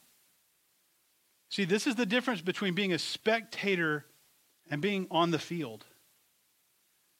See, 1.50 1.66
this 1.66 1.86
is 1.86 1.94
the 1.94 2.06
difference 2.06 2.40
between 2.40 2.72
being 2.72 2.94
a 2.94 2.98
spectator 2.98 4.06
and 4.70 4.80
being 4.80 5.06
on 5.10 5.30
the 5.30 5.38
field. 5.38 5.84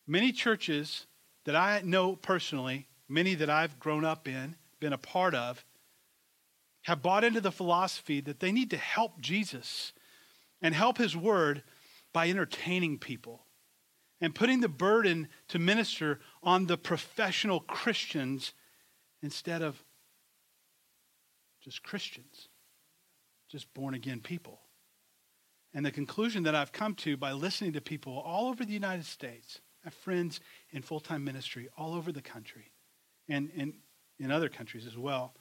Many 0.07 0.33
churches 0.33 1.05
that 1.45 1.57
I 1.57 1.83
know 1.85 2.17
personally, 2.17 2.87
many 3.07 3.35
that 3.35 3.51
I've 3.51 3.79
grown 3.79 4.07
up 4.07 4.27
in, 4.27 4.57
been 4.81 4.95
a 4.95 4.99
part 4.99 5.35
of, 5.35 5.63
have 6.85 7.03
bought 7.03 7.23
into 7.23 7.43
the 7.43 7.53
philosophy 7.53 8.23
that 8.23 8.41
they 8.41 8.51
need 8.51 8.71
to 8.71 8.79
help 8.79 9.21
Jesus 9.21 9.93
and 10.63 10.75
help 10.75 10.97
his 10.97 11.15
word 11.15 11.63
by 12.15 12.31
entertaining 12.31 12.99
people 12.99 13.45
and 14.23 14.37
putting 14.37 14.61
the 14.61 14.69
burden 14.69 15.29
to 15.49 15.59
minister 15.59 16.21
on 16.45 16.67
the 16.67 16.79
professional 16.79 17.59
Christians 17.59 18.55
instead 19.21 19.63
of 19.63 19.83
just 21.61 21.83
Christians, 21.83 22.49
just 23.51 23.75
born 23.75 23.95
again 23.95 24.21
people. 24.21 24.61
And 25.75 25.85
the 25.85 25.91
conclusion 25.91 26.45
that 26.45 26.55
I've 26.55 26.71
come 26.71 26.95
to 26.97 27.17
by 27.17 27.33
listening 27.33 27.73
to 27.73 27.81
people 27.81 28.17
all 28.21 28.49
over 28.49 28.65
the 28.65 28.73
United 28.73 29.07
States, 29.07 29.61
I 29.83 29.89
have 29.89 29.95
friends 29.95 30.39
in 30.71 30.83
full 30.83 31.01
time 31.01 31.25
ministry 31.25 31.69
all 31.77 31.93
over 31.93 32.13
the 32.13 32.23
country 32.23 32.71
and, 33.29 33.51
and 33.57 33.75
in 34.21 34.31
other 34.31 34.49
countries 34.49 34.87
as 34.87 34.97
well, 34.97 35.35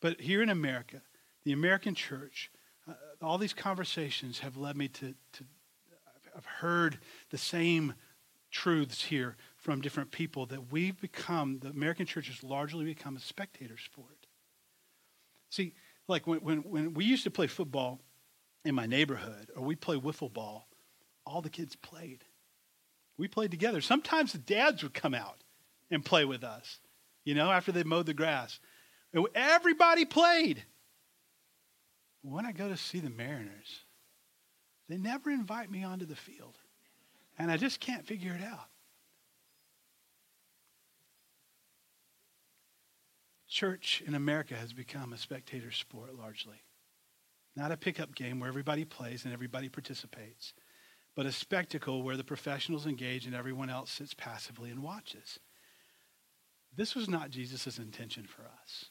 but 0.00 0.20
here 0.20 0.42
in 0.42 0.48
America, 0.48 1.02
the 1.44 1.52
American 1.52 1.94
church, 1.94 2.50
uh, 2.88 2.94
all 3.22 3.38
these 3.38 3.54
conversations 3.54 4.40
have 4.40 4.56
led 4.56 4.76
me 4.76 4.88
to, 4.88 5.14
to, 5.32 5.44
I've 6.40 6.46
heard 6.46 6.98
the 7.28 7.36
same 7.36 7.92
truths 8.50 9.04
here 9.04 9.36
from 9.58 9.82
different 9.82 10.10
people 10.10 10.46
that 10.46 10.72
we've 10.72 10.98
become, 10.98 11.58
the 11.58 11.68
American 11.68 12.06
church 12.06 12.28
has 12.28 12.42
largely 12.42 12.86
become 12.86 13.14
a 13.14 13.20
spectator 13.20 13.76
sport. 13.76 14.26
See, 15.50 15.74
like 16.08 16.26
when, 16.26 16.38
when, 16.38 16.58
when 16.60 16.94
we 16.94 17.04
used 17.04 17.24
to 17.24 17.30
play 17.30 17.46
football 17.46 18.00
in 18.64 18.74
my 18.74 18.86
neighborhood 18.86 19.50
or 19.54 19.62
we 19.62 19.76
play 19.76 19.96
wiffle 19.96 20.32
ball, 20.32 20.66
all 21.26 21.42
the 21.42 21.50
kids 21.50 21.76
played. 21.76 22.24
We 23.18 23.28
played 23.28 23.50
together. 23.50 23.82
Sometimes 23.82 24.32
the 24.32 24.38
dads 24.38 24.82
would 24.82 24.94
come 24.94 25.14
out 25.14 25.44
and 25.90 26.02
play 26.02 26.24
with 26.24 26.42
us, 26.42 26.80
you 27.22 27.34
know, 27.34 27.50
after 27.50 27.70
they 27.70 27.82
mowed 27.82 28.06
the 28.06 28.14
grass. 28.14 28.60
Everybody 29.34 30.06
played. 30.06 30.64
When 32.22 32.46
I 32.46 32.52
go 32.52 32.70
to 32.70 32.78
see 32.78 33.00
the 33.00 33.10
Mariners, 33.10 33.84
they 34.90 34.96
never 34.96 35.30
invite 35.30 35.70
me 35.70 35.84
onto 35.84 36.04
the 36.04 36.16
field. 36.16 36.56
And 37.38 37.50
I 37.50 37.56
just 37.56 37.80
can't 37.80 38.06
figure 38.06 38.34
it 38.34 38.44
out. 38.44 38.68
Church 43.48 44.02
in 44.06 44.14
America 44.14 44.54
has 44.54 44.72
become 44.72 45.12
a 45.12 45.18
spectator 45.18 45.70
sport 45.70 46.14
largely. 46.16 46.62
Not 47.56 47.72
a 47.72 47.76
pickup 47.76 48.14
game 48.14 48.40
where 48.40 48.48
everybody 48.48 48.84
plays 48.84 49.24
and 49.24 49.32
everybody 49.32 49.68
participates, 49.68 50.54
but 51.16 51.26
a 51.26 51.32
spectacle 51.32 52.02
where 52.02 52.16
the 52.16 52.24
professionals 52.24 52.86
engage 52.86 53.26
and 53.26 53.34
everyone 53.34 53.70
else 53.70 53.90
sits 53.90 54.14
passively 54.14 54.70
and 54.70 54.82
watches. 54.82 55.40
This 56.76 56.94
was 56.94 57.08
not 57.08 57.30
Jesus' 57.30 57.78
intention 57.78 58.24
for 58.24 58.42
us. 58.42 58.86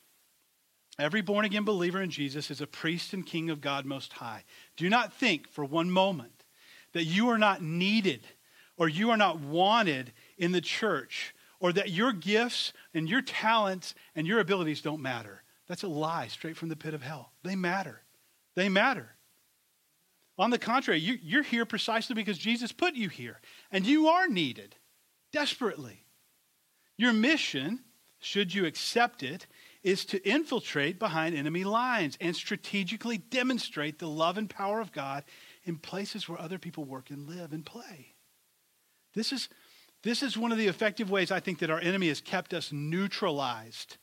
Every 1.00 1.22
born 1.22 1.45
again 1.45 1.64
believer 1.64 2.02
in 2.02 2.10
Jesus 2.10 2.52
is 2.52 2.60
a 2.60 2.68
priest 2.68 3.14
and 3.14 3.26
king 3.26 3.50
of 3.50 3.62
God 3.62 3.86
Most 3.86 4.12
High. 4.12 4.43
Do 4.76 4.89
not 4.89 5.14
think 5.14 5.47
for 5.47 5.64
one 5.64 5.89
moment 5.89 6.43
that 6.91 7.06
you 7.06 7.30
are 7.30 7.38
not 7.38 7.62
needed 7.62 8.28
or 8.76 8.89
you 8.89 9.10
are 9.10 9.18
not 9.18 9.39
wanted 9.39 10.12
in 10.38 10.52
the 10.52 10.60
church 10.60 11.34
or 11.62 11.72
that 11.74 11.91
your 11.91 12.12
gifts 12.12 12.74
and 12.93 13.10
your 13.10 13.22
talents 13.22 13.95
and 14.14 14.28
your 14.28 14.41
abilities 14.41 14.82
don't 14.82 15.02
matter. 15.02 15.43
That's 15.68 15.84
a 15.84 15.88
lie 15.88 16.28
straight 16.28 16.58
from 16.58 16.68
the 16.68 16.76
pit 16.76 16.93
of 16.93 17.02
hell. 17.02 17.32
They 17.43 17.56
matter. 17.56 18.02
They 18.56 18.68
matter. 18.68 19.16
On 20.38 20.50
the 20.50 20.58
contrary, 20.58 21.00
you, 21.00 21.39
are 21.39 21.43
here 21.43 21.66
precisely 21.66 22.16
because 22.16 22.38
Jesus 22.38 22.72
put 22.72 22.95
you 22.95 23.10
here, 23.10 23.41
and 23.72 23.86
you 23.86 24.08
are 24.08 24.28
needed 24.28 24.76
desperately. 25.34 26.06
Your 26.97 27.12
mission, 27.12 27.82
should 28.20 28.54
you 28.54 28.66
accept 28.66 29.22
it, 29.22 29.47
is 29.84 30.05
to 30.05 30.30
infiltrate 30.30 30.99
behind 30.99 31.36
enemy 31.36 31.63
lines 31.63 32.17
and 32.19 32.36
strategically 32.36 33.17
demonstrate 33.17 33.99
the 33.99 34.09
love 34.09 34.38
and 34.38 34.49
power 34.49 34.82
of 34.82 34.91
God 34.91 35.23
in 35.63 35.77
places 35.77 36.27
where 36.27 36.39
other 36.39 36.57
people 36.57 36.84
work 36.84 37.09
and 37.09 37.27
live 37.27 37.53
and 37.53 37.65
play. 37.65 38.13
This 39.13 39.32
is, 39.32 39.47
this 40.03 40.21
is 40.21 40.38
one 40.38 40.51
of 40.51 40.57
the 40.57 40.67
effective 40.67 41.09
ways 41.09 41.32
I 41.32 41.39
think 41.39 41.59
that 41.59 41.69
our 41.69 41.80
enemy 41.80 42.09
has 42.09 42.21
kept 42.21 42.53
us 42.53 42.71
neutralized. 42.71 43.97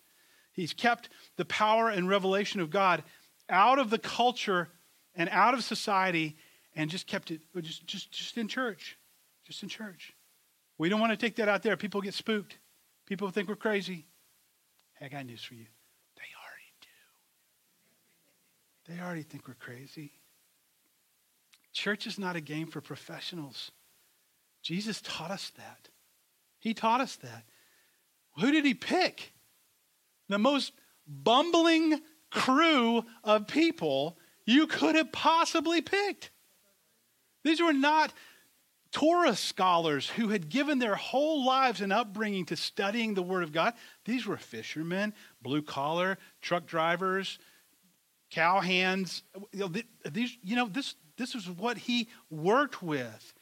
He's 0.53 0.73
kept 0.73 1.11
the 1.37 1.45
power 1.45 1.91
and 1.91 2.09
revelation 2.09 2.61
of 2.61 2.71
God 2.71 3.03
out 3.49 3.79
of 3.79 3.91
the 3.91 3.99
culture 3.99 4.69
and 5.15 5.29
out 5.31 5.55
of 5.55 5.63
society 5.63 6.37
and 6.75 6.91
just 6.91 7.07
kept 7.07 7.31
it 7.31 7.41
just, 7.61 7.87
just, 7.87 8.11
just 8.13 8.39
in 8.39 8.49
church. 8.49 8.99
Just 9.45 9.63
in 9.63 9.69
church. 9.69 10.15
We 10.79 10.89
don't 10.89 11.01
want 11.01 11.13
to 11.13 11.17
take 11.17 11.37
that 11.37 11.49
out 11.49 11.63
there. 11.63 11.77
People 11.77 12.01
get 12.01 12.15
spooked. 12.15 12.59
People 13.07 13.31
think 13.31 13.49
we're 13.49 13.57
crazy. 13.57 14.07
Hey, 14.99 15.07
I 15.07 15.09
got 15.09 15.27
news 15.27 15.43
for 15.43 15.55
you. 15.55 15.67
They 16.17 16.23
already 16.43 16.73
do. 16.81 16.89
They 18.93 19.01
already 19.01 19.23
think 19.23 19.47
we're 19.47 19.55
crazy. 19.55 20.13
Church 21.73 22.07
is 22.07 22.19
not 22.19 22.37
a 22.37 22.41
game 22.41 22.69
for 22.69 22.81
professionals. 22.81 23.71
Jesus 24.63 25.01
taught 25.03 25.31
us 25.31 25.53
that. 25.57 25.89
He 26.59 26.75
taught 26.75 27.01
us 27.01 27.17
that. 27.17 27.45
Who 28.39 28.51
did 28.51 28.65
he 28.65 28.75
pick? 28.75 29.33
The 30.29 30.39
most 30.39 30.73
bumbling 31.07 32.01
crew 32.31 33.05
of 33.23 33.47
people 33.47 34.17
you 34.45 34.67
could 34.67 34.95
have 34.95 35.13
possibly 35.13 35.83
picked. 35.83 36.31
These 37.45 37.61
were 37.61 37.73
not 37.73 38.13
Torah 38.93 39.37
scholars 39.37 40.09
who 40.09 40.29
had 40.29 40.49
given 40.49 40.79
their 40.79 40.95
whole 40.95 41.45
lives 41.45 41.81
and 41.81 41.93
upbringing 41.93 42.47
to 42.47 42.57
studying 42.57 43.15
the 43.15 43.23
Word 43.23 43.43
of 43.43 43.53
God. 43.53 43.75
These 44.05 44.27
were 44.27 44.37
fishermen, 44.37 45.13
blue 45.43 45.63
collar, 45.63 46.19
truck 46.41 46.67
drivers, 46.67 47.39
cow 48.31 48.61
hands. 48.61 49.23
These, 50.11 50.39
you 50.43 50.57
know, 50.57 50.67
this, 50.67 50.95
this 51.17 51.35
is 51.35 51.49
what 51.49 51.79
he 51.79 52.09
worked 52.31 52.83
with. 52.83 53.35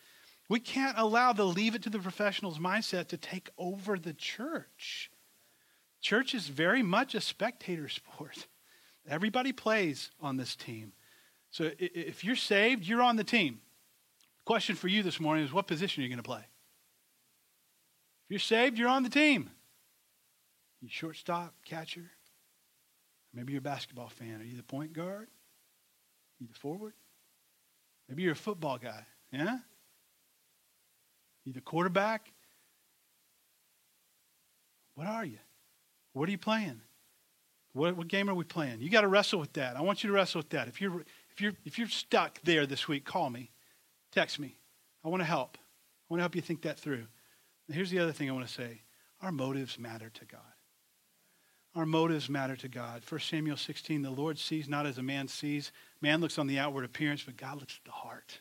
We 0.48 0.60
can't 0.60 0.98
allow 0.98 1.32
the 1.32 1.44
leave 1.44 1.74
it 1.74 1.82
to 1.82 1.90
the 1.90 1.98
professionals 1.98 2.58
mindset 2.58 3.08
to 3.08 3.16
take 3.16 3.48
over 3.56 3.98
the 3.98 4.12
church. 4.12 5.10
Church 6.00 6.34
is 6.34 6.48
very 6.48 6.82
much 6.82 7.14
a 7.14 7.20
spectator 7.20 7.88
sport. 7.88 8.46
Everybody 9.08 9.52
plays 9.52 10.10
on 10.20 10.36
this 10.36 10.56
team. 10.56 10.92
So 11.50 11.70
if 11.78 12.24
you're 12.24 12.36
saved, 12.36 12.84
you're 12.84 13.02
on 13.02 13.16
the 13.16 13.24
team. 13.24 13.60
Question 14.44 14.76
for 14.76 14.88
you 14.88 15.02
this 15.02 15.20
morning 15.20 15.44
is 15.44 15.52
what 15.52 15.66
position 15.66 16.02
are 16.02 16.04
you 16.04 16.10
going 16.10 16.22
to 16.22 16.28
play? 16.28 16.40
If 18.26 18.30
you're 18.30 18.38
saved, 18.38 18.78
you're 18.78 18.88
on 18.88 19.02
the 19.02 19.08
team. 19.08 19.50
You 20.82 20.88
shortstop, 20.90 21.54
catcher. 21.64 22.10
Maybe 23.32 23.52
you're 23.52 23.60
a 23.60 23.62
basketball 23.62 24.08
fan. 24.08 24.40
Are 24.40 24.44
you 24.44 24.56
the 24.56 24.62
point 24.62 24.92
guard? 24.92 25.28
Are 25.28 26.40
you 26.40 26.46
the 26.46 26.58
forward? 26.58 26.92
Maybe 28.08 28.22
you're 28.22 28.32
a 28.32 28.36
football 28.36 28.78
guy. 28.78 29.04
Yeah? 29.32 29.58
You 31.44 31.52
the 31.52 31.60
quarterback? 31.60 32.30
What 34.94 35.06
are 35.06 35.24
you? 35.24 35.38
What 36.12 36.28
are 36.28 36.32
you 36.32 36.38
playing? 36.38 36.80
What, 37.72 37.96
what 37.96 38.08
game 38.08 38.30
are 38.30 38.34
we 38.34 38.44
playing? 38.44 38.80
You 38.80 38.88
got 38.88 39.00
to 39.00 39.08
wrestle 39.08 39.40
with 39.40 39.54
that. 39.54 39.76
I 39.76 39.80
want 39.80 40.04
you 40.04 40.08
to 40.08 40.14
wrestle 40.14 40.38
with 40.38 40.50
that. 40.50 40.68
If 40.68 40.80
you're 40.80 41.04
if 41.30 41.40
you're 41.40 41.54
if 41.64 41.78
you're 41.78 41.88
stuck 41.88 42.40
there 42.42 42.66
this 42.66 42.86
week, 42.86 43.04
call 43.04 43.30
me, 43.30 43.50
text 44.14 44.38
me. 44.38 44.56
I 45.04 45.08
want 45.08 45.20
to 45.20 45.26
help. 45.26 45.58
I 45.58 46.06
want 46.08 46.20
to 46.20 46.22
help 46.22 46.36
you 46.36 46.42
think 46.42 46.62
that 46.62 46.78
through. 46.78 47.06
And 47.66 47.74
here's 47.74 47.90
the 47.90 47.98
other 47.98 48.12
thing 48.12 48.30
I 48.30 48.32
want 48.32 48.46
to 48.46 48.52
say: 48.52 48.82
our 49.20 49.32
motives 49.32 49.78
matter 49.78 50.10
to 50.10 50.24
God. 50.24 50.40
Our 51.74 51.86
motives 51.86 52.30
matter 52.30 52.54
to 52.56 52.68
God. 52.68 53.02
1 53.08 53.20
Samuel 53.20 53.56
16, 53.56 54.02
the 54.02 54.10
Lord 54.10 54.38
sees 54.38 54.68
not 54.68 54.86
as 54.86 54.98
a 54.98 55.02
man 55.02 55.26
sees. 55.26 55.72
Man 56.00 56.20
looks 56.20 56.38
on 56.38 56.46
the 56.46 56.58
outward 56.58 56.84
appearance, 56.84 57.24
but 57.24 57.36
God 57.36 57.58
looks 57.58 57.80
at 57.80 57.84
the 57.84 57.90
heart. 57.90 58.38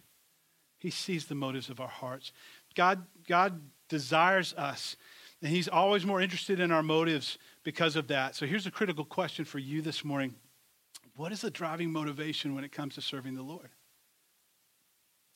He 0.78 0.92
sees 0.92 1.26
the 1.26 1.34
motives 1.34 1.70
of 1.70 1.80
our 1.80 1.88
hearts. 1.88 2.32
God, 2.76 3.06
God 3.28 3.62
desires 3.90 4.54
us, 4.56 4.98
and 5.42 5.50
He's 5.50 5.68
always 5.68 6.06
more 6.06 6.22
interested 6.22 6.60
in 6.60 6.72
our 6.72 6.84
motives 6.84 7.40
because 7.64 7.96
of 7.96 8.08
that. 8.10 8.36
So 8.36 8.46
here's 8.46 8.68
a 8.68 8.72
critical 8.72 9.06
question 9.06 9.46
for 9.46 9.60
you 9.60 9.82
this 9.82 10.06
morning 10.06 10.36
What 11.16 11.32
is 11.32 11.42
the 11.42 11.50
driving 11.50 11.92
motivation 11.92 12.54
when 12.54 12.64
it 12.64 12.72
comes 12.72 12.96
to 12.96 13.02
serving 13.02 13.34
the 13.34 13.44
Lord? 13.44 13.70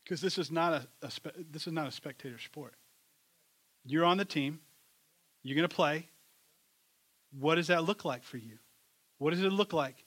Because 0.08 0.22
this 0.22 0.38
is 0.38 0.50
not 0.50 0.72
a, 0.72 0.88
a 1.06 1.12
this 1.52 1.68
is 1.68 1.74
not 1.74 1.86
a 1.86 1.92
spectator 1.92 2.40
sport. 2.40 2.76
You're 3.86 4.06
on 4.06 4.16
the 4.16 4.24
team. 4.24 4.62
You're 5.44 5.58
going 5.58 5.68
to 5.68 5.76
play. 5.76 6.08
What 7.38 7.56
does 7.56 7.68
that 7.68 7.84
look 7.84 8.06
like 8.06 8.24
for 8.24 8.38
you? 8.38 8.58
What 9.18 9.32
does 9.32 9.42
it 9.42 9.52
look 9.52 9.74
like? 9.74 10.06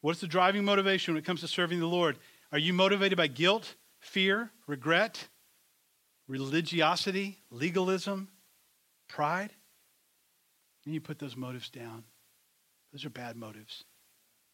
What's 0.00 0.20
the 0.20 0.28
driving 0.28 0.64
motivation 0.64 1.14
when 1.14 1.20
it 1.20 1.26
comes 1.26 1.40
to 1.40 1.48
serving 1.48 1.80
the 1.80 1.88
Lord? 1.88 2.18
Are 2.52 2.58
you 2.58 2.72
motivated 2.72 3.18
by 3.18 3.26
guilt, 3.26 3.74
fear, 3.98 4.52
regret, 4.68 5.26
religiosity, 6.28 7.38
legalism, 7.50 8.28
pride? 9.08 9.50
And 10.84 10.94
you 10.94 11.00
put 11.00 11.18
those 11.18 11.36
motives 11.36 11.68
down. 11.68 12.04
Those 12.92 13.04
are 13.04 13.10
bad 13.10 13.36
motives. 13.36 13.82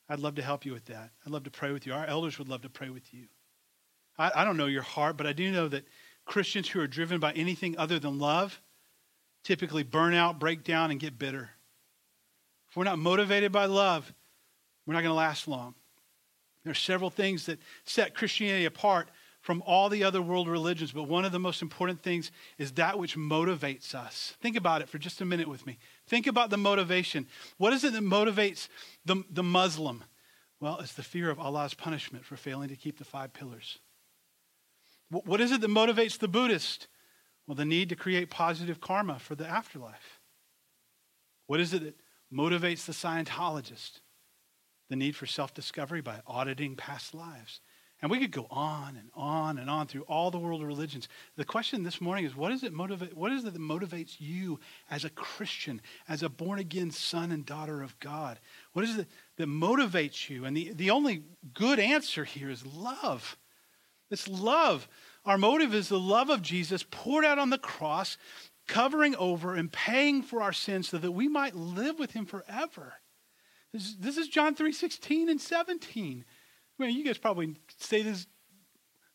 I'd 0.08 0.20
love 0.20 0.36
to 0.36 0.42
help 0.42 0.64
you 0.64 0.72
with 0.72 0.86
that. 0.86 1.10
I'd 1.26 1.32
love 1.32 1.44
to 1.44 1.50
pray 1.50 1.72
with 1.72 1.86
you. 1.86 1.92
Our 1.92 2.06
elders 2.06 2.38
would 2.38 2.48
love 2.48 2.62
to 2.62 2.70
pray 2.70 2.88
with 2.88 3.12
you. 3.12 3.26
I, 4.18 4.30
I 4.34 4.44
don't 4.44 4.56
know 4.56 4.66
your 4.66 4.82
heart, 4.82 5.16
but 5.16 5.26
I 5.26 5.32
do 5.32 5.50
know 5.50 5.68
that 5.68 5.86
Christians 6.24 6.68
who 6.68 6.80
are 6.80 6.86
driven 6.86 7.20
by 7.20 7.32
anything 7.32 7.78
other 7.78 7.98
than 7.98 8.18
love 8.18 8.60
typically 9.44 9.82
burn 9.82 10.14
out, 10.14 10.38
break 10.38 10.64
down, 10.64 10.90
and 10.90 11.00
get 11.00 11.18
bitter. 11.18 11.50
If 12.68 12.76
we're 12.76 12.84
not 12.84 12.98
motivated 12.98 13.50
by 13.50 13.64
love, 13.64 14.12
we're 14.86 14.94
not 14.94 15.02
going 15.02 15.10
to 15.10 15.14
last 15.14 15.48
long. 15.48 15.74
There 16.64 16.72
are 16.72 16.74
several 16.74 17.08
things 17.08 17.46
that 17.46 17.58
set 17.84 18.14
Christianity 18.14 18.66
apart 18.66 19.08
from 19.40 19.62
all 19.64 19.88
the 19.88 20.04
other 20.04 20.20
world 20.20 20.48
religions, 20.48 20.92
but 20.92 21.04
one 21.04 21.24
of 21.24 21.32
the 21.32 21.38
most 21.38 21.62
important 21.62 22.02
things 22.02 22.30
is 22.58 22.72
that 22.72 22.98
which 22.98 23.16
motivates 23.16 23.94
us. 23.94 24.34
Think 24.42 24.56
about 24.56 24.82
it 24.82 24.88
for 24.88 24.98
just 24.98 25.20
a 25.20 25.24
minute 25.24 25.48
with 25.48 25.64
me. 25.64 25.78
Think 26.06 26.26
about 26.26 26.50
the 26.50 26.58
motivation. 26.58 27.26
What 27.56 27.72
is 27.72 27.84
it 27.84 27.92
that 27.94 28.02
motivates 28.02 28.68
the, 29.06 29.24
the 29.30 29.42
Muslim? 29.42 30.04
Well, 30.60 30.78
it's 30.80 30.94
the 30.94 31.02
fear 31.02 31.30
of 31.30 31.38
Allah's 31.38 31.72
punishment 31.72 32.24
for 32.24 32.36
failing 32.36 32.68
to 32.68 32.76
keep 32.76 32.98
the 32.98 33.04
five 33.04 33.32
pillars. 33.32 33.78
What 35.10 35.40
is 35.40 35.52
it 35.52 35.60
that 35.62 35.70
motivates 35.70 36.18
the 36.18 36.28
Buddhist? 36.28 36.88
Well, 37.46 37.54
the 37.54 37.64
need 37.64 37.88
to 37.88 37.96
create 37.96 38.28
positive 38.28 38.80
karma 38.80 39.18
for 39.18 39.34
the 39.34 39.46
afterlife. 39.46 40.20
What 41.46 41.60
is 41.60 41.72
it 41.72 41.82
that 41.82 41.96
motivates 42.32 42.84
the 42.84 42.92
Scientologist? 42.92 44.00
The 44.90 44.96
need 44.96 45.16
for 45.16 45.26
self 45.26 45.54
discovery 45.54 46.02
by 46.02 46.20
auditing 46.26 46.76
past 46.76 47.14
lives. 47.14 47.60
And 48.00 48.10
we 48.10 48.20
could 48.20 48.30
go 48.30 48.46
on 48.50 48.96
and 48.96 49.10
on 49.14 49.58
and 49.58 49.68
on 49.68 49.88
through 49.88 50.02
all 50.02 50.30
the 50.30 50.38
world 50.38 50.62
of 50.62 50.68
religions. 50.68 51.08
The 51.36 51.44
question 51.44 51.82
this 51.82 52.00
morning 52.00 52.24
is 52.24 52.36
what 52.36 52.52
is 52.52 52.62
it 52.62 52.72
motivate 52.72 53.16
what 53.16 53.32
is 53.32 53.44
it 53.44 53.52
that 53.52 53.60
motivates 53.60 54.20
you 54.20 54.60
as 54.90 55.04
a 55.04 55.10
Christian, 55.10 55.80
as 56.08 56.22
a 56.22 56.28
born 56.28 56.58
again 56.60 56.90
son 56.90 57.32
and 57.32 57.44
daughter 57.44 57.82
of 57.82 57.98
God? 57.98 58.38
What 58.72 58.84
is 58.84 58.98
it 58.98 59.08
that 59.36 59.48
motivates 59.48 60.28
you? 60.28 60.44
And 60.44 60.56
the, 60.56 60.72
the 60.74 60.90
only 60.90 61.24
good 61.54 61.80
answer 61.80 62.24
here 62.24 62.50
is 62.50 62.64
love. 62.64 63.36
It's 64.10 64.28
love. 64.28 64.88
Our 65.24 65.38
motive 65.38 65.74
is 65.74 65.88
the 65.88 65.98
love 65.98 66.30
of 66.30 66.42
Jesus 66.42 66.84
poured 66.90 67.24
out 67.24 67.38
on 67.38 67.50
the 67.50 67.58
cross, 67.58 68.16
covering 68.66 69.14
over 69.16 69.54
and 69.54 69.70
paying 69.70 70.22
for 70.22 70.42
our 70.42 70.52
sins 70.52 70.88
so 70.88 70.98
that 70.98 71.12
we 71.12 71.28
might 71.28 71.54
live 71.54 71.98
with 71.98 72.12
him 72.12 72.26
forever. 72.26 72.94
This, 73.72 73.94
this 73.94 74.16
is 74.16 74.28
John 74.28 74.54
3 74.54 74.72
16 74.72 75.28
and 75.28 75.40
17. 75.40 76.24
I 76.78 76.82
mean, 76.82 76.96
you 76.96 77.04
guys 77.04 77.18
probably 77.18 77.56
say 77.78 78.02
this 78.02 78.26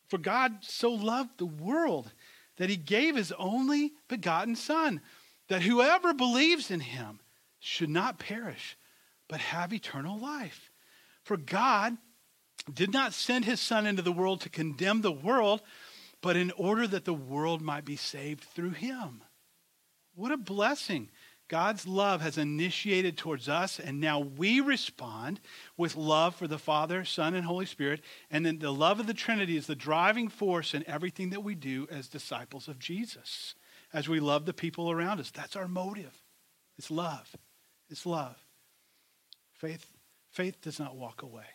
for 0.07 0.17
God 0.17 0.57
so 0.61 0.91
loved 0.91 1.37
the 1.37 1.45
world 1.45 2.11
that 2.57 2.69
he 2.69 2.75
gave 2.75 3.15
his 3.15 3.31
only 3.33 3.93
begotten 4.07 4.55
Son, 4.55 5.01
that 5.47 5.63
whoever 5.63 6.13
believes 6.13 6.69
in 6.69 6.81
him 6.81 7.19
should 7.59 7.89
not 7.89 8.19
perish, 8.19 8.77
but 9.27 9.39
have 9.39 9.73
eternal 9.73 10.19
life. 10.19 10.69
For 11.23 11.37
God 11.37 11.97
did 12.71 12.93
not 12.93 13.13
send 13.13 13.45
his 13.45 13.59
Son 13.59 13.85
into 13.85 14.01
the 14.01 14.11
world 14.11 14.41
to 14.41 14.49
condemn 14.49 15.01
the 15.01 15.11
world, 15.11 15.61
but 16.21 16.35
in 16.35 16.51
order 16.51 16.87
that 16.87 17.05
the 17.05 17.13
world 17.13 17.61
might 17.61 17.85
be 17.85 17.95
saved 17.95 18.43
through 18.43 18.71
him. 18.71 19.21
What 20.15 20.31
a 20.31 20.37
blessing. 20.37 21.09
God's 21.49 21.85
love 21.85 22.21
has 22.21 22.37
initiated 22.37 23.17
towards 23.17 23.49
us, 23.49 23.79
and 23.79 23.99
now 23.99 24.19
we 24.19 24.61
respond 24.61 25.41
with 25.75 25.95
love 25.95 26.35
for 26.35 26.47
the 26.47 26.57
Father, 26.57 27.03
Son, 27.03 27.35
and 27.35 27.45
Holy 27.45 27.65
Spirit. 27.65 28.01
And 28.31 28.45
then 28.45 28.59
the 28.59 28.71
love 28.71 28.99
of 28.99 29.07
the 29.07 29.13
Trinity 29.13 29.57
is 29.57 29.67
the 29.67 29.75
driving 29.75 30.29
force 30.29 30.73
in 30.73 30.87
everything 30.87 31.31
that 31.31 31.43
we 31.43 31.53
do 31.53 31.87
as 31.91 32.07
disciples 32.07 32.67
of 32.67 32.79
Jesus, 32.79 33.55
as 33.91 34.07
we 34.07 34.19
love 34.19 34.45
the 34.45 34.53
people 34.53 34.89
around 34.89 35.19
us. 35.19 35.31
That's 35.31 35.55
our 35.55 35.67
motive. 35.67 36.23
It's 36.77 36.89
love. 36.89 37.35
It's 37.89 38.05
love. 38.05 38.37
Faith, 39.51 39.85
faith 40.31 40.61
does 40.61 40.79
not 40.79 40.95
walk 40.95 41.21
away. 41.21 41.45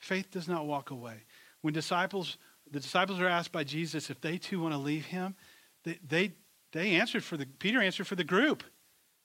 Faith 0.00 0.30
does 0.30 0.48
not 0.48 0.66
walk 0.66 0.90
away. 0.90 1.22
When 1.60 1.74
disciples, 1.74 2.38
the 2.70 2.80
disciples 2.80 3.20
are 3.20 3.28
asked 3.28 3.52
by 3.52 3.64
Jesus 3.64 4.10
if 4.10 4.20
they 4.20 4.38
too 4.38 4.60
want 4.60 4.74
to 4.74 4.78
leave 4.78 5.04
him, 5.04 5.36
they, 5.84 5.98
they, 6.06 6.32
they 6.72 6.96
answered 6.96 7.22
for 7.22 7.36
the, 7.36 7.46
Peter 7.46 7.80
answered 7.80 8.06
for 8.06 8.16
the 8.16 8.24
group. 8.24 8.64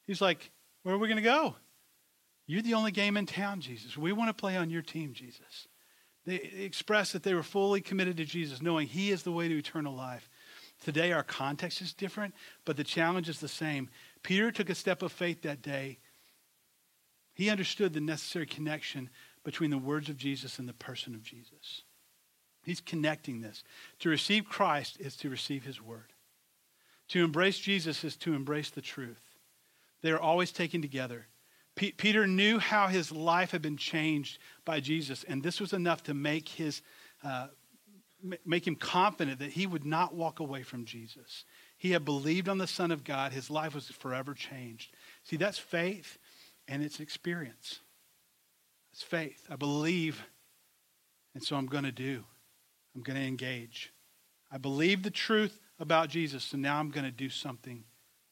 He's 0.05 0.21
like, 0.21 0.51
Where 0.84 0.93
are 0.93 0.97
we 0.97 1.07
going 1.07 1.17
to 1.17 1.23
go? 1.23 1.55
You're 2.45 2.61
the 2.61 2.76
only 2.76 2.91
game 2.91 3.17
in 3.17 3.26
town, 3.26 3.61
Jesus. 3.61 3.97
We 3.97 4.11
want 4.11 4.30
to 4.30 4.39
play 4.39 4.55
on 4.57 4.69
your 4.69 4.84
team, 4.84 5.13
Jesus. 5.13 5.67
They 6.26 6.36
expressed 6.36 7.13
that 7.13 7.23
they 7.23 7.34
were 7.34 7.43
fully 7.43 7.82
committed 7.82 8.17
to 8.17 8.26
Jesus, 8.26 8.61
knowing 8.61 8.88
He 8.88 9.11
is 9.11 9.23
the 9.23 9.32
way 9.32 9.47
to 9.47 9.57
eternal 9.57 9.95
life. 9.95 10.30
Today, 10.84 11.11
our 11.13 11.23
context 11.23 11.82
is 11.82 11.93
different, 11.93 12.36
but 12.65 12.78
the 12.78 12.84
challenge 12.84 13.30
is 13.30 13.39
the 13.39 13.47
same. 13.47 13.89
Peter 14.23 14.51
took 14.51 14.69
a 14.69 14.76
step 14.76 15.01
of 15.01 15.11
faith 15.11 15.41
that 15.43 15.61
day. 15.61 15.99
He 17.34 17.49
understood 17.49 17.93
the 17.93 18.01
necessary 18.01 18.45
connection 18.45 19.09
between 19.45 19.69
the 19.69 19.77
words 19.77 20.09
of 20.09 20.17
Jesus 20.17 20.59
and 20.59 20.67
the 20.67 20.73
person 20.73 21.15
of 21.15 21.23
Jesus. 21.23 21.83
He's 22.65 22.81
connecting 22.81 23.39
this. 23.39 23.63
To 23.99 24.09
receive 24.09 24.49
Christ 24.49 24.97
is 24.99 25.15
to 25.17 25.29
receive 25.29 25.63
His 25.63 25.81
word, 25.81 26.11
to 27.09 27.23
embrace 27.23 27.59
Jesus 27.59 28.03
is 28.03 28.17
to 28.17 28.33
embrace 28.33 28.71
the 28.71 28.81
truth. 28.81 29.21
They 30.01 30.11
are 30.11 30.19
always 30.19 30.51
taken 30.51 30.81
together. 30.81 31.27
P- 31.75 31.91
Peter 31.91 32.25
knew 32.25 32.57
how 32.57 32.87
his 32.87 33.11
life 33.11 33.51
had 33.51 33.61
been 33.61 33.77
changed 33.77 34.39
by 34.63 34.79
Jesus, 34.79 35.23
and 35.25 35.43
this 35.43 35.59
was 35.59 35.73
enough 35.73 36.03
to 36.03 36.13
make, 36.13 36.49
his, 36.49 36.81
uh, 37.23 37.47
make 38.45 38.65
him 38.65 38.75
confident 38.75 39.39
that 39.39 39.51
he 39.51 39.67
would 39.67 39.85
not 39.85 40.15
walk 40.15 40.39
away 40.39 40.63
from 40.63 40.85
Jesus. 40.85 41.43
He 41.77 41.91
had 41.91 42.05
believed 42.05 42.47
on 42.47 42.57
the 42.57 42.67
Son 42.67 42.91
of 42.91 43.03
God. 43.03 43.33
His 43.33 43.49
life 43.49 43.75
was 43.75 43.89
forever 43.89 44.33
changed. 44.33 44.93
See, 45.23 45.35
that's 45.35 45.59
faith 45.59 46.17
and 46.67 46.81
it's 46.81 46.99
experience. 46.99 47.81
It's 48.95 49.03
faith. 49.03 49.45
I 49.49 49.57
believe, 49.57 50.23
and 51.33 51.43
so 51.43 51.57
I'm 51.57 51.65
going 51.65 51.83
to 51.83 51.91
do. 51.91 52.23
I'm 52.95 53.01
going 53.01 53.19
to 53.19 53.27
engage. 53.27 53.91
I 54.49 54.57
believe 54.57 55.03
the 55.03 55.11
truth 55.11 55.59
about 55.81 56.07
Jesus, 56.07 56.45
so 56.45 56.57
now 56.57 56.79
I'm 56.79 56.91
going 56.91 57.03
to 57.03 57.11
do 57.11 57.27
something 57.27 57.83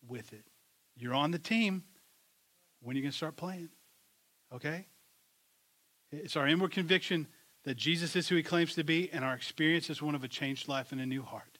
with 0.07 0.31
it. 0.31 0.45
You're 0.95 1.15
on 1.15 1.31
the 1.31 1.39
team. 1.39 1.83
When 2.81 2.95
are 2.95 2.97
you 2.97 3.03
going 3.03 3.11
to 3.11 3.17
start 3.17 3.35
playing? 3.35 3.71
Okay? 4.55 4.85
It's 6.13 6.37
our 6.37 6.47
inward 6.47 6.71
conviction 6.71 7.27
that 7.65 7.75
Jesus 7.75 8.15
is 8.15 8.29
who 8.29 8.37
he 8.37 8.43
claims 8.43 8.73
to 8.75 8.85
be, 8.85 9.09
and 9.11 9.25
our 9.25 9.33
experience 9.33 9.89
is 9.89 10.01
one 10.01 10.15
of 10.15 10.23
a 10.23 10.29
changed 10.29 10.69
life 10.69 10.93
and 10.93 11.01
a 11.01 11.05
new 11.05 11.23
heart. 11.23 11.59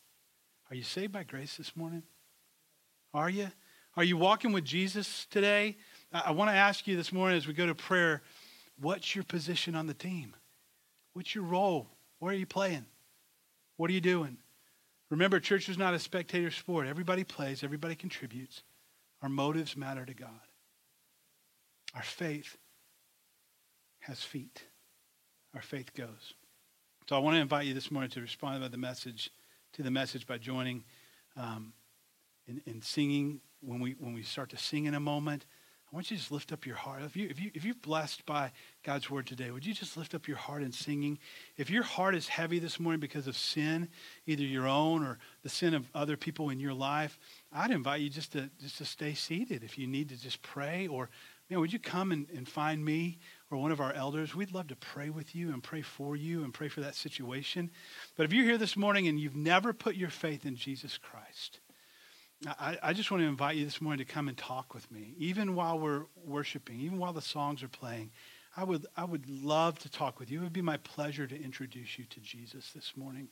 Are 0.69 0.77
you 0.77 0.83
saved 0.83 1.11
by 1.11 1.23
grace 1.23 1.57
this 1.57 1.75
morning? 1.75 2.03
Are 3.13 3.29
you? 3.29 3.49
Are 3.97 4.03
you 4.05 4.15
walking 4.15 4.53
with 4.53 4.63
Jesus 4.63 5.27
today? 5.29 5.75
I, 6.13 6.23
I 6.27 6.31
want 6.31 6.51
to 6.51 6.55
ask 6.55 6.87
you 6.87 6.95
this 6.95 7.11
morning 7.11 7.37
as 7.37 7.47
we 7.47 7.53
go 7.53 7.65
to 7.65 7.75
prayer 7.75 8.21
what's 8.83 9.15
your 9.15 9.23
position 9.23 9.75
on 9.75 9.87
the 9.87 9.93
team? 9.93 10.35
What's 11.13 11.33
your 11.33 11.43
role? 11.43 11.87
Where 12.19 12.31
are 12.31 12.37
you 12.37 12.45
playing? 12.45 12.85
What 13.77 13.89
are 13.89 13.93
you 13.93 14.01
doing? 14.01 14.37
Remember, 15.09 15.39
church 15.39 15.69
is 15.69 15.77
not 15.77 15.93
a 15.93 15.99
spectator 15.99 16.51
sport. 16.51 16.87
Everybody 16.87 17.23
plays, 17.23 17.63
everybody 17.63 17.95
contributes. 17.95 18.63
Our 19.21 19.29
motives 19.29 19.77
matter 19.77 20.05
to 20.05 20.13
God. 20.13 20.29
Our 21.95 22.01
faith 22.01 22.57
has 23.99 24.21
feet. 24.21 24.63
Our 25.55 25.61
faith 25.61 25.93
goes. 25.93 26.33
So 27.07 27.15
I 27.15 27.19
want 27.19 27.35
to 27.35 27.41
invite 27.41 27.67
you 27.67 27.73
this 27.73 27.91
morning 27.91 28.09
to 28.11 28.21
respond 28.21 28.61
by 28.61 28.67
the 28.67 28.77
message 28.77 29.29
to 29.73 29.83
the 29.83 29.91
message 29.91 30.27
by 30.27 30.37
joining 30.37 30.83
um, 31.35 31.73
in, 32.47 32.61
in 32.65 32.81
singing 32.81 33.41
when 33.59 33.79
we 33.79 33.95
when 33.99 34.13
we 34.13 34.23
start 34.23 34.49
to 34.49 34.57
sing 34.57 34.85
in 34.85 34.93
a 34.93 34.99
moment. 34.99 35.45
I 35.93 35.95
want 35.95 36.09
you 36.09 36.17
to 36.17 36.21
just 36.21 36.31
lift 36.31 36.51
up 36.51 36.65
your 36.65 36.75
heart. 36.75 37.03
If, 37.03 37.15
you, 37.15 37.27
if, 37.29 37.39
you, 37.39 37.51
if 37.53 37.63
you're 37.63 37.75
blessed 37.75 38.25
by 38.25 38.51
God's 38.81 39.11
word 39.11 39.27
today, 39.27 39.51
would 39.51 39.63
you 39.63 39.75
just 39.75 39.95
lift 39.95 40.15
up 40.15 40.27
your 40.27 40.37
heart 40.37 40.63
in 40.63 40.71
singing? 40.71 41.19
If 41.55 41.69
your 41.69 41.83
heart 41.83 42.15
is 42.15 42.27
heavy 42.27 42.57
this 42.57 42.79
morning 42.79 42.99
because 42.99 43.27
of 43.27 43.37
sin, 43.37 43.89
either 44.25 44.41
your 44.41 44.67
own 44.67 45.03
or 45.03 45.19
the 45.43 45.49
sin 45.49 45.75
of 45.75 45.87
other 45.93 46.17
people 46.17 46.49
in 46.49 46.59
your 46.59 46.73
life, 46.73 47.19
I'd 47.51 47.69
invite 47.69 48.01
you 48.01 48.09
just 48.09 48.31
to, 48.31 48.49
just 48.59 48.79
to 48.79 48.85
stay 48.85 49.13
seated. 49.13 49.63
If 49.63 49.77
you 49.77 49.85
need 49.85 50.09
to 50.09 50.19
just 50.19 50.41
pray 50.41 50.87
or, 50.87 51.11
man, 51.47 51.59
would 51.59 51.71
you 51.71 51.77
come 51.77 52.11
and, 52.11 52.25
and 52.35 52.49
find 52.49 52.83
me 52.83 53.19
or 53.51 53.59
one 53.59 53.71
of 53.71 53.79
our 53.79 53.93
elders? 53.93 54.33
We'd 54.33 54.51
love 54.51 54.69
to 54.69 54.75
pray 54.75 55.11
with 55.11 55.35
you 55.35 55.53
and 55.53 55.61
pray 55.61 55.83
for 55.83 56.15
you 56.15 56.43
and 56.43 56.51
pray 56.51 56.69
for 56.69 56.81
that 56.81 56.95
situation. 56.95 57.69
But 58.17 58.23
if 58.23 58.33
you're 58.33 58.45
here 58.45 58.57
this 58.57 58.75
morning 58.75 59.07
and 59.07 59.19
you've 59.19 59.35
never 59.35 59.73
put 59.73 59.93
your 59.93 60.09
faith 60.09 60.43
in 60.43 60.55
Jesus 60.55 60.97
Christ, 60.97 61.59
I, 62.47 62.77
I, 62.83 62.93
just 62.93 63.09
want 63.09 63.21
to 63.21 63.27
invite 63.27 63.55
you 63.55 63.65
this 63.65 63.81
morning 63.81 64.05
to 64.05 64.11
come 64.11 64.27
and 64.27 64.37
talk 64.37 64.73
with 64.73 64.89
me, 64.91 65.13
even 65.17 65.55
while 65.55 65.79
we're 65.79 66.03
worshiping, 66.25 66.79
even 66.81 66.97
while 66.97 67.13
the 67.13 67.21
songs 67.21 67.63
are 67.63 67.69
playing. 67.69 68.11
I 68.55 68.63
would, 68.63 68.85
I 68.95 69.05
would 69.05 69.29
love 69.29 69.79
to 69.79 69.89
talk 69.89 70.19
with 70.19 70.29
you. 70.29 70.41
It 70.41 70.43
would 70.43 70.53
be 70.53 70.61
my 70.61 70.77
pleasure 70.77 71.25
to 71.25 71.41
introduce 71.41 71.97
you 71.97 72.05
to 72.05 72.19
Jesus 72.19 72.71
this 72.73 72.93
morning. 72.95 73.29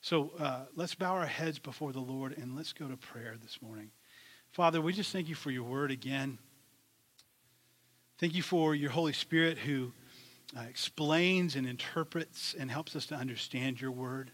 So 0.00 0.32
uh, 0.38 0.66
let's 0.76 0.94
bow 0.94 1.14
our 1.14 1.26
heads 1.26 1.58
before 1.58 1.92
the 1.92 2.00
Lord 2.00 2.36
and 2.38 2.56
let's 2.56 2.72
go 2.72 2.86
to 2.88 2.96
prayer 2.96 3.36
this 3.40 3.60
morning. 3.60 3.90
Father, 4.52 4.80
we 4.80 4.92
just 4.92 5.12
thank 5.12 5.28
you 5.28 5.34
for 5.34 5.50
your 5.50 5.64
word 5.64 5.90
again. 5.90 6.38
Thank 8.18 8.34
you 8.34 8.42
for 8.42 8.74
your 8.74 8.90
Holy 8.90 9.12
Spirit 9.12 9.58
who 9.58 9.92
uh, 10.56 10.62
explains 10.68 11.56
and 11.56 11.66
interprets 11.66 12.54
and 12.58 12.70
helps 12.70 12.94
us 12.94 13.06
to 13.06 13.14
understand 13.14 13.80
your 13.80 13.92
word. 13.92 14.30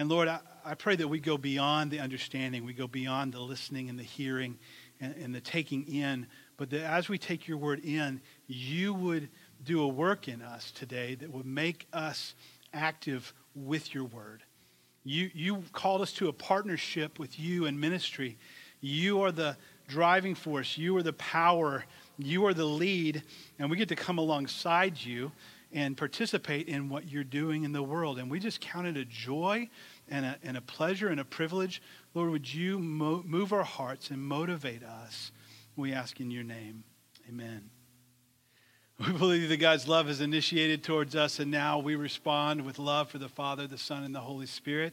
And 0.00 0.08
Lord, 0.08 0.28
I, 0.28 0.40
I 0.64 0.72
pray 0.72 0.96
that 0.96 1.08
we 1.08 1.20
go 1.20 1.36
beyond 1.36 1.90
the 1.90 2.00
understanding, 2.00 2.64
we 2.64 2.72
go 2.72 2.86
beyond 2.86 3.34
the 3.34 3.40
listening 3.40 3.90
and 3.90 3.98
the 3.98 4.02
hearing 4.02 4.56
and, 4.98 5.14
and 5.16 5.34
the 5.34 5.42
taking 5.42 5.86
in, 5.86 6.26
but 6.56 6.70
that 6.70 6.90
as 6.90 7.10
we 7.10 7.18
take 7.18 7.46
your 7.46 7.58
word 7.58 7.84
in, 7.84 8.22
you 8.46 8.94
would 8.94 9.28
do 9.62 9.82
a 9.82 9.86
work 9.86 10.26
in 10.26 10.40
us 10.40 10.70
today 10.70 11.16
that 11.16 11.30
would 11.30 11.44
make 11.44 11.86
us 11.92 12.34
active 12.72 13.34
with 13.54 13.94
your 13.94 14.04
word. 14.04 14.42
You, 15.04 15.30
you 15.34 15.64
called 15.74 16.00
us 16.00 16.14
to 16.14 16.28
a 16.28 16.32
partnership 16.32 17.18
with 17.18 17.38
you 17.38 17.66
in 17.66 17.78
ministry. 17.78 18.38
You 18.80 19.20
are 19.20 19.32
the 19.32 19.58
driving 19.86 20.34
force, 20.34 20.78
you 20.78 20.96
are 20.96 21.02
the 21.02 21.12
power, 21.12 21.84
you 22.16 22.46
are 22.46 22.54
the 22.54 22.64
lead, 22.64 23.22
and 23.58 23.70
we 23.70 23.76
get 23.76 23.90
to 23.90 23.96
come 23.96 24.16
alongside 24.16 24.96
you 24.98 25.30
and 25.72 25.96
participate 25.96 26.68
in 26.68 26.88
what 26.88 27.08
you're 27.08 27.24
doing 27.24 27.64
in 27.64 27.72
the 27.72 27.82
world. 27.82 28.18
And 28.18 28.30
we 28.30 28.40
just 28.40 28.60
count 28.60 28.86
it 28.86 28.96
a 28.96 29.04
joy 29.04 29.68
and 30.10 30.26
a, 30.26 30.36
and 30.42 30.56
a 30.56 30.60
pleasure 30.60 31.08
and 31.08 31.20
a 31.20 31.24
privilege. 31.24 31.80
Lord, 32.14 32.30
would 32.30 32.52
you 32.52 32.78
mo- 32.78 33.22
move 33.24 33.52
our 33.52 33.62
hearts 33.62 34.10
and 34.10 34.20
motivate 34.20 34.82
us? 34.82 35.32
We 35.76 35.92
ask 35.92 36.20
in 36.20 36.30
your 36.30 36.44
name. 36.44 36.84
Amen. 37.28 37.70
We 39.06 39.12
believe 39.12 39.48
that 39.48 39.56
God's 39.56 39.88
love 39.88 40.10
is 40.10 40.20
initiated 40.20 40.84
towards 40.84 41.16
us, 41.16 41.38
and 41.38 41.50
now 41.50 41.78
we 41.78 41.94
respond 41.94 42.66
with 42.66 42.78
love 42.78 43.08
for 43.08 43.16
the 43.16 43.30
Father, 43.30 43.66
the 43.66 43.78
Son, 43.78 44.04
and 44.04 44.14
the 44.14 44.20
Holy 44.20 44.44
Spirit. 44.44 44.92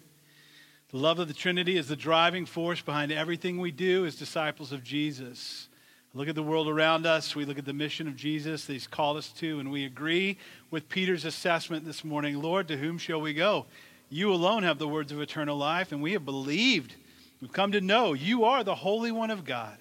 The 0.91 0.97
love 0.97 1.19
of 1.19 1.27
the 1.27 1.33
Trinity 1.33 1.75
is 1.75 1.89
the 1.89 1.97
driving 1.97 2.45
force 2.45 2.79
behind 2.79 3.11
everything 3.11 3.59
we 3.59 3.71
do 3.71 4.05
as 4.05 4.15
disciples 4.15 4.71
of 4.71 4.81
Jesus. 4.81 5.67
Look 6.13 6.29
at 6.29 6.35
the 6.35 6.43
world 6.43 6.69
around 6.69 7.05
us. 7.05 7.35
We 7.35 7.43
look 7.43 7.59
at 7.59 7.65
the 7.65 7.73
mission 7.73 8.07
of 8.07 8.15
Jesus 8.15 8.65
that 8.65 8.73
he's 8.73 8.87
called 8.87 9.17
us 9.17 9.29
to, 9.33 9.59
and 9.59 9.69
we 9.69 9.83
agree 9.83 10.37
with 10.71 10.87
Peter's 10.87 11.25
assessment 11.25 11.83
this 11.83 12.05
morning 12.05 12.41
Lord, 12.41 12.69
to 12.69 12.77
whom 12.77 12.97
shall 12.97 13.19
we 13.19 13.33
go? 13.33 13.65
You 14.09 14.31
alone 14.33 14.63
have 14.63 14.79
the 14.79 14.87
words 14.87 15.11
of 15.11 15.21
eternal 15.21 15.57
life, 15.57 15.91
and 15.91 16.01
we 16.01 16.13
have 16.13 16.25
believed. 16.25 16.95
We've 17.41 17.51
come 17.51 17.73
to 17.73 17.81
know 17.81 18.13
you 18.13 18.45
are 18.45 18.63
the 18.63 18.75
Holy 18.75 19.11
One 19.11 19.31
of 19.31 19.43
God. 19.43 19.77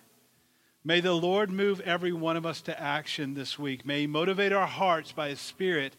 May 0.85 1.01
the 1.01 1.15
Lord 1.15 1.51
move 1.51 1.81
every 1.81 2.13
one 2.13 2.37
of 2.37 2.47
us 2.47 2.61
to 2.63 2.81
action 2.81 3.35
this 3.35 3.59
week. 3.59 3.85
May 3.85 4.03
he 4.03 4.07
motivate 4.07 4.53
our 4.53 4.67
hearts 4.67 5.13
by 5.13 5.31
his 5.31 5.41
Spirit 5.41 5.95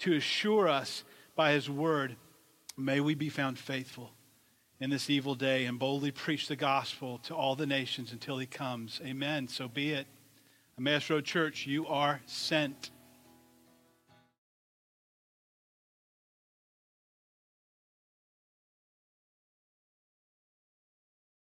to 0.00 0.14
assure 0.14 0.68
us 0.68 1.04
by 1.34 1.52
his 1.52 1.68
word. 1.68 2.16
May 2.76 3.00
we 3.00 3.14
be 3.14 3.28
found 3.28 3.58
faithful 3.58 4.12
in 4.80 4.90
this 4.90 5.10
evil 5.10 5.34
day 5.34 5.66
and 5.66 5.78
boldly 5.78 6.10
preach 6.10 6.48
the 6.48 6.56
gospel 6.56 7.18
to 7.24 7.34
all 7.34 7.54
the 7.54 7.66
nations 7.66 8.12
until 8.12 8.38
he 8.38 8.46
comes. 8.46 9.00
Amen. 9.04 9.48
So 9.48 9.68
be 9.68 9.90
it. 9.90 10.06
Emmaus 10.78 11.10
Road 11.10 11.24
Church, 11.24 11.66
you 11.66 11.86
are 11.86 12.20
sent. 12.26 12.90